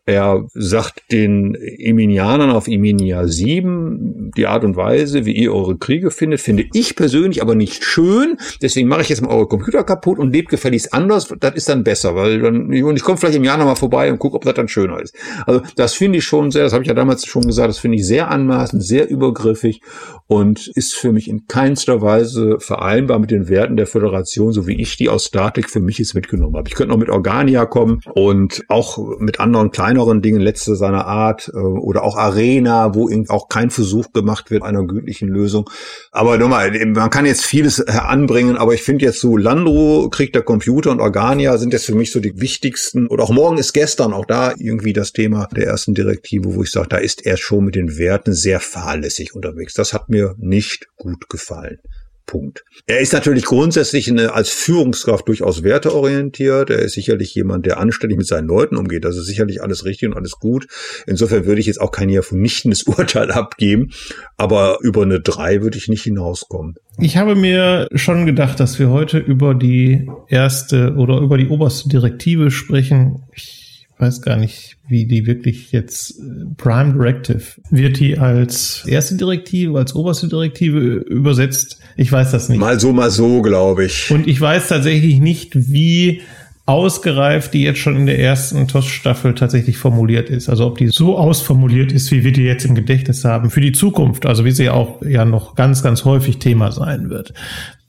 er 0.07 0.45
sagt 0.53 1.11
den 1.11 1.55
Eminianern 1.55 2.51
auf 2.51 2.67
Eminia 2.67 3.27
7, 3.27 4.31
die 4.37 4.45
Art 4.45 4.63
und 4.63 4.75
Weise, 4.75 5.25
wie 5.25 5.31
ihr 5.31 5.51
eure 5.51 5.77
Kriege 5.77 6.11
findet, 6.11 6.41
finde 6.41 6.65
ich 6.73 6.95
persönlich 6.95 7.41
aber 7.41 7.55
nicht 7.55 7.83
schön. 7.83 8.37
Deswegen 8.61 8.87
mache 8.87 9.01
ich 9.01 9.09
jetzt 9.09 9.23
mal 9.23 9.31
eure 9.31 9.47
Computer 9.47 9.83
kaputt 9.83 10.19
und 10.19 10.31
lebt 10.31 10.49
gefälligst 10.49 10.93
anders. 10.93 11.33
Das 11.39 11.55
ist 11.55 11.69
dann 11.69 11.83
besser, 11.83 12.15
weil 12.15 12.39
dann, 12.39 12.67
und 12.67 12.95
ich 12.95 13.01
komme 13.01 13.17
vielleicht 13.17 13.37
im 13.37 13.43
Jahr 13.43 13.57
nochmal 13.57 13.75
vorbei 13.75 14.11
und 14.11 14.19
gucke, 14.19 14.35
ob 14.35 14.43
das 14.43 14.53
dann 14.53 14.67
schöner 14.67 15.01
ist. 15.01 15.15
Also 15.47 15.61
das 15.75 15.95
finde 15.95 16.19
ich 16.19 16.23
schon 16.23 16.51
sehr, 16.51 16.63
das 16.63 16.73
habe 16.73 16.83
ich 16.83 16.87
ja 16.87 16.93
damals 16.93 17.25
schon 17.25 17.47
gesagt, 17.47 17.69
das 17.69 17.79
finde 17.79 17.97
ich 17.97 18.05
sehr 18.05 18.29
anmaßend, 18.29 18.83
sehr 18.83 19.09
übergriffig 19.09 19.81
und 20.27 20.67
ist 20.75 20.93
für 20.93 21.11
mich 21.11 21.27
in 21.27 21.47
keinster 21.47 22.01
Weise 22.01 22.57
vereinbar 22.59 23.17
mit 23.17 23.31
den 23.31 23.49
Werten 23.49 23.75
der 23.75 23.87
Föderation, 23.87 24.51
so 24.51 24.67
wie 24.67 24.79
ich 24.79 24.97
die 24.97 25.09
aus 25.09 25.25
Statik 25.25 25.67
für 25.69 25.79
mich 25.79 25.97
jetzt 25.97 26.13
mitgenommen 26.13 26.55
habe. 26.55 26.69
Ich 26.69 26.75
könnte 26.75 26.91
noch 26.91 26.99
mit 26.99 27.09
Organia 27.09 27.65
kommen 27.65 28.01
und 28.13 28.63
auch 28.67 29.19
mit 29.19 29.39
anderen 29.39 29.71
kleinen 29.71 29.94
kleineren 29.95 30.21
Dingen, 30.21 30.41
letzte 30.41 30.75
seiner 30.75 31.05
Art 31.05 31.49
äh, 31.53 31.57
oder 31.57 32.03
auch 32.03 32.17
Arena, 32.17 32.93
wo 32.95 33.09
auch 33.29 33.47
kein 33.47 33.69
Versuch 33.69 34.11
gemacht 34.11 34.51
wird 34.51 34.63
einer 34.63 34.83
gütlichen 34.83 35.29
Lösung. 35.29 35.69
Aber 36.11 36.37
nochmal, 36.37 36.71
man 36.85 37.09
kann 37.09 37.25
jetzt 37.25 37.45
vieles 37.45 37.79
anbringen, 37.87 38.57
aber 38.57 38.73
ich 38.73 38.83
finde 38.83 39.05
jetzt 39.05 39.21
so 39.21 39.37
Landro, 39.37 40.09
Krieg 40.09 40.33
der 40.33 40.41
Computer 40.41 40.91
und 40.91 40.99
Organia 40.99 41.57
sind 41.57 41.71
jetzt 41.73 41.85
für 41.85 41.95
mich 41.95 42.11
so 42.11 42.19
die 42.19 42.39
wichtigsten 42.41 43.07
oder 43.07 43.23
auch 43.23 43.31
morgen 43.31 43.57
ist 43.57 43.73
gestern 43.73 44.13
auch 44.13 44.25
da 44.25 44.53
irgendwie 44.57 44.93
das 44.93 45.13
Thema 45.13 45.47
der 45.55 45.67
ersten 45.67 45.93
Direktive, 45.93 46.53
wo 46.55 46.63
ich 46.63 46.71
sage, 46.71 46.89
da 46.89 46.97
ist 46.97 47.25
er 47.25 47.37
schon 47.37 47.65
mit 47.65 47.75
den 47.75 47.97
Werten 47.97 48.33
sehr 48.33 48.59
fahrlässig 48.59 49.33
unterwegs. 49.33 49.73
Das 49.73 49.93
hat 49.93 50.09
mir 50.09 50.35
nicht 50.37 50.87
gut 50.97 51.29
gefallen. 51.29 51.79
Punkt. 52.25 52.63
Er 52.85 52.99
ist 52.99 53.13
natürlich 53.13 53.45
grundsätzlich 53.45 54.09
eine, 54.09 54.33
als 54.33 54.49
Führungskraft 54.49 55.27
durchaus 55.27 55.63
werteorientiert. 55.63 56.69
Er 56.69 56.79
ist 56.79 56.93
sicherlich 56.93 57.33
jemand, 57.35 57.65
der 57.65 57.79
anständig 57.79 58.17
mit 58.17 58.27
seinen 58.27 58.47
Leuten 58.47 58.75
umgeht. 58.75 59.05
Das 59.05 59.17
ist 59.17 59.25
sicherlich 59.25 59.61
alles 59.61 59.85
richtig 59.85 60.09
und 60.09 60.15
alles 60.15 60.33
gut. 60.33 60.67
Insofern 61.07 61.45
würde 61.45 61.61
ich 61.61 61.67
jetzt 61.67 61.81
auch 61.81 61.91
kein 61.91 62.09
hier 62.09 62.23
vernichtendes 62.23 62.83
Urteil 62.87 63.31
abgeben. 63.31 63.91
Aber 64.37 64.79
über 64.81 65.03
eine 65.03 65.19
drei 65.19 65.61
würde 65.61 65.77
ich 65.77 65.87
nicht 65.87 66.03
hinauskommen. 66.03 66.75
Ich 66.99 67.17
habe 67.17 67.35
mir 67.35 67.87
schon 67.93 68.25
gedacht, 68.25 68.59
dass 68.59 68.79
wir 68.79 68.89
heute 68.89 69.17
über 69.17 69.53
die 69.53 70.09
erste 70.27 70.95
oder 70.95 71.19
über 71.19 71.37
die 71.37 71.47
oberste 71.47 71.89
Direktive 71.89 72.51
sprechen. 72.51 73.23
Ich 73.33 73.64
weiß 73.97 74.21
gar 74.21 74.35
nicht, 74.35 74.77
wie 74.87 75.05
die 75.05 75.25
wirklich 75.25 75.71
jetzt 75.71 76.19
äh, 76.19 76.45
Prime 76.57 76.93
Directive 76.93 77.43
wird 77.69 77.99
die 77.99 78.17
als 78.17 78.83
erste 78.85 79.15
Direktive, 79.15 79.77
als 79.77 79.95
oberste 79.95 80.27
Direktive 80.27 80.79
übersetzt. 80.79 81.79
Ich 81.95 82.11
weiß 82.11 82.31
das 82.31 82.49
nicht. 82.49 82.59
Mal 82.59 82.79
so, 82.79 82.91
mal 82.91 83.09
so, 83.09 83.41
glaube 83.41 83.85
ich. 83.85 84.11
Und 84.11 84.27
ich 84.27 84.39
weiß 84.39 84.67
tatsächlich 84.67 85.19
nicht, 85.19 85.71
wie 85.71 86.21
ausgereift 86.65 87.53
die 87.53 87.61
jetzt 87.61 87.79
schon 87.79 87.95
in 87.95 88.05
der 88.07 88.19
ersten 88.19 88.67
TOS-Staffel 88.67 89.35
tatsächlich 89.35 89.77
formuliert 89.77 90.29
ist. 90.29 90.49
Also 90.49 90.65
ob 90.65 90.79
die 90.79 90.87
so 90.87 91.17
ausformuliert 91.17 91.91
ist, 91.91 92.11
wie 92.11 92.23
wir 92.23 92.31
die 92.31 92.43
jetzt 92.43 92.65
im 92.65 92.73
Gedächtnis 92.73 93.23
haben 93.23 93.51
für 93.51 93.61
die 93.61 93.71
Zukunft. 93.71 94.25
Also 94.25 94.45
wie 94.45 94.51
sie 94.51 94.69
auch 94.69 95.01
ja 95.03 95.25
noch 95.25 95.55
ganz, 95.55 95.83
ganz 95.83 96.05
häufig 96.05 96.39
Thema 96.39 96.71
sein 96.71 97.09
wird. 97.09 97.33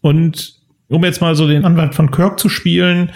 Und 0.02 0.56
um 0.88 1.04
jetzt 1.04 1.20
mal 1.20 1.34
so 1.34 1.48
den 1.48 1.64
Anwalt 1.64 1.94
von 1.94 2.10
Kirk 2.10 2.38
zu 2.38 2.48
spielen, 2.48 3.10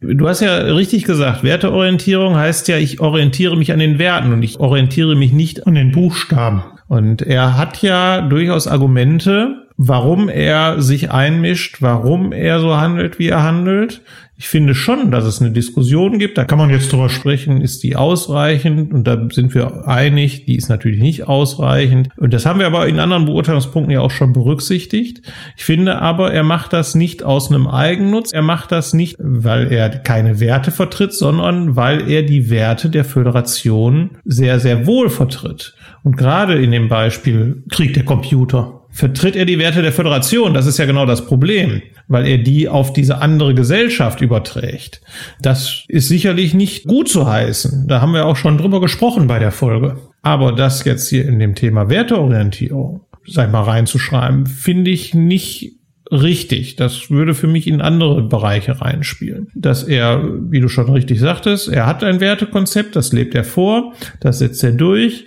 Du 0.00 0.28
hast 0.28 0.40
ja 0.40 0.56
richtig 0.58 1.04
gesagt, 1.04 1.42
Werteorientierung 1.42 2.36
heißt 2.36 2.68
ja, 2.68 2.76
ich 2.76 3.00
orientiere 3.00 3.56
mich 3.56 3.72
an 3.72 3.80
den 3.80 3.98
Werten 3.98 4.32
und 4.32 4.42
ich 4.42 4.60
orientiere 4.60 5.16
mich 5.16 5.32
nicht 5.32 5.66
an 5.66 5.74
den 5.74 5.90
Buchstaben. 5.90 6.62
Und 6.86 7.22
er 7.22 7.58
hat 7.58 7.82
ja 7.82 8.20
durchaus 8.20 8.68
Argumente, 8.68 9.66
warum 9.76 10.28
er 10.28 10.80
sich 10.80 11.10
einmischt, 11.10 11.82
warum 11.82 12.32
er 12.32 12.60
so 12.60 12.76
handelt, 12.76 13.18
wie 13.18 13.28
er 13.28 13.42
handelt 13.42 14.02
ich 14.40 14.48
finde 14.48 14.76
schon, 14.76 15.10
dass 15.10 15.24
es 15.24 15.40
eine 15.40 15.50
Diskussion 15.50 16.20
gibt. 16.20 16.38
Da 16.38 16.44
kann 16.44 16.58
man 16.58 16.70
jetzt 16.70 16.92
drüber 16.92 17.08
sprechen, 17.08 17.60
ist 17.60 17.82
die 17.82 17.96
ausreichend? 17.96 18.94
Und 18.94 19.02
da 19.02 19.26
sind 19.32 19.52
wir 19.52 19.88
einig, 19.88 20.46
die 20.46 20.54
ist 20.54 20.68
natürlich 20.68 21.00
nicht 21.00 21.26
ausreichend. 21.26 22.10
Und 22.16 22.32
das 22.32 22.46
haben 22.46 22.60
wir 22.60 22.68
aber 22.68 22.86
in 22.86 23.00
anderen 23.00 23.24
Beurteilungspunkten 23.24 23.92
ja 23.92 24.00
auch 24.00 24.12
schon 24.12 24.32
berücksichtigt. 24.32 25.22
Ich 25.56 25.64
finde 25.64 26.00
aber, 26.00 26.32
er 26.32 26.44
macht 26.44 26.72
das 26.72 26.94
nicht 26.94 27.24
aus 27.24 27.50
einem 27.50 27.66
Eigennutz. 27.66 28.32
Er 28.32 28.42
macht 28.42 28.70
das 28.70 28.94
nicht, 28.94 29.16
weil 29.18 29.72
er 29.72 29.88
keine 29.90 30.38
Werte 30.38 30.70
vertritt, 30.70 31.14
sondern 31.14 31.74
weil 31.74 32.08
er 32.08 32.22
die 32.22 32.48
Werte 32.48 32.90
der 32.90 33.04
Föderation 33.04 34.10
sehr, 34.24 34.60
sehr 34.60 34.86
wohl 34.86 35.10
vertritt. 35.10 35.74
Und 36.04 36.16
gerade 36.16 36.62
in 36.62 36.70
dem 36.70 36.88
Beispiel 36.88 37.64
Krieg 37.70 37.92
der 37.94 38.04
Computer 38.04 38.77
vertritt 38.90 39.36
er 39.36 39.44
die 39.44 39.58
Werte 39.58 39.82
der 39.82 39.92
Föderation. 39.92 40.54
Das 40.54 40.66
ist 40.66 40.78
ja 40.78 40.86
genau 40.86 41.06
das 41.06 41.26
Problem, 41.26 41.82
weil 42.08 42.26
er 42.26 42.38
die 42.38 42.68
auf 42.68 42.92
diese 42.92 43.18
andere 43.18 43.54
Gesellschaft 43.54 44.20
überträgt. 44.20 45.00
Das 45.40 45.84
ist 45.88 46.08
sicherlich 46.08 46.54
nicht 46.54 46.86
gut 46.86 47.08
zu 47.08 47.26
heißen. 47.26 47.86
Da 47.86 48.00
haben 48.00 48.12
wir 48.12 48.26
auch 48.26 48.36
schon 48.36 48.58
drüber 48.58 48.80
gesprochen 48.80 49.26
bei 49.26 49.38
der 49.38 49.52
Folge. 49.52 49.98
Aber 50.22 50.52
das 50.52 50.84
jetzt 50.84 51.08
hier 51.08 51.26
in 51.26 51.38
dem 51.38 51.54
Thema 51.54 51.88
Werteorientierung, 51.88 53.02
sag 53.26 53.52
mal, 53.52 53.62
reinzuschreiben, 53.62 54.46
finde 54.46 54.90
ich 54.90 55.14
nicht 55.14 55.78
richtig. 56.10 56.76
Das 56.76 57.10
würde 57.10 57.34
für 57.34 57.46
mich 57.46 57.66
in 57.66 57.80
andere 57.80 58.22
Bereiche 58.22 58.80
reinspielen. 58.80 59.48
Dass 59.54 59.82
er, 59.84 60.22
wie 60.50 60.60
du 60.60 60.68
schon 60.68 60.90
richtig 60.90 61.20
sagtest, 61.20 61.68
er 61.68 61.86
hat 61.86 62.02
ein 62.02 62.20
Wertekonzept, 62.20 62.96
das 62.96 63.12
lebt 63.12 63.34
er 63.34 63.44
vor, 63.44 63.92
das 64.20 64.38
setzt 64.38 64.64
er 64.64 64.72
durch, 64.72 65.26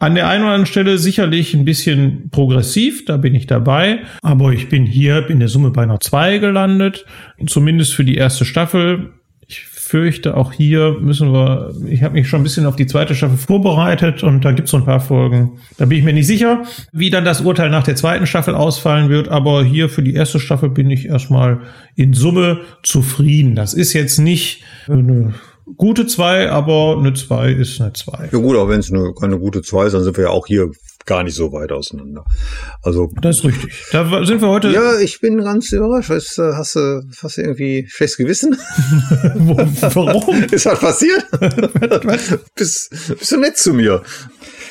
an 0.00 0.14
der 0.14 0.28
einen 0.28 0.44
oder 0.44 0.54
anderen 0.54 0.66
Stelle 0.66 0.98
sicherlich 0.98 1.54
ein 1.54 1.66
bisschen 1.66 2.30
progressiv, 2.30 3.04
da 3.04 3.18
bin 3.18 3.34
ich 3.34 3.46
dabei. 3.46 4.00
Aber 4.22 4.52
ich 4.52 4.68
bin 4.68 4.86
hier 4.86 5.28
in 5.28 5.38
der 5.38 5.48
Summe 5.48 5.70
bei 5.70 5.82
einer 5.82 6.00
2 6.00 6.38
gelandet. 6.38 7.04
Zumindest 7.46 7.94
für 7.94 8.04
die 8.04 8.16
erste 8.16 8.46
Staffel. 8.46 9.12
Ich 9.46 9.60
fürchte, 9.60 10.36
auch 10.36 10.52
hier 10.52 10.96
müssen 11.00 11.32
wir, 11.32 11.74
ich 11.88 12.02
habe 12.02 12.14
mich 12.14 12.28
schon 12.28 12.40
ein 12.40 12.44
bisschen 12.44 12.64
auf 12.64 12.76
die 12.76 12.86
zweite 12.86 13.14
Staffel 13.14 13.36
vorbereitet 13.36 14.22
und 14.22 14.44
da 14.44 14.52
gibt 14.52 14.66
es 14.66 14.70
so 14.70 14.76
ein 14.76 14.84
paar 14.84 15.00
Folgen. 15.00 15.58
Da 15.76 15.86
bin 15.86 15.98
ich 15.98 16.04
mir 16.04 16.12
nicht 16.12 16.28
sicher, 16.28 16.62
wie 16.92 17.10
dann 17.10 17.24
das 17.24 17.40
Urteil 17.40 17.70
nach 17.70 17.82
der 17.82 17.96
zweiten 17.96 18.26
Staffel 18.26 18.54
ausfallen 18.54 19.10
wird. 19.10 19.28
Aber 19.28 19.64
hier 19.64 19.88
für 19.88 20.02
die 20.02 20.14
erste 20.14 20.40
Staffel 20.40 20.70
bin 20.70 20.88
ich 20.88 21.06
erstmal 21.06 21.60
in 21.96 22.14
Summe 22.14 22.60
zufrieden. 22.84 23.56
Das 23.56 23.74
ist 23.74 23.92
jetzt 23.92 24.18
nicht 24.18 24.62
eine 24.88 25.34
gute 25.76 26.06
zwei, 26.06 26.50
aber 26.50 26.96
eine 26.98 27.14
zwei 27.14 27.52
ist 27.52 27.80
eine 27.80 27.92
zwei. 27.92 28.28
Ja 28.32 28.38
gut, 28.38 28.56
auch 28.56 28.68
wenn 28.68 28.80
es 28.80 28.92
eine, 28.92 29.12
keine 29.18 29.38
gute 29.38 29.62
zwei 29.62 29.86
ist, 29.86 29.92
dann 29.92 30.04
sind 30.04 30.16
wir 30.16 30.24
ja 30.24 30.30
auch 30.30 30.46
hier 30.46 30.70
gar 31.06 31.24
nicht 31.24 31.34
so 31.34 31.52
weit 31.52 31.72
auseinander. 31.72 32.24
Also 32.82 33.10
das 33.20 33.38
ist 33.38 33.44
richtig. 33.44 33.72
Da 33.90 34.24
sind 34.24 34.40
wir 34.40 34.48
heute. 34.48 34.70
Ja, 34.70 34.98
ich 34.98 35.20
bin 35.20 35.38
ganz 35.42 35.72
überrascht. 35.72 36.10
Weißt, 36.10 36.38
hast 36.38 36.76
du 36.76 37.02
hast 37.22 37.36
du 37.36 37.42
irgendwie 37.42 37.86
schlechtes 37.88 38.16
Gewissen? 38.16 38.56
Warum? 39.80 40.44
ist 40.50 40.66
was 40.66 40.78
passiert? 40.78 41.26
bist, 42.54 42.90
bist 43.18 43.32
du 43.32 43.36
nett 43.38 43.56
zu 43.56 43.72
mir? 43.74 44.02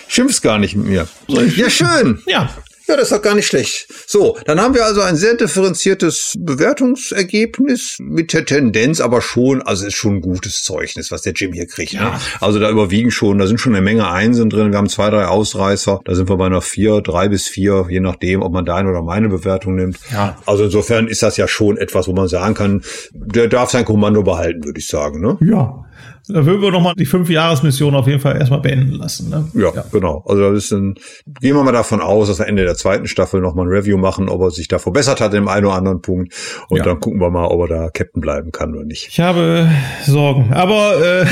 Schimpfst 0.07 0.41
gar 0.41 0.59
nicht 0.59 0.75
mit 0.75 0.87
mir. 0.87 1.07
Ja, 1.27 1.69
schön. 1.69 2.19
Ja. 2.25 2.49
Ja, 2.89 2.95
das 2.95 3.11
ist 3.11 3.11
doch 3.11 3.21
gar 3.21 3.35
nicht 3.35 3.45
schlecht. 3.45 3.87
So, 4.07 4.35
dann 4.45 4.59
haben 4.59 4.73
wir 4.73 4.83
also 4.83 5.01
ein 5.01 5.15
sehr 5.15 5.35
differenziertes 5.35 6.33
Bewertungsergebnis 6.39 7.97
mit 7.99 8.33
der 8.33 8.45
Tendenz, 8.45 8.99
aber 8.99 9.21
schon, 9.21 9.61
also 9.61 9.85
ist 9.85 9.93
schon 9.93 10.15
ein 10.15 10.21
gutes 10.21 10.63
Zeugnis, 10.63 11.11
was 11.11 11.21
der 11.21 11.33
Jim 11.33 11.53
hier 11.53 11.67
kriegt. 11.67 11.93
Ne? 11.93 11.99
Ja. 11.99 12.09
Ne? 12.13 12.19
Also 12.41 12.57
da 12.57 12.67
überwiegen 12.71 13.11
schon, 13.11 13.37
da 13.37 13.45
sind 13.45 13.59
schon 13.59 13.75
eine 13.75 13.83
Menge 13.83 14.09
Einsen 14.09 14.49
drin. 14.49 14.71
Wir 14.71 14.79
haben 14.79 14.89
zwei, 14.89 15.11
drei 15.11 15.25
Ausreißer. 15.25 15.99
Da 16.03 16.15
sind 16.15 16.29
wir 16.29 16.37
bei 16.37 16.47
einer 16.47 16.63
vier, 16.63 17.01
drei 17.01 17.29
bis 17.29 17.47
vier, 17.47 17.85
je 17.91 17.99
nachdem, 17.99 18.41
ob 18.41 18.53
man 18.53 18.65
deine 18.65 18.89
oder 18.89 19.03
meine 19.03 19.29
Bewertung 19.29 19.75
nimmt. 19.75 19.99
Ja. 20.11 20.39
Also 20.47 20.63
insofern 20.63 21.07
ist 21.07 21.21
das 21.21 21.37
ja 21.37 21.47
schon 21.47 21.77
etwas, 21.77 22.07
wo 22.07 22.13
man 22.13 22.27
sagen 22.27 22.55
kann, 22.55 22.81
der 23.13 23.49
darf 23.49 23.69
sein 23.69 23.85
Kommando 23.85 24.23
behalten, 24.23 24.63
würde 24.63 24.79
ich 24.79 24.87
sagen. 24.87 25.21
Ne? 25.21 25.37
Ja. 25.41 25.85
Da 26.31 26.45
würden 26.45 26.61
wir 26.61 26.71
nochmal 26.71 26.93
die 26.95 27.07
Fünf-Jahres-Mission 27.07 27.95
auf 27.95 28.05
jeden 28.05 28.19
Fall 28.19 28.37
erstmal 28.37 28.59
beenden 28.59 28.93
lassen. 28.93 29.31
Ne? 29.31 29.47
Ja, 29.55 29.73
ja, 29.73 29.83
genau. 29.91 30.23
Also 30.27 30.53
das 30.53 30.65
ist 30.65 30.71
ein, 30.71 30.93
gehen 31.41 31.55
wir 31.55 31.63
mal 31.63 31.71
davon 31.71 32.01
aus, 32.01 32.27
dass 32.27 32.37
wir 32.37 32.47
Ende 32.47 32.63
der 32.63 32.75
zweiten 32.75 33.07
Staffel 33.07 33.41
nochmal 33.41 33.65
ein 33.65 33.71
Review 33.71 33.97
machen, 33.97 34.29
ob 34.29 34.41
er 34.41 34.51
sich 34.51 34.67
da 34.67 34.77
verbessert 34.77 35.21
hat 35.21 35.33
in 35.33 35.41
dem 35.41 35.47
einen 35.47 35.65
oder 35.65 35.75
anderen 35.75 36.01
Punkt. 36.01 36.31
Und 36.69 36.77
ja. 36.77 36.83
dann 36.83 36.99
gucken 36.99 37.19
wir 37.19 37.31
mal, 37.31 37.47
ob 37.47 37.61
er 37.61 37.67
da 37.67 37.89
Captain 37.89 38.21
bleiben 38.21 38.51
kann 38.51 38.75
oder 38.75 38.85
nicht. 38.85 39.07
Ich 39.09 39.19
habe 39.19 39.69
Sorgen. 40.05 40.53
Aber 40.53 40.93
äh, 41.03 41.25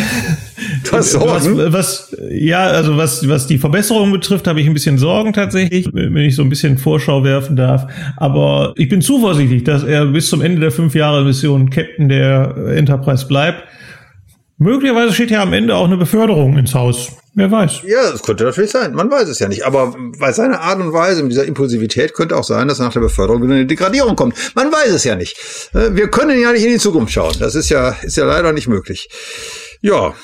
du 0.84 0.92
hast 0.92 1.12
Sorgen? 1.12 1.58
Was, 1.58 1.74
was, 1.74 2.18
ja, 2.32 2.64
also 2.64 2.98
was, 2.98 3.30
was 3.30 3.46
die 3.46 3.60
Verbesserung 3.60 4.12
betrifft, 4.12 4.48
habe 4.48 4.62
ich 4.62 4.68
ein 4.68 4.74
bisschen 4.74 4.98
Sorgen 4.98 5.32
tatsächlich, 5.32 5.88
wenn 5.94 6.18
ich 6.18 6.36
so 6.36 6.42
ein 6.42 6.50
bisschen 6.50 6.80
Vorschau 6.80 7.24
werfen 7.24 7.56
darf. 7.56 7.86
Aber 8.16 8.74
ich 8.78 8.90
bin 8.90 9.02
zuversichtlich, 9.02 9.64
dass 9.64 9.84
er 9.84 10.08
bis 10.08 10.28
zum 10.28 10.42
Ende 10.42 10.60
der 10.60 10.72
Fünf-Jahre-Mission 10.72 11.70
Captain 11.70 12.10
der 12.10 12.56
Enterprise 12.76 13.28
bleibt. 13.28 13.64
Möglicherweise 14.60 15.14
steht 15.14 15.30
ja 15.30 15.44
am 15.44 15.54
Ende 15.54 15.76
auch 15.76 15.86
eine 15.86 15.98
Beförderung 15.98 16.58
ins 16.58 16.74
Haus. 16.74 17.12
Wer 17.36 17.52
weiß. 17.52 17.82
Ja, 17.86 18.12
das 18.12 18.24
könnte 18.24 18.44
natürlich 18.44 18.72
sein. 18.72 18.94
Man 18.94 19.12
weiß 19.12 19.30
es 19.30 19.38
ja 19.38 19.48
nicht. 19.48 19.64
Aber 19.64 19.96
bei 20.18 20.32
seiner 20.32 20.62
Art 20.62 20.80
und 20.80 20.92
Weise, 20.94 21.22
mit 21.22 21.32
dieser 21.32 21.46
Impulsivität, 21.46 22.16
könnte 22.16 22.36
auch 22.36 22.44
sein, 22.44 22.68
dass 22.68 22.80
nach 22.80 22.92
der 22.92 23.02
Beförderung 23.02 23.44
wieder 23.44 23.54
eine 23.54 23.68
Degradierung 23.68 24.16
kommt. 24.16 24.36
Man 24.56 24.72
weiß 24.72 24.90
es 24.90 25.04
ja 25.04 25.16
nicht. 25.16 25.38
Äh, 25.76 25.96
wir 25.96 26.10
können 26.10 26.42
ja 26.42 26.52
nicht 26.52 26.64
in 26.64 26.72
die 26.72 26.80
Zukunft 26.80 27.14
schauen. 27.14 27.36
Das 27.40 27.54
ist 27.54 27.70
ja, 27.70 27.90
ist 28.02 28.18
ja 28.18 28.26
leider 28.26 28.52
nicht 28.54 28.68
möglich. 28.68 29.10
Ja. 29.82 30.16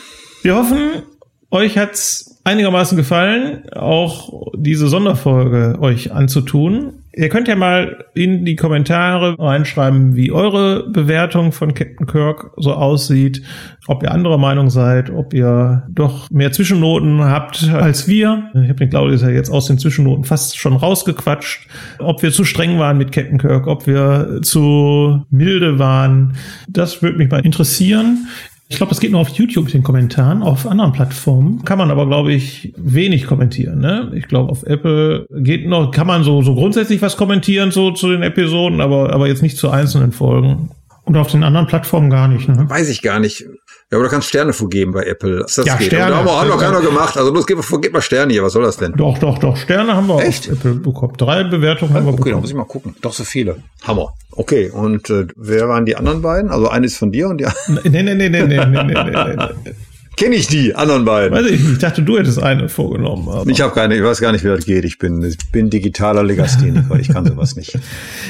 Wir 0.41 0.55
hoffen, 0.55 1.03
euch 1.51 1.77
hat's 1.77 2.41
einigermaßen 2.43 2.97
gefallen, 2.97 3.69
auch 3.71 4.51
diese 4.55 4.87
Sonderfolge 4.87 5.77
euch 5.79 6.11
anzutun. 6.11 7.02
Ihr 7.15 7.29
könnt 7.29 7.47
ja 7.47 7.55
mal 7.55 8.05
in 8.15 8.43
die 8.43 8.55
Kommentare 8.55 9.35
reinschreiben, 9.37 10.15
wie 10.15 10.31
eure 10.31 10.89
Bewertung 10.89 11.51
von 11.51 11.75
Captain 11.75 12.07
Kirk 12.07 12.51
so 12.57 12.73
aussieht, 12.73 13.43
ob 13.85 14.01
ihr 14.01 14.11
anderer 14.11 14.39
Meinung 14.39 14.71
seid, 14.71 15.11
ob 15.11 15.31
ihr 15.31 15.83
doch 15.89 16.31
mehr 16.31 16.51
Zwischennoten 16.51 17.23
habt 17.23 17.69
als 17.71 18.07
wir. 18.07 18.49
Ich 18.55 18.69
habe 18.69 18.79
den 18.79 18.89
Claudius 18.89 19.21
ja 19.21 19.29
jetzt 19.29 19.51
aus 19.51 19.67
den 19.67 19.77
Zwischennoten 19.77 20.23
fast 20.23 20.57
schon 20.57 20.75
rausgequatscht, 20.75 21.67
ob 21.99 22.23
wir 22.23 22.31
zu 22.31 22.45
streng 22.45 22.79
waren 22.79 22.97
mit 22.97 23.11
Captain 23.11 23.37
Kirk, 23.37 23.67
ob 23.67 23.85
wir 23.85 24.39
zu 24.41 25.23
milde 25.29 25.77
waren. 25.77 26.35
Das 26.67 27.03
würde 27.03 27.19
mich 27.19 27.29
mal 27.29 27.45
interessieren. 27.45 28.27
Ich 28.69 28.77
glaube, 28.77 28.89
das 28.89 28.99
geht 28.99 29.11
nur 29.11 29.21
auf 29.21 29.29
YouTube 29.29 29.65
mit 29.65 29.73
den 29.73 29.83
Kommentaren. 29.83 30.41
Auf 30.41 30.65
anderen 30.65 30.93
Plattformen 30.93 31.63
kann 31.63 31.77
man 31.77 31.91
aber, 31.91 32.07
glaube 32.07 32.33
ich, 32.33 32.73
wenig 32.75 33.27
kommentieren. 33.27 33.79
Ne? 33.79 34.11
Ich 34.15 34.27
glaube, 34.27 34.49
auf 34.49 34.63
Apple 34.63 35.27
geht 35.29 35.67
noch, 35.67 35.91
kann 35.91 36.07
man 36.07 36.23
so, 36.23 36.41
so 36.41 36.55
grundsätzlich 36.55 37.01
was 37.01 37.17
kommentieren 37.17 37.71
so 37.71 37.91
zu 37.91 38.09
den 38.09 38.23
Episoden, 38.23 38.81
aber, 38.81 39.13
aber 39.13 39.27
jetzt 39.27 39.43
nicht 39.43 39.57
zu 39.57 39.69
einzelnen 39.69 40.11
Folgen. 40.11 40.69
Und 41.05 41.17
auf 41.17 41.27
den 41.27 41.43
anderen 41.43 41.67
Plattformen 41.67 42.09
gar 42.09 42.29
nicht. 42.29 42.47
Ne? 42.47 42.65
Weiß 42.69 42.87
ich 42.87 43.01
gar 43.01 43.19
nicht. 43.19 43.41
Ja, 43.41 43.97
aber 43.97 44.03
du 44.03 44.09
kannst 44.09 44.29
Sterne 44.29 44.53
vorgeben 44.53 44.93
bei 44.93 45.03
Apple. 45.03 45.39
Das 45.39 45.57
ja, 45.57 45.75
geht. 45.75 45.87
Sterne. 45.87 46.15
Aber 46.15 46.25
da 46.25 46.39
haben 46.39 46.47
wir 46.47 46.53
auch 46.53 46.57
noch 46.57 46.63
keiner 46.63 46.81
gemacht. 46.81 47.17
Also 47.17 47.33
bloß 47.33 47.45
vergebt 47.65 47.93
mal 47.93 48.01
Sterne 48.01 48.31
hier. 48.31 48.43
Was 48.43 48.53
soll 48.53 48.63
das 48.63 48.77
denn? 48.77 48.93
Doch, 48.93 49.17
doch, 49.17 49.37
doch. 49.37 49.57
Sterne 49.57 49.95
haben 49.95 50.07
wir 50.07 50.23
Echt? 50.23 50.49
auf 50.49 50.53
Apple 50.53 50.75
bekommen. 50.75 51.13
Drei 51.17 51.43
Bewertungen 51.43 51.93
haben 51.93 52.05
wir 52.05 52.13
okay, 52.13 52.17
bekommen. 52.17 52.21
Okay, 52.21 52.31
da 52.31 52.37
muss 52.37 52.49
ich 52.49 52.55
mal 52.55 52.63
gucken. 52.65 52.95
Doch 53.01 53.11
so 53.11 53.25
viele. 53.25 53.57
Hammer. 53.83 54.13
Okay, 54.31 54.69
und 54.69 55.09
äh, 55.09 55.27
wer 55.35 55.67
waren 55.67 55.85
die 55.85 55.97
anderen 55.97 56.21
beiden? 56.21 56.49
Also 56.49 56.69
eine 56.69 56.85
ist 56.85 56.97
von 56.97 57.11
dir 57.11 57.27
und 57.27 57.37
die 57.37 57.47
andere. 57.47 57.89
Nee, 57.89 58.03
nee, 58.03 58.15
Nee, 58.15 58.29
nee, 58.29 58.43
nee, 58.43 58.65
nee, 58.65 58.65
nee, 58.65 58.93
nee, 58.93 59.35
nee, 59.35 59.45
nee. 59.65 59.73
Kenne 60.15 60.35
ich 60.35 60.47
die 60.47 60.75
anderen 60.75 61.05
beiden? 61.05 61.37
Weiß 61.37 61.47
ich. 61.47 61.71
Ich 61.71 61.77
dachte, 61.79 62.03
du 62.03 62.17
hättest 62.17 62.41
eine 62.41 62.69
vorgenommen. 62.69 63.27
Aber. 63.29 63.49
Ich 63.49 63.61
habe 63.61 63.73
keine, 63.73 63.95
ich 63.95 64.03
weiß 64.03 64.21
gar 64.21 64.31
nicht, 64.31 64.43
wie 64.43 64.49
das 64.49 64.65
geht. 64.65 64.85
Ich 64.85 64.99
bin, 64.99 65.23
ich 65.23 65.37
bin 65.51 65.69
digitaler 65.69 66.23
Legastheniker. 66.23 66.99
ich 66.99 67.09
kann 67.09 67.25
sowas 67.25 67.55
nicht. 67.55 67.77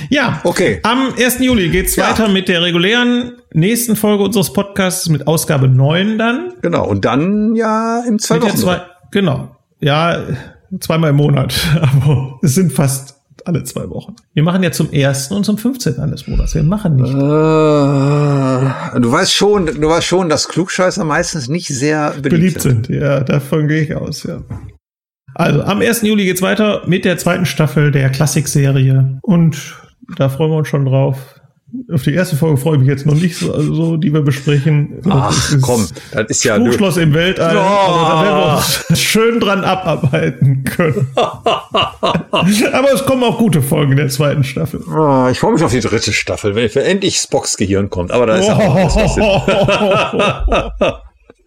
Ja, 0.09 0.41
okay. 0.43 0.79
Am 0.83 1.13
1. 1.17 1.39
Juli 1.39 1.69
geht's 1.69 1.95
ja. 1.95 2.09
weiter 2.09 2.27
mit 2.27 2.47
der 2.47 2.61
regulären 2.61 3.33
nächsten 3.53 3.95
Folge 3.95 4.23
unseres 4.23 4.53
Podcasts 4.53 5.09
mit 5.09 5.27
Ausgabe 5.27 5.67
9 5.67 6.17
dann. 6.17 6.53
Genau. 6.61 6.87
Und 6.87 7.05
dann 7.05 7.55
ja 7.55 8.03
im 8.07 8.19
zwei 8.19 8.41
Wochen. 8.41 8.57
Zwei, 8.57 8.81
genau. 9.11 9.55
Ja, 9.79 10.23
zweimal 10.79 11.11
im 11.11 11.15
Monat. 11.15 11.55
Aber 11.81 12.39
es 12.41 12.55
sind 12.55 12.73
fast 12.73 13.12
alle 13.45 13.63
zwei 13.63 13.89
Wochen. 13.89 14.15
Wir 14.33 14.43
machen 14.43 14.63
ja 14.63 14.71
zum 14.71 14.91
ersten 14.91 15.33
und 15.33 15.43
zum 15.43 15.57
15. 15.57 15.99
eines 15.99 16.27
Monats. 16.27 16.55
Wir 16.55 16.63
machen 16.63 16.95
nicht. 16.95 17.13
Äh, 17.13 17.17
du 18.99 19.11
weißt 19.11 19.33
schon, 19.33 19.65
du 19.65 19.89
weißt 19.89 20.05
schon, 20.07 20.29
dass 20.29 20.47
Klugscheißer 20.47 21.03
meistens 21.03 21.47
nicht 21.49 21.67
sehr 21.67 22.11
beliebt, 22.11 22.29
beliebt 22.29 22.61
sind. 22.61 22.87
sind. 22.87 23.01
Ja, 23.01 23.21
davon 23.21 23.67
gehe 23.67 23.81
ich 23.81 23.95
aus, 23.95 24.23
ja. 24.23 24.41
Also, 25.35 25.63
am 25.63 25.81
1. 25.81 26.03
Juli 26.03 26.25
geht's 26.25 26.41
weiter 26.41 26.83
mit 26.85 27.05
der 27.05 27.17
zweiten 27.17 27.45
Staffel 27.45 27.91
der 27.91 28.09
Klassikserie. 28.09 29.19
Und 29.23 29.75
da 30.15 30.29
freuen 30.29 30.51
wir 30.51 30.57
uns 30.57 30.67
schon 30.67 30.85
drauf. 30.85 31.39
Auf 31.91 32.03
die 32.03 32.13
erste 32.13 32.35
Folge 32.35 32.57
freue 32.57 32.75
ich 32.75 32.81
mich 32.81 32.89
jetzt 32.89 33.07
noch 33.07 33.15
nicht 33.15 33.35
so, 33.35 33.51
also, 33.51 33.97
die 33.97 34.13
wir 34.13 34.21
besprechen. 34.21 35.01
Ach, 35.09 35.55
komm, 35.61 35.87
das 36.11 36.27
ist 36.27 36.43
ja. 36.43 36.57
Spukschloss 36.57 36.97
im 36.97 37.15
Weltall. 37.15 37.57
Oh. 37.57 37.59
Aber 37.59 38.09
da 38.09 38.23
werden 38.23 38.37
wir 38.37 38.57
uns 38.57 38.99
schön 39.01 39.39
dran 39.39 39.63
abarbeiten 39.63 40.63
können. 40.65 41.07
aber 41.15 42.93
es 42.93 43.03
kommen 43.05 43.23
auch 43.23 43.39
gute 43.39 43.63
Folgen 43.63 43.93
in 43.93 43.97
der 43.97 44.09
zweiten 44.09 44.43
Staffel. 44.43 44.81
Oh, 44.87 45.27
ich 45.31 45.39
freue 45.39 45.53
mich 45.53 45.63
auf 45.63 45.71
die 45.71 45.79
dritte 45.79 46.13
Staffel, 46.13 46.53
wenn 46.53 46.69
endlich 46.69 47.17
Spocks 47.17 47.57
Gehirn 47.57 47.89
kommt. 47.89 48.11
Aber 48.11 48.27
da 48.27 48.37
ist 48.37 48.47
ja 48.47 48.55
auch 48.55 48.93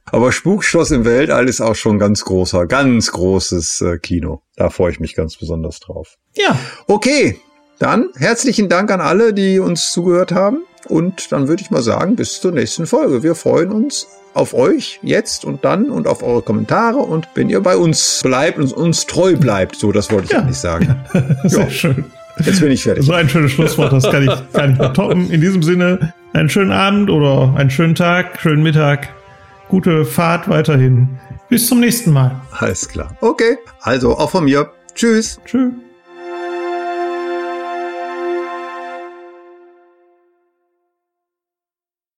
Aber 0.07 0.33
Spukschloss 0.33 0.91
im 0.93 1.05
Weltall 1.05 1.49
ist 1.49 1.61
auch 1.61 1.75
schon 1.75 1.99
ganz 1.99 2.25
großer, 2.25 2.67
ganz 2.67 3.13
großes 3.13 3.81
äh, 3.81 3.99
Kino. 3.99 4.43
Da 4.57 4.71
freue 4.71 4.93
ich 4.93 5.01
mich 5.01 5.15
ganz 5.15 5.37
besonders 5.37 5.81
drauf. 5.81 6.17
Ja. 6.37 6.59
Okay, 6.87 7.41
dann 7.79 8.09
herzlichen 8.17 8.69
Dank 8.69 8.91
an 8.91 9.01
alle, 9.01 9.33
die 9.33 9.59
uns 9.59 9.93
zugehört 9.93 10.33
haben. 10.33 10.59
Und 10.89 11.33
dann 11.33 11.49
würde 11.49 11.63
ich 11.63 11.71
mal 11.71 11.83
sagen, 11.83 12.17
bis 12.17 12.41
zur 12.41 12.53
nächsten 12.53 12.87
Folge. 12.87 13.23
Wir 13.23 13.35
freuen 13.35 13.73
uns 13.73 14.07
auf 14.35 14.55
euch 14.55 15.01
jetzt 15.03 15.45
und 15.45 15.65
dann 15.65 15.91
und 15.91 16.07
auf 16.07 16.23
eure 16.23 16.43
Kommentare 16.43 16.99
und 16.99 17.27
wenn 17.35 17.49
ihr 17.49 17.61
bei 17.61 17.77
uns 17.77 18.21
bleibt 18.23 18.59
und 18.59 18.73
uns 18.73 19.07
treu 19.07 19.35
bleibt. 19.35 19.77
So, 19.77 19.93
das 19.93 20.13
wollte 20.13 20.27
ich 20.27 20.33
ja. 20.33 20.41
eigentlich 20.41 20.59
sagen. 20.59 21.01
Sehr 21.45 21.65
ja. 21.65 21.71
schön. 21.71 22.05
Jetzt 22.45 22.61
bin 22.61 22.71
ich 22.71 22.83
fertig. 22.83 23.07
So 23.07 23.15
ein 23.15 23.29
schönes 23.29 23.53
Schlusswort, 23.53 23.93
das 23.93 24.05
kann 24.05 24.23
ich, 24.23 24.53
kann 24.53 24.73
ich 24.73 24.89
toppen. 24.93 25.31
In 25.31 25.41
diesem 25.41 25.63
Sinne, 25.63 26.13
einen 26.35 26.51
schönen 26.51 26.71
Abend 26.73 27.09
oder 27.09 27.55
einen 27.57 27.71
schönen 27.71 27.95
Tag, 27.95 28.39
schönen 28.41 28.63
Mittag. 28.63 29.09
Gute 29.69 30.05
Fahrt 30.05 30.49
weiterhin. 30.49 31.19
Bis 31.49 31.67
zum 31.67 31.81
nächsten 31.81 32.13
Mal. 32.13 32.33
Alles 32.51 32.89
klar. 32.89 33.17
Okay. 33.21 33.57
Also 33.81 34.19
auch 34.19 34.31
von 34.31 34.45
mir. 34.45 34.71
Tschüss. 34.95 35.41
Tschüss. 35.47 35.73